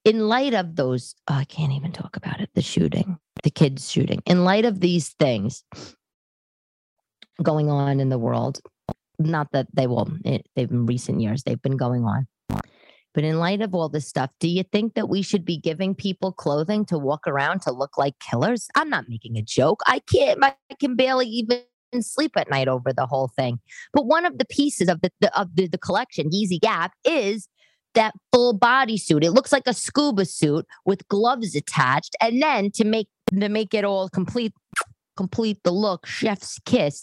in 0.04 0.28
light 0.28 0.54
of 0.54 0.76
those, 0.76 1.14
oh, 1.28 1.34
I 1.34 1.44
can't 1.44 1.72
even 1.72 1.92
talk 1.92 2.16
about 2.16 2.40
it, 2.40 2.50
the 2.54 2.62
shooting, 2.62 3.18
the 3.42 3.50
kids 3.50 3.90
shooting. 3.90 4.22
In 4.26 4.44
light 4.44 4.64
of 4.64 4.80
these 4.80 5.10
things, 5.18 5.64
going 7.42 7.70
on 7.70 8.00
in 8.00 8.08
the 8.08 8.18
world. 8.18 8.60
Not 9.18 9.48
that 9.52 9.68
they 9.74 9.86
will, 9.86 10.08
it, 10.24 10.46
they've 10.54 10.70
in 10.70 10.86
recent 10.86 11.20
years, 11.20 11.42
they've 11.42 11.60
been 11.60 11.76
going 11.76 12.04
on. 12.04 12.26
But 13.16 13.24
in 13.24 13.38
light 13.38 13.62
of 13.62 13.74
all 13.74 13.88
this 13.88 14.06
stuff, 14.06 14.30
do 14.40 14.46
you 14.46 14.62
think 14.62 14.92
that 14.92 15.08
we 15.08 15.22
should 15.22 15.46
be 15.46 15.56
giving 15.56 15.94
people 15.94 16.32
clothing 16.32 16.84
to 16.84 16.98
walk 16.98 17.26
around 17.26 17.62
to 17.62 17.72
look 17.72 17.96
like 17.96 18.18
killers? 18.18 18.68
I'm 18.74 18.90
not 18.90 19.08
making 19.08 19.38
a 19.38 19.42
joke. 19.42 19.80
I 19.86 20.00
can't, 20.00 20.44
I 20.44 20.54
can 20.78 20.96
barely 20.96 21.26
even 21.26 21.62
sleep 22.00 22.32
at 22.36 22.50
night 22.50 22.68
over 22.68 22.92
the 22.92 23.06
whole 23.06 23.28
thing. 23.34 23.58
But 23.94 24.04
one 24.04 24.26
of 24.26 24.36
the 24.36 24.44
pieces 24.44 24.90
of 24.90 25.00
the, 25.00 25.10
the 25.20 25.40
of 25.40 25.48
the, 25.56 25.66
the 25.66 25.78
collection, 25.78 26.28
Yeezy 26.28 26.60
Gap, 26.60 26.92
is 27.06 27.48
that 27.94 28.12
full 28.34 28.52
body 28.52 28.98
suit. 28.98 29.24
It 29.24 29.30
looks 29.30 29.50
like 29.50 29.66
a 29.66 29.72
scuba 29.72 30.26
suit 30.26 30.66
with 30.84 31.08
gloves 31.08 31.56
attached. 31.56 32.16
And 32.20 32.42
then 32.42 32.70
to 32.72 32.84
make 32.84 33.08
to 33.30 33.48
make 33.48 33.72
it 33.72 33.86
all 33.86 34.10
complete 34.10 34.52
complete 35.16 35.58
the 35.64 35.70
look, 35.70 36.04
chef's 36.04 36.58
kiss. 36.66 37.02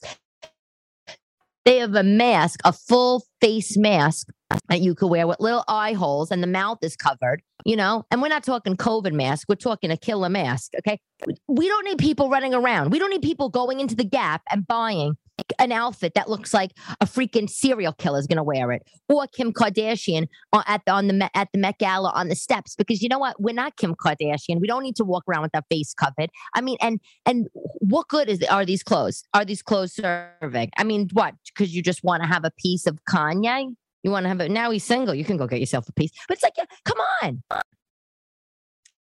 They 1.65 1.77
have 1.77 1.95
a 1.95 2.03
mask, 2.03 2.59
a 2.65 2.71
full 2.71 3.23
face 3.41 3.75
mask 3.77 4.27
that 4.73 4.81
you 4.81 4.95
could 4.95 5.07
wear 5.07 5.27
with 5.27 5.39
little 5.39 5.63
eye 5.67 5.93
holes 5.93 6.31
and 6.31 6.41
the 6.41 6.47
mouth 6.47 6.79
is 6.81 6.95
covered, 6.95 7.43
you 7.63 7.75
know? 7.75 8.03
And 8.09 8.23
we're 8.23 8.27
not 8.27 8.43
talking 8.43 8.75
COVID 8.75 9.13
mask, 9.13 9.47
we're 9.47 9.55
talking 9.55 9.91
a 9.91 9.97
killer 9.97 10.29
mask, 10.29 10.71
okay? 10.79 10.99
We 11.47 11.67
don't 11.67 11.85
need 11.85 11.99
people 11.99 12.27
running 12.27 12.55
around. 12.55 12.91
We 12.91 12.97
don't 12.97 13.11
need 13.11 13.21
people 13.21 13.49
going 13.49 13.79
into 13.79 13.95
the 13.95 14.03
Gap 14.03 14.41
and 14.49 14.65
buying 14.65 15.15
an 15.59 15.71
outfit 15.71 16.13
that 16.15 16.27
looks 16.27 16.55
like 16.55 16.71
a 17.01 17.05
freaking 17.05 17.47
serial 17.47 17.93
killer 17.93 18.17
is 18.17 18.25
going 18.25 18.37
to 18.37 18.43
wear 18.43 18.71
it, 18.71 18.81
or 19.09 19.27
Kim 19.27 19.53
Kardashian 19.53 20.27
at 20.67 20.81
the 20.85 20.91
on 20.91 21.07
the 21.07 21.29
at 21.37 21.49
the 21.53 21.59
Met 21.59 21.77
Gala 21.77 22.11
on 22.15 22.29
the 22.29 22.35
steps. 22.35 22.75
Because 22.75 23.01
you 23.01 23.09
know 23.09 23.19
what, 23.19 23.39
we're 23.39 23.53
not 23.53 23.77
Kim 23.77 23.95
Kardashian. 23.95 24.59
We 24.59 24.67
don't 24.67 24.83
need 24.83 24.95
to 24.97 25.03
walk 25.03 25.23
around 25.27 25.43
with 25.43 25.55
our 25.55 25.63
face 25.69 25.93
covered. 25.93 26.29
I 26.55 26.61
mean, 26.61 26.77
and 26.81 26.99
and 27.25 27.47
what 27.53 28.07
good 28.07 28.29
is 28.29 28.43
are 28.43 28.65
these 28.65 28.83
clothes? 28.83 29.23
Are 29.33 29.45
these 29.45 29.61
clothes 29.61 29.93
serving? 29.93 30.71
I 30.77 30.83
mean, 30.83 31.09
what? 31.13 31.35
Because 31.45 31.75
you 31.75 31.81
just 31.81 32.03
want 32.03 32.23
to 32.23 32.27
have 32.27 32.43
a 32.43 32.51
piece 32.59 32.85
of 32.87 32.99
Kanye? 33.09 33.75
You 34.03 34.11
want 34.11 34.25
to 34.25 34.29
have 34.29 34.41
it 34.41 34.51
now? 34.51 34.69
He's 34.71 34.83
single. 34.83 35.15
You 35.15 35.25
can 35.25 35.37
go 35.37 35.47
get 35.47 35.59
yourself 35.59 35.87
a 35.87 35.93
piece. 35.93 36.11
But 36.27 36.35
it's 36.35 36.43
like, 36.43 36.55
come 36.85 36.97
on. 37.23 37.43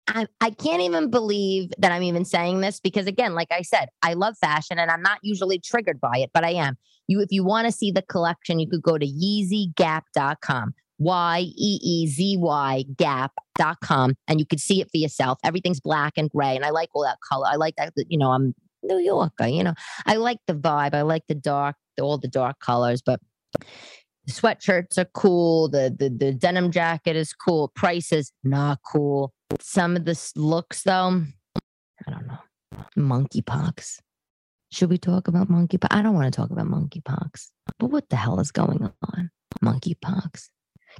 I, 0.08 0.28
I 0.42 0.50
can't 0.52 0.82
even 0.82 1.10
believe 1.10 1.72
that 1.78 1.92
I'm 1.92 2.04
even 2.04 2.26
saying 2.26 2.62
this 2.62 2.80
because 2.80 3.08
again, 3.08 3.34
like 3.34 3.52
I 3.52 3.62
said, 3.62 3.90
I 4.02 4.14
love 4.14 4.38
fashion 4.38 4.78
and 4.78 4.92
I'm 4.92 5.02
not 5.02 5.20
usually 5.24 5.60
triggered 5.60 6.00
by 6.00 6.18
it, 6.18 6.32
but 6.34 6.44
I 6.44 6.52
am. 6.52 6.78
You 7.08 7.22
if 7.22 7.32
you 7.32 7.44
want 7.44 7.66
to 7.66 7.72
see 7.72 7.92
the 7.92 8.02
collection, 8.02 8.60
you 8.60 8.70
could 8.70 8.82
go 8.82 8.98
to 8.98 9.06
yeezygap.com. 9.06 10.74
Y 11.00 11.40
E 11.40 11.80
E 11.82 12.08
Z 12.08 12.38
Y 12.38 12.86
gap.com 12.96 14.16
and 14.28 14.40
you 14.40 14.46
could 14.46 14.60
see 14.60 14.80
it 14.80 14.90
for 14.92 14.98
yourself. 14.98 15.40
Everything's 15.44 15.80
black 15.80 16.14
and 16.18 16.30
gray. 16.30 16.56
And 16.56 16.64
I 16.64 16.70
like 16.70 16.90
all 16.94 17.04
that 17.04 17.18
color. 17.28 17.48
I 17.48 17.56
like 17.56 17.76
that, 17.78 17.94
you 18.08 18.18
know, 18.18 18.32
I'm 18.32 18.54
New 18.84 19.00
Yorker, 19.00 19.48
you 19.48 19.64
know. 19.64 19.74
I 20.06 20.16
like 20.16 20.40
the 20.48 20.54
vibe. 20.54 20.94
I 20.94 21.02
like 21.02 21.24
the 21.28 21.36
dark, 21.36 21.76
all 22.00 22.18
the 22.18 22.28
dark 22.28 22.60
colors, 22.60 23.02
but 23.02 23.20
sweatshirts 24.30 24.98
are 24.98 25.10
cool. 25.14 25.70
The, 25.70 25.96
the 25.98 26.10
the 26.10 26.34
denim 26.34 26.72
jacket 26.72 27.16
is 27.16 27.34
cool. 27.34 27.70
Price 27.70 28.12
is 28.12 28.32
not 28.44 28.80
cool. 28.86 29.34
Some 29.60 29.96
of 29.96 30.06
the 30.06 30.32
looks, 30.36 30.84
though, 30.84 31.24
I 32.08 32.12
don't 32.12 32.28
know. 32.28 32.38
Monkeypox. 32.98 34.00
Should 34.72 34.90
we 34.90 34.98
talk 34.98 35.28
about 35.28 35.50
monkeypox? 35.50 35.88
I 35.92 36.02
don't 36.02 36.16
want 36.16 36.34
to 36.34 36.36
talk 36.36 36.50
about 36.50 36.66
monkeypox. 36.66 37.50
But 37.78 37.88
what 37.88 38.10
the 38.10 38.16
hell 38.16 38.40
is 38.40 38.52
going 38.52 38.82
on? 38.82 39.30
Monkeypox. 39.64 40.50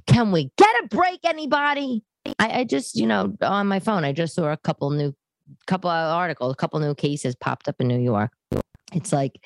Can 0.06 0.30
we 0.30 0.50
get 0.56 0.84
a 0.84 0.88
break, 0.88 1.20
anybody? 1.24 2.04
I, 2.38 2.60
I 2.60 2.64
just, 2.64 2.96
you 2.96 3.06
know, 3.06 3.34
on 3.42 3.66
my 3.66 3.80
phone, 3.80 4.04
I 4.04 4.12
just 4.12 4.34
saw 4.34 4.52
a 4.52 4.56
couple 4.56 4.90
new, 4.90 5.14
couple 5.66 5.90
uh, 5.90 6.04
of 6.04 6.12
articles, 6.12 6.52
a 6.52 6.56
couple 6.56 6.78
new 6.80 6.94
cases 6.94 7.34
popped 7.34 7.68
up 7.68 7.76
in 7.80 7.88
New 7.88 8.00
York. 8.00 8.30
It's 8.92 9.12
like 9.12 9.40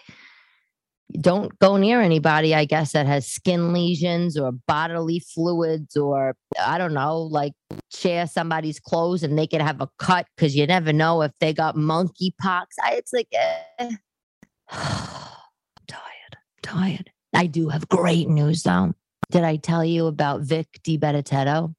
don't 1.20 1.58
go 1.58 1.76
near 1.76 2.00
anybody, 2.00 2.54
I 2.54 2.64
guess, 2.64 2.92
that 2.92 3.06
has 3.06 3.26
skin 3.26 3.72
lesions 3.72 4.38
or 4.38 4.52
bodily 4.52 5.20
fluids 5.20 5.96
or 5.96 6.36
I 6.62 6.78
don't 6.78 6.92
know, 6.92 7.22
like 7.22 7.52
share 7.90 8.26
somebody's 8.26 8.78
clothes 8.78 9.22
and 9.22 9.38
they 9.38 9.46
could 9.46 9.62
have 9.62 9.80
a 9.80 9.88
cut 9.98 10.26
because 10.36 10.54
you 10.54 10.66
never 10.66 10.92
know 10.92 11.22
if 11.22 11.32
they 11.40 11.52
got 11.52 11.76
monkeypox. 11.76 12.66
I, 12.82 12.94
it's 12.94 13.12
like, 13.12 13.28
eh. 13.32 13.90
I'm 14.70 15.86
tired, 15.86 16.34
I'm 16.34 16.62
tired. 16.62 17.10
I 17.34 17.46
do 17.46 17.68
have 17.68 17.88
great 17.88 18.28
news 18.28 18.62
though. 18.62 18.92
Did 19.30 19.44
I 19.44 19.56
tell 19.56 19.84
you 19.84 20.06
about 20.06 20.42
Vic 20.42 20.66
DiBitetto? 20.84 21.74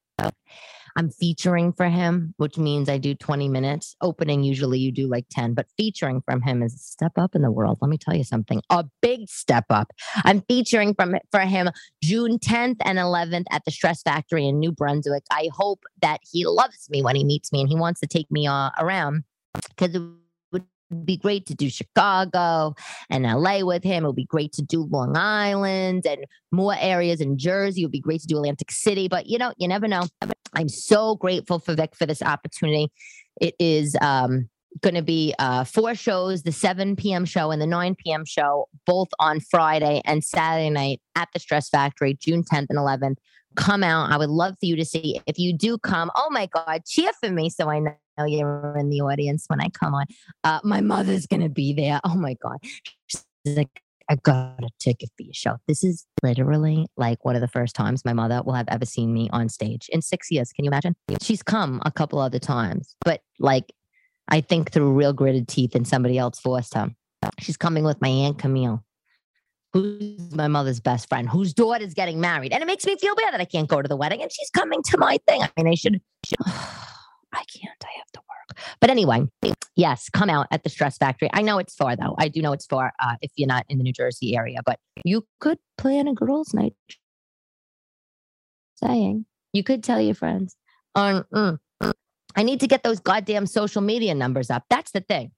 I'm 0.96 1.10
featuring 1.10 1.72
for 1.72 1.88
him, 1.88 2.34
which 2.36 2.58
means 2.58 2.88
I 2.88 2.98
do 2.98 3.14
20 3.14 3.48
minutes. 3.48 3.96
Opening, 4.00 4.42
usually 4.42 4.78
you 4.78 4.92
do 4.92 5.06
like 5.06 5.26
10, 5.30 5.54
but 5.54 5.66
featuring 5.76 6.22
from 6.22 6.42
him 6.42 6.62
is 6.62 6.74
a 6.74 6.78
step 6.78 7.12
up 7.16 7.34
in 7.34 7.42
the 7.42 7.50
world. 7.50 7.78
Let 7.80 7.88
me 7.88 7.98
tell 7.98 8.14
you 8.14 8.24
something 8.24 8.62
a 8.70 8.84
big 9.00 9.28
step 9.28 9.66
up. 9.70 9.92
I'm 10.24 10.42
featuring 10.42 10.94
from 10.94 11.16
for 11.30 11.40
him 11.40 11.70
June 12.02 12.38
10th 12.38 12.76
and 12.84 12.98
11th 12.98 13.46
at 13.50 13.64
the 13.64 13.70
Stress 13.70 14.02
Factory 14.02 14.46
in 14.46 14.58
New 14.58 14.72
Brunswick. 14.72 15.24
I 15.30 15.48
hope 15.52 15.84
that 16.02 16.20
he 16.30 16.46
loves 16.46 16.88
me 16.90 17.02
when 17.02 17.16
he 17.16 17.24
meets 17.24 17.52
me 17.52 17.60
and 17.60 17.68
he 17.68 17.76
wants 17.76 18.00
to 18.00 18.06
take 18.06 18.30
me 18.30 18.46
uh, 18.46 18.70
around 18.78 19.24
because 19.54 19.96
be 21.04 21.16
great 21.16 21.46
to 21.46 21.54
do 21.54 21.70
Chicago 21.70 22.74
and 23.08 23.24
LA 23.24 23.64
with 23.64 23.84
him. 23.84 24.04
It 24.04 24.06
would 24.06 24.16
be 24.16 24.24
great 24.24 24.52
to 24.54 24.62
do 24.62 24.82
Long 24.90 25.16
Island 25.16 26.06
and 26.06 26.24
more 26.52 26.74
areas 26.78 27.20
in 27.20 27.38
Jersey. 27.38 27.82
It 27.82 27.84
would 27.86 27.92
be 27.92 28.00
great 28.00 28.20
to 28.22 28.26
do 28.26 28.36
Atlantic 28.36 28.70
City. 28.70 29.08
But 29.08 29.26
you 29.26 29.38
know, 29.38 29.52
you 29.56 29.68
never 29.68 29.88
know. 29.88 30.02
I'm 30.54 30.68
so 30.68 31.16
grateful 31.16 31.58
for 31.58 31.74
Vic 31.74 31.94
for 31.94 32.06
this 32.06 32.22
opportunity. 32.22 32.90
It 33.40 33.54
is 33.58 33.96
um, 34.00 34.48
going 34.80 34.94
to 34.94 35.02
be 35.02 35.34
uh, 35.38 35.64
four 35.64 35.94
shows 35.94 36.42
the 36.42 36.52
7 36.52 36.96
p.m. 36.96 37.24
show 37.24 37.50
and 37.50 37.60
the 37.60 37.66
9 37.66 37.94
p.m. 37.96 38.24
show, 38.24 38.68
both 38.86 39.08
on 39.18 39.40
Friday 39.40 40.00
and 40.04 40.24
Saturday 40.24 40.70
night 40.70 41.00
at 41.14 41.28
the 41.32 41.40
Stress 41.40 41.68
Factory, 41.68 42.14
June 42.14 42.42
10th 42.42 42.66
and 42.70 42.78
11th. 42.78 43.16
Come 43.56 43.82
out. 43.82 44.10
I 44.10 44.16
would 44.16 44.30
love 44.30 44.54
for 44.60 44.66
you 44.66 44.76
to 44.76 44.84
see. 44.84 45.20
If 45.26 45.38
you 45.38 45.52
do 45.52 45.78
come, 45.78 46.10
oh 46.14 46.28
my 46.30 46.46
God, 46.46 46.82
cheer 46.86 47.10
for 47.20 47.30
me 47.30 47.50
so 47.50 47.68
I 47.68 47.80
know 47.80 47.94
you're 48.26 48.76
in 48.78 48.90
the 48.90 49.00
audience 49.00 49.44
when 49.48 49.60
I 49.60 49.68
come 49.68 49.94
on. 49.94 50.06
Uh, 50.44 50.60
my 50.62 50.80
mother's 50.80 51.26
going 51.26 51.42
to 51.42 51.48
be 51.48 51.72
there. 51.72 52.00
Oh 52.04 52.16
my 52.16 52.34
God. 52.34 52.58
She's 53.06 53.24
like, 53.44 53.82
I 54.08 54.16
got 54.16 54.62
a 54.62 54.68
ticket 54.80 55.10
for 55.16 55.22
your 55.22 55.34
show. 55.34 55.56
This 55.68 55.84
is 55.84 56.04
literally 56.22 56.86
like 56.96 57.24
one 57.24 57.36
of 57.36 57.40
the 57.40 57.48
first 57.48 57.76
times 57.76 58.04
my 58.04 58.12
mother 58.12 58.42
will 58.44 58.54
have 58.54 58.68
ever 58.68 58.84
seen 58.84 59.14
me 59.14 59.30
on 59.32 59.48
stage 59.48 59.88
in 59.92 60.02
six 60.02 60.30
years. 60.32 60.52
Can 60.52 60.64
you 60.64 60.68
imagine? 60.68 60.96
She's 61.22 61.44
come 61.44 61.80
a 61.84 61.92
couple 61.92 62.18
other 62.18 62.40
times, 62.40 62.96
but 63.04 63.22
like 63.38 63.72
I 64.26 64.40
think 64.40 64.72
through 64.72 64.92
real 64.92 65.12
gritted 65.12 65.46
teeth 65.46 65.76
and 65.76 65.86
somebody 65.86 66.18
else 66.18 66.40
forced 66.40 66.74
her. 66.74 66.90
She's 67.38 67.56
coming 67.56 67.84
with 67.84 68.00
my 68.00 68.08
Aunt 68.08 68.38
Camille, 68.38 68.82
who's 69.72 70.34
my 70.34 70.48
mother's 70.48 70.80
best 70.80 71.08
friend, 71.08 71.28
whose 71.28 71.52
daughter's 71.52 71.94
getting 71.94 72.20
married. 72.20 72.52
And 72.52 72.62
it 72.62 72.66
makes 72.66 72.84
me 72.84 72.96
feel 72.96 73.14
bad 73.14 73.32
that 73.32 73.40
I 73.40 73.44
can't 73.44 73.68
go 73.68 73.80
to 73.80 73.88
the 73.88 73.96
wedding 73.96 74.22
and 74.22 74.30
she's 74.32 74.50
coming 74.50 74.82
to 74.84 74.98
my 74.98 75.18
thing. 75.28 75.42
I 75.42 75.50
mean, 75.56 75.68
I 75.68 75.74
should, 75.74 76.00
should 76.24 76.38
I 76.46 77.44
can't. 77.44 77.84
I 77.84 77.98
have 77.98 78.12
to 78.14 78.20
work. 78.20 78.58
But 78.80 78.90
anyway, 78.90 79.26
yes, 79.76 80.08
come 80.08 80.28
out 80.28 80.48
at 80.50 80.64
the 80.64 80.70
Stress 80.70 80.98
Factory. 80.98 81.30
I 81.32 81.42
know 81.42 81.58
it's 81.58 81.74
far 81.74 81.96
though. 81.96 82.14
I 82.18 82.28
do 82.28 82.42
know 82.42 82.52
it's 82.52 82.66
far 82.66 82.92
uh, 83.00 83.14
if 83.22 83.30
you're 83.36 83.48
not 83.48 83.64
in 83.68 83.78
the 83.78 83.84
New 83.84 83.92
Jersey 83.92 84.36
area, 84.36 84.60
but 84.64 84.78
you 85.04 85.26
could 85.40 85.58
plan 85.78 86.08
a 86.08 86.14
girls' 86.14 86.52
night. 86.52 86.74
Saying 88.76 89.26
you 89.52 89.62
could 89.62 89.84
tell 89.84 90.00
your 90.00 90.14
friends. 90.14 90.56
Um, 90.94 91.24
mm, 91.32 91.58
mm. 91.82 91.92
I 92.34 92.42
need 92.42 92.60
to 92.60 92.66
get 92.66 92.82
those 92.82 93.00
goddamn 93.00 93.46
social 93.46 93.82
media 93.82 94.14
numbers 94.14 94.50
up. 94.50 94.64
That's 94.70 94.92
the 94.92 95.00
thing. 95.00 95.32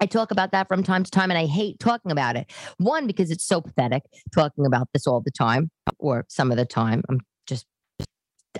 I 0.00 0.06
talk 0.06 0.30
about 0.30 0.52
that 0.52 0.68
from 0.68 0.82
time 0.82 1.04
to 1.04 1.10
time 1.10 1.30
and 1.30 1.38
I 1.38 1.46
hate 1.46 1.78
talking 1.78 2.12
about 2.12 2.36
it. 2.36 2.50
One, 2.78 3.06
because 3.06 3.30
it's 3.30 3.44
so 3.44 3.60
pathetic 3.60 4.02
talking 4.34 4.66
about 4.66 4.88
this 4.92 5.06
all 5.06 5.20
the 5.20 5.30
time 5.30 5.70
or 5.98 6.24
some 6.28 6.50
of 6.50 6.56
the 6.56 6.66
time. 6.66 7.02
I'm 7.08 7.20
just 7.46 7.66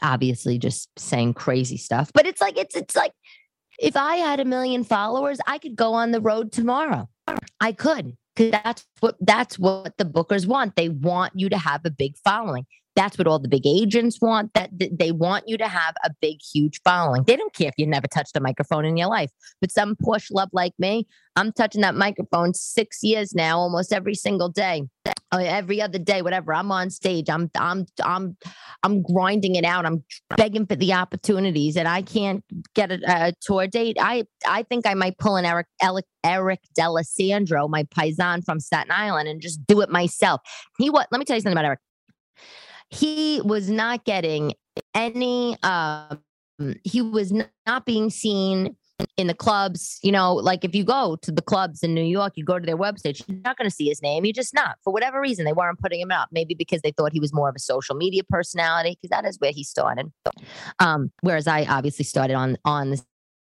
obviously 0.03 0.59
just 0.59 0.89
saying 0.99 1.35
crazy 1.35 1.77
stuff, 1.77 2.11
but 2.15 2.27
it's 2.27 2.41
like 2.41 2.59
it's 2.59 2.77
it's 2.77 2.97
like 2.97 3.13
If 3.79 3.97
I 3.97 4.17
had 4.17 4.41
a 4.41 4.45
million 4.45 4.85
followers, 4.85 5.39
I 5.47 5.59
could 5.59 5.77
go 5.77 5.95
on 5.95 6.11
the 6.11 6.21
road 6.21 6.53
tomorrow. 6.53 7.09
I 7.61 7.73
could 7.73 8.17
because 8.35 8.53
that's 8.53 8.87
what 9.01 9.17
that's 9.21 9.59
what 9.59 9.97
the 9.99 10.05
bookers 10.05 10.47
want. 10.47 10.77
They 10.77 10.89
want 10.89 11.35
you 11.37 11.49
to 11.51 11.59
have 11.59 11.83
a 11.85 11.91
big 11.91 12.17
following. 12.25 12.67
That's 12.97 13.19
what 13.19 13.27
all 13.27 13.39
the 13.39 13.49
big 13.49 13.67
agents 13.67 14.19
want. 14.21 14.53
That 14.55 14.71
they 14.73 15.13
want 15.13 15.45
you 15.47 15.59
to 15.59 15.69
have 15.69 15.95
a 16.03 16.11
big, 16.21 16.39
huge 16.43 16.81
following. 16.83 17.25
They 17.25 17.37
don't 17.37 17.53
care 17.53 17.69
if 17.69 17.75
you 17.77 17.87
never 17.87 18.07
touched 18.07 18.37
a 18.37 18.41
microphone 18.41 18.87
in 18.87 18.97
your 18.97 19.09
life. 19.09 19.31
But 19.61 19.71
some 19.71 19.97
push 19.97 20.31
love 20.31 20.49
like 20.53 20.73
me, 20.79 21.07
I'm 21.37 21.53
touching 21.53 21.83
that 21.83 21.95
microphone 21.95 22.55
six 22.55 23.03
years 23.03 23.35
now, 23.35 23.59
almost 23.59 23.93
every 23.93 24.15
single 24.15 24.49
day, 24.49 24.85
every 25.31 25.83
other 25.83 25.99
day, 25.99 26.23
whatever. 26.23 26.55
I'm 26.55 26.73
on 26.73 26.89
stage. 26.89 27.29
I'm 27.29 27.51
I'm 27.55 27.85
I'm 28.03 28.37
I'm 28.83 29.03
grinding 29.03 29.57
it 29.57 29.65
out. 29.65 29.85
I'm 29.85 30.03
begging 30.37 30.67
for 30.67 30.77
the 30.77 30.95
opportunities, 30.95 31.77
and 31.77 31.87
I 31.87 32.01
can't 32.01 32.43
get 32.75 32.91
a, 32.91 33.01
a 33.07 33.33
tour 33.43 33.67
date. 33.67 33.99
I 34.01 34.25
I 34.49 34.63
think 34.63 34.87
I 34.87 34.95
might 34.95 35.19
pull 35.19 35.37
an 35.37 35.45
Eric 35.45 35.67
Eric, 35.83 36.07
Eric 36.25 36.61
D'Alessandro, 36.75 37.69
my 37.69 37.85
paisan 37.85 38.43
from 38.43 38.59
Staten 38.59 38.91
Island, 38.91 39.29
and 39.29 39.43
just 39.43 39.67
do 39.67 39.83
it 39.83 39.91
myself. 39.91 40.41
He 40.79 40.89
what? 40.89 41.09
Let 41.11 41.19
me 41.19 41.27
tell 41.27 41.37
you 41.37 41.43
something 41.43 41.59
about 41.59 41.67
Eric 41.67 41.81
he 42.91 43.41
was 43.45 43.69
not 43.71 44.05
getting 44.05 44.55
any 44.95 45.57
um 45.63 46.21
he 46.85 47.03
was 47.03 47.33
not 47.67 47.85
being 47.85 48.09
seen 48.09 48.77
in 49.19 49.27
the 49.27 49.35
clubs, 49.35 49.99
you 50.03 50.11
know, 50.11 50.35
like 50.35 50.65
if 50.65 50.75
you 50.75 50.83
go 50.83 51.17
to 51.21 51.31
the 51.31 51.43
clubs 51.43 51.83
in 51.83 51.93
New 51.93 52.05
York, 52.05 52.33
you 52.37 52.45
go 52.45 52.59
to 52.59 52.65
their 52.65 52.79
website, 52.79 53.23
you're 53.29 53.39
not 53.45 53.59
going 53.59 53.69
to 53.69 53.75
see 53.75 53.89
his 53.89 54.01
name. 54.01 54.25
You're 54.25 54.33
just 54.33 54.55
not. 54.55 54.79
For 54.83 54.93
whatever 54.93 55.21
reason, 55.21 55.45
they 55.45 55.53
weren't 55.53 55.79
putting 55.79 56.01
him 56.01 56.11
up. 56.11 56.31
Maybe 56.33 56.55
because 56.55 56.81
they 56.81 56.93
thought 56.93 57.13
he 57.13 57.21
was 57.21 57.33
more 57.33 57.49
of 57.49 57.55
a 57.55 57.59
social 57.59 57.95
media 57.95 58.23
personality, 58.29 58.97
because 58.97 59.11
that 59.11 59.29
is 59.29 59.39
where 59.39 59.53
he 59.53 59.65
started. 59.65 60.11
Um, 60.79 61.13
whereas 61.21 61.47
I 61.47 61.65
obviously 61.65 62.05
started 62.05 62.35
on 62.35 62.57
on 62.65 62.91
the 62.91 63.03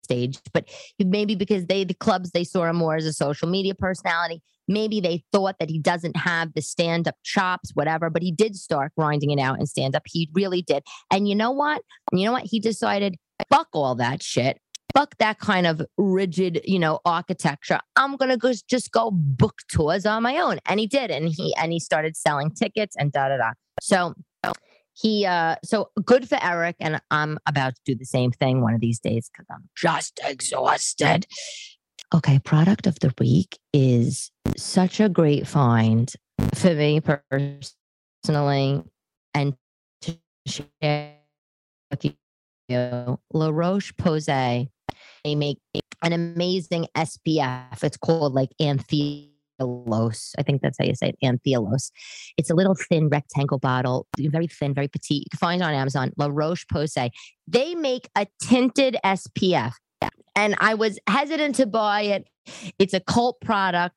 stage, 0.06 0.40
but 0.54 0.70
maybe 1.00 1.36
because 1.36 1.66
they 1.66 1.84
the 1.84 1.94
clubs 1.94 2.32
they 2.32 2.44
saw 2.44 2.66
him 2.66 2.78
more 2.78 2.96
as 2.96 3.06
a 3.06 3.14
social 3.14 3.50
media 3.50 3.76
personality. 3.76 4.42
Maybe 4.68 5.00
they 5.00 5.24
thought 5.32 5.58
that 5.60 5.70
he 5.70 5.80
doesn't 5.80 6.18
have 6.18 6.54
the 6.54 6.62
stand 6.62 7.08
up 7.08 7.16
chops, 7.24 7.72
whatever, 7.74 8.10
but 8.10 8.24
he 8.24 8.32
did 8.32 8.56
start 8.56 8.94
grinding 8.98 9.32
it 9.32 9.40
out 9.40 9.60
and 9.60 9.70
stand 9.70 9.96
up. 9.96 10.04
He 10.06 10.30
really 10.34 10.62
did. 10.62 10.84
And 11.12 11.28
you 11.28 11.36
know 11.36 11.52
what? 11.52 11.82
You 12.12 12.26
know 12.26 12.32
what? 12.32 12.46
He 12.46 12.60
decided, 12.60 13.16
fuck 13.50 13.68
all 13.74 13.96
that 13.96 14.24
shit. 14.24 14.60
Fuck 14.96 15.18
that 15.20 15.40
kind 15.40 15.68
of 15.68 15.82
rigid, 15.98 16.62
you 16.64 16.80
know, 16.80 17.00
architecture. 17.06 17.80
I'm 17.98 18.16
gonna 18.16 18.38
go 18.38 18.54
just 18.70 18.92
go 18.92 19.12
book 19.12 19.60
tours 19.68 20.06
on 20.06 20.24
my 20.24 20.38
own. 20.38 20.60
And 20.66 20.80
he 20.80 20.88
did. 20.88 21.12
And 21.12 21.28
he 21.28 21.54
and 21.60 21.74
he 21.74 21.80
started 21.80 22.16
selling 22.16 22.52
tickets 22.52 22.96
and 22.98 23.12
da 23.12 23.28
da 23.28 23.38
da. 23.38 23.52
So 23.82 24.14
he 24.96 25.26
uh 25.26 25.56
so 25.64 25.90
good 26.04 26.28
for 26.28 26.38
Eric. 26.42 26.78
And 26.80 27.02
I'm 27.12 27.38
about 27.46 27.76
to 27.76 27.82
do 27.86 27.96
the 27.96 28.06
same 28.06 28.32
thing 28.32 28.62
one 28.62 28.74
of 28.74 28.82
these 28.82 29.00
days 29.00 29.30
because 29.30 29.46
I'm 29.52 29.70
just 29.76 30.20
exhausted. 30.24 31.28
Okay, 32.14 32.40
product 32.40 32.88
of 32.88 33.00
the 33.00 33.14
week 33.20 33.58
is 33.74 34.32
such 34.56 35.00
a 35.00 35.10
great 35.10 35.48
find 35.48 36.14
for 36.54 36.74
me 36.74 37.02
personally 37.02 38.84
and 39.34 39.56
to 40.02 40.18
share 40.48 41.16
with 41.92 42.06
you. 42.06 42.14
La 43.34 43.50
Roche 43.50 43.94
Posay, 43.96 44.70
they 45.24 45.36
make 45.36 45.60
an 46.02 46.14
amazing 46.14 46.88
SPF. 46.96 47.84
It's 47.84 47.98
called 47.98 48.34
like 48.34 48.50
Anthelos. 49.60 50.34
I 50.38 50.44
think 50.44 50.62
that's 50.62 50.78
how 50.78 50.86
you 50.86 50.96
say 50.96 51.10
it, 51.10 51.18
Anthelos. 51.24 51.92
It's 52.38 52.50
a 52.50 52.56
little 52.56 52.76
thin 52.76 53.10
rectangle 53.10 53.60
bottle, 53.60 54.08
very 54.18 54.48
thin, 54.48 54.74
very 54.74 54.88
petite. 54.88 55.24
You 55.24 55.30
can 55.32 55.38
find 55.38 55.62
it 55.62 55.66
on 55.66 55.74
Amazon, 55.74 56.12
La 56.18 56.28
Roche 56.30 56.66
Posay. 56.72 57.12
They 57.48 57.76
make 57.76 58.10
a 58.16 58.28
tinted 58.42 58.98
SPF 59.04 59.74
and 60.36 60.56
I 60.60 60.74
was 60.74 61.00
hesitant 61.08 61.56
to 61.56 61.66
buy 61.66 62.02
it. 62.02 62.28
It's 62.78 62.94
a 62.94 63.00
cult 63.00 63.40
product. 63.42 63.96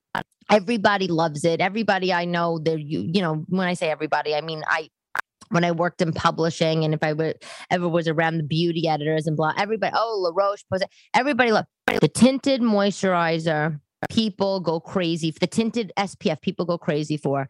Everybody 0.50 1.08
loves 1.08 1.44
it. 1.44 1.60
Everybody 1.60 2.12
I 2.12 2.24
know, 2.24 2.58
they 2.58 2.76
you 2.76 3.10
you 3.12 3.20
know, 3.20 3.44
when 3.48 3.68
I 3.68 3.74
say 3.74 3.90
everybody, 3.90 4.34
I 4.34 4.40
mean 4.40 4.62
I 4.66 4.88
when 5.50 5.64
I 5.64 5.72
worked 5.72 6.02
in 6.02 6.12
publishing 6.12 6.84
and 6.84 6.94
if 6.94 7.02
I 7.02 7.14
ever 7.70 7.88
was 7.88 8.06
around 8.06 8.36
the 8.36 8.42
beauty 8.42 8.86
editors 8.86 9.26
and 9.26 9.36
blah, 9.36 9.52
everybody, 9.56 9.92
oh, 9.96 10.18
La 10.22 10.30
Roche, 10.34 10.62
Posay, 10.72 10.86
everybody 11.14 11.52
loved 11.52 11.68
the 12.00 12.08
tinted 12.08 12.60
moisturizer. 12.60 13.80
People 14.10 14.60
go 14.60 14.80
crazy 14.80 15.30
for 15.30 15.38
the 15.38 15.46
tinted 15.46 15.92
SPF. 15.98 16.40
People 16.40 16.64
go 16.64 16.78
crazy 16.78 17.16
for. 17.16 17.48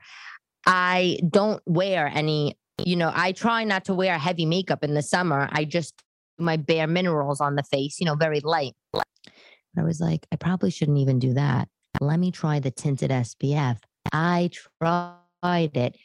I 0.66 1.18
don't 1.28 1.62
wear 1.66 2.10
any, 2.12 2.58
you 2.84 2.96
know, 2.96 3.12
I 3.14 3.32
try 3.32 3.64
not 3.64 3.84
to 3.86 3.94
wear 3.94 4.18
heavy 4.18 4.46
makeup 4.46 4.82
in 4.82 4.94
the 4.94 5.02
summer. 5.02 5.48
I 5.52 5.64
just 5.64 5.94
my 6.38 6.56
bare 6.56 6.86
minerals 6.86 7.40
on 7.40 7.56
the 7.56 7.62
face, 7.62 7.98
you 7.98 8.06
know, 8.06 8.14
very 8.14 8.40
light. 8.40 8.74
I 8.94 9.82
was 9.82 10.00
like, 10.00 10.26
I 10.32 10.36
probably 10.36 10.70
shouldn't 10.70 10.98
even 10.98 11.18
do 11.18 11.34
that. 11.34 11.68
Let 12.00 12.18
me 12.18 12.30
try 12.30 12.60
the 12.60 12.70
tinted 12.70 13.10
SPF. 13.10 13.78
I 14.12 14.50
tried 14.80 15.76
it. 15.76 15.96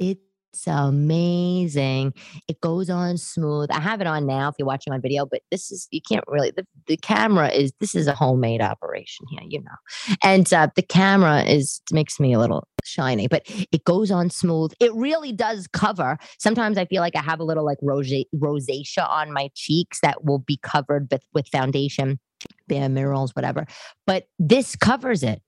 It 0.00 0.18
it's 0.54 0.68
amazing. 0.68 2.14
It 2.46 2.60
goes 2.60 2.88
on 2.88 3.16
smooth. 3.16 3.70
I 3.72 3.80
have 3.80 4.00
it 4.00 4.06
on 4.06 4.24
now 4.24 4.48
if 4.48 4.54
you're 4.56 4.66
watching 4.66 4.92
on 4.92 5.02
video, 5.02 5.26
but 5.26 5.42
this 5.50 5.72
is, 5.72 5.88
you 5.90 6.00
can't 6.00 6.24
really, 6.28 6.52
the, 6.56 6.64
the 6.86 6.96
camera 6.96 7.48
is, 7.48 7.72
this 7.80 7.96
is 7.96 8.06
a 8.06 8.14
homemade 8.14 8.60
operation 8.60 9.26
here, 9.30 9.42
you 9.48 9.60
know. 9.60 10.16
And 10.22 10.50
uh, 10.52 10.68
the 10.76 10.82
camera 10.82 11.42
is, 11.42 11.80
makes 11.90 12.20
me 12.20 12.34
a 12.34 12.38
little 12.38 12.68
shiny, 12.84 13.26
but 13.26 13.42
it 13.72 13.82
goes 13.84 14.12
on 14.12 14.30
smooth. 14.30 14.72
It 14.78 14.94
really 14.94 15.32
does 15.32 15.66
cover. 15.66 16.18
Sometimes 16.38 16.78
I 16.78 16.84
feel 16.84 17.00
like 17.00 17.16
I 17.16 17.22
have 17.22 17.40
a 17.40 17.44
little 17.44 17.64
like 17.64 17.78
rose, 17.82 18.12
rosacea 18.36 19.10
on 19.10 19.32
my 19.32 19.50
cheeks 19.54 19.98
that 20.02 20.24
will 20.24 20.38
be 20.38 20.58
covered 20.62 21.08
with, 21.10 21.24
with 21.34 21.48
foundation, 21.48 22.20
bare 22.68 22.88
minerals, 22.88 23.34
whatever. 23.34 23.66
But 24.06 24.28
this 24.38 24.76
covers 24.76 25.24
it 25.24 25.42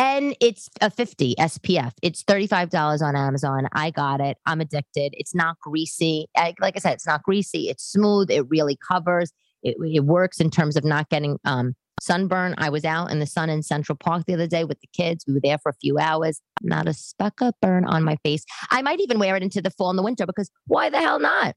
and 0.00 0.34
it's 0.40 0.70
a 0.80 0.90
50 0.90 1.34
SPF. 1.38 1.92
It's 2.02 2.24
$35 2.24 3.02
on 3.02 3.14
Amazon. 3.14 3.68
I 3.72 3.90
got 3.90 4.22
it. 4.22 4.38
I'm 4.46 4.62
addicted. 4.62 5.12
It's 5.12 5.34
not 5.34 5.58
greasy. 5.60 6.26
like 6.34 6.74
I 6.74 6.78
said, 6.78 6.94
it's 6.94 7.06
not 7.06 7.22
greasy. 7.22 7.68
It's 7.68 7.84
smooth. 7.84 8.30
It 8.30 8.46
really 8.48 8.78
covers. 8.90 9.30
It, 9.62 9.76
it 9.80 10.04
works 10.06 10.40
in 10.40 10.50
terms 10.50 10.76
of 10.76 10.84
not 10.84 11.10
getting 11.10 11.38
um, 11.44 11.74
sunburn. 12.00 12.54
I 12.56 12.70
was 12.70 12.86
out 12.86 13.10
in 13.10 13.18
the 13.18 13.26
sun 13.26 13.50
in 13.50 13.62
Central 13.62 13.94
Park 13.94 14.24
the 14.26 14.32
other 14.32 14.46
day 14.46 14.64
with 14.64 14.80
the 14.80 14.88
kids. 14.94 15.24
We 15.28 15.34
were 15.34 15.40
there 15.44 15.58
for 15.58 15.68
a 15.68 15.76
few 15.82 15.98
hours. 15.98 16.40
Not 16.62 16.88
a 16.88 16.94
speck 16.94 17.42
of 17.42 17.52
burn 17.60 17.84
on 17.84 18.02
my 18.02 18.16
face. 18.24 18.46
I 18.70 18.80
might 18.80 19.00
even 19.00 19.18
wear 19.18 19.36
it 19.36 19.42
into 19.42 19.60
the 19.60 19.70
fall 19.70 19.90
and 19.90 19.98
the 19.98 20.02
winter 20.02 20.24
because 20.24 20.50
why 20.66 20.88
the 20.88 20.98
hell 20.98 21.20
not? 21.20 21.54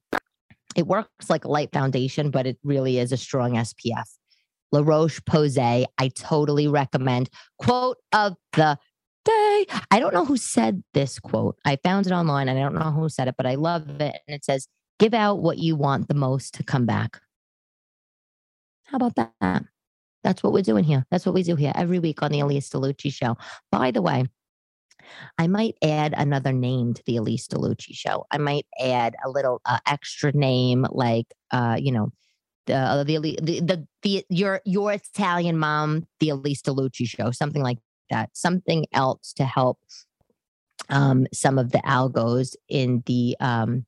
It 0.75 0.85
works 0.85 1.29
like 1.29 1.45
a 1.45 1.49
light 1.49 1.71
foundation, 1.71 2.29
but 2.29 2.45
it 2.45 2.57
really 2.61 2.99
is 2.99 3.13
a 3.13 3.17
strong 3.17 3.53
SPF. 3.53 4.03
La 4.73 4.81
Roche 4.81 5.21
Posay. 5.23 5.85
I 5.99 6.07
totally 6.09 6.67
recommend. 6.67 7.29
Quote 7.59 7.97
of 8.11 8.35
the 8.53 8.77
day. 9.23 9.65
I 9.91 9.99
don't 9.99 10.13
know 10.13 10.25
who 10.25 10.35
said 10.35 10.83
this 10.93 11.19
quote. 11.19 11.57
I 11.63 11.77
found 11.77 12.07
it 12.07 12.11
online 12.11 12.49
and 12.49 12.57
I 12.57 12.63
don't 12.63 12.73
know 12.73 12.91
who 12.91 13.07
said 13.07 13.27
it, 13.27 13.35
but 13.37 13.45
I 13.45 13.55
love 13.55 13.87
it. 14.01 14.17
And 14.27 14.35
it 14.35 14.43
says, 14.43 14.67
Give 14.99 15.13
out 15.13 15.41
what 15.41 15.59
you 15.59 15.75
want 15.75 16.07
the 16.07 16.13
most 16.13 16.55
to 16.55 16.63
come 16.63 16.85
back. 16.85 17.19
How 18.85 18.97
about 18.97 19.15
that? 19.15 19.63
That's 20.23 20.41
what 20.41 20.53
we're 20.53 20.61
doing 20.61 20.83
here. 20.83 21.05
That's 21.11 21.25
what 21.25 21.35
we 21.35 21.43
do 21.43 21.55
here 21.55 21.73
every 21.75 21.99
week 21.99 22.23
on 22.23 22.31
the 22.31 22.39
Elyse 22.39 22.69
DeLucci 22.69 23.13
show. 23.13 23.37
By 23.71 23.91
the 23.91 24.01
way, 24.01 24.25
I 25.37 25.47
might 25.47 25.75
add 25.83 26.13
another 26.15 26.53
name 26.53 26.93
to 26.93 27.03
the 27.05 27.17
Elyse 27.17 27.47
DeLucci 27.47 27.93
show. 27.93 28.25
I 28.31 28.37
might 28.37 28.65
add 28.79 29.15
a 29.25 29.29
little 29.29 29.61
uh, 29.65 29.79
extra 29.87 30.31
name 30.31 30.85
like, 30.91 31.27
uh, 31.51 31.77
you 31.79 31.91
know, 31.91 32.11
the, 32.65 33.03
the, 33.05 33.39
the 33.41 33.59
the 33.61 33.87
the 34.01 34.25
your 34.29 34.61
your 34.65 34.93
Italian 34.93 35.57
mom, 35.57 36.07
the 36.19 36.29
Elyse 36.29 36.61
DeLucci 36.61 37.07
show, 37.07 37.31
something 37.31 37.61
like 37.61 37.79
that, 38.09 38.29
something 38.33 38.85
else 38.93 39.33
to 39.33 39.45
help 39.45 39.79
um, 40.89 41.27
some 41.33 41.57
of 41.57 41.71
the 41.71 41.79
algos 41.79 42.55
in 42.69 43.03
the 43.05 43.35
um, 43.39 43.85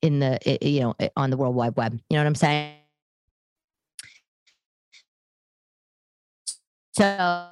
in 0.00 0.18
the 0.18 0.38
you 0.60 0.80
know 0.80 0.94
on 1.16 1.30
the 1.30 1.36
World 1.36 1.54
Wide 1.54 1.76
Web. 1.76 1.92
You 2.10 2.16
know 2.16 2.20
what 2.20 2.26
I'm 2.26 2.34
saying? 2.34 2.76
So 6.92 7.48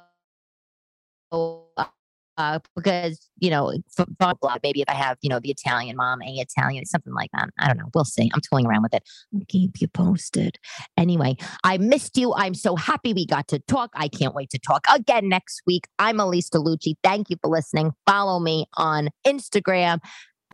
uh, 2.37 2.59
because 2.75 3.29
you 3.37 3.49
know, 3.49 3.73
blah, 4.19 4.33
blah, 4.33 4.57
maybe 4.63 4.81
if 4.81 4.89
I 4.89 4.93
have 4.93 5.17
you 5.21 5.29
know 5.29 5.39
the 5.39 5.51
Italian 5.51 5.95
mom, 5.95 6.21
a 6.21 6.27
Italian, 6.27 6.85
something 6.85 7.13
like 7.13 7.29
that. 7.33 7.49
I 7.59 7.67
don't 7.67 7.77
know. 7.77 7.89
We'll 7.93 8.05
see. 8.05 8.29
I'm 8.33 8.41
toying 8.41 8.65
around 8.65 8.83
with 8.83 8.93
it. 8.93 9.03
I'll 9.33 9.41
keep 9.47 9.81
you 9.81 9.87
posted. 9.87 10.57
Anyway, 10.97 11.35
I 11.63 11.77
missed 11.77 12.17
you. 12.17 12.33
I'm 12.33 12.53
so 12.53 12.75
happy 12.75 13.13
we 13.13 13.25
got 13.25 13.47
to 13.49 13.59
talk. 13.59 13.91
I 13.95 14.07
can't 14.07 14.35
wait 14.35 14.49
to 14.51 14.59
talk 14.59 14.85
again 14.93 15.29
next 15.29 15.61
week. 15.65 15.87
I'm 15.99 16.17
Elyse 16.17 16.49
DeLucci. 16.49 16.95
Thank 17.03 17.29
you 17.29 17.37
for 17.41 17.49
listening. 17.49 17.91
Follow 18.05 18.39
me 18.39 18.65
on 18.77 19.09
Instagram 19.25 19.99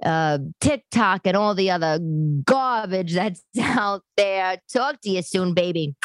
uh, 0.03 0.39
TikTok 0.61 1.21
and 1.25 1.35
all 1.35 1.55
the 1.55 1.71
other 1.71 1.99
garbage 2.45 3.13
that's 3.13 3.43
out 3.61 4.03
there. 4.15 4.57
Talk 4.71 5.01
to 5.01 5.09
you 5.09 5.21
soon, 5.21 5.53
baby. 5.53 5.95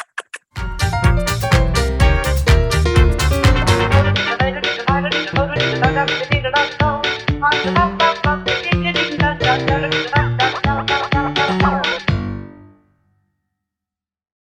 everything 6.03 6.43
that 6.43 6.53
I 6.57 6.65
know. 6.81 7.01
I 7.41 8.02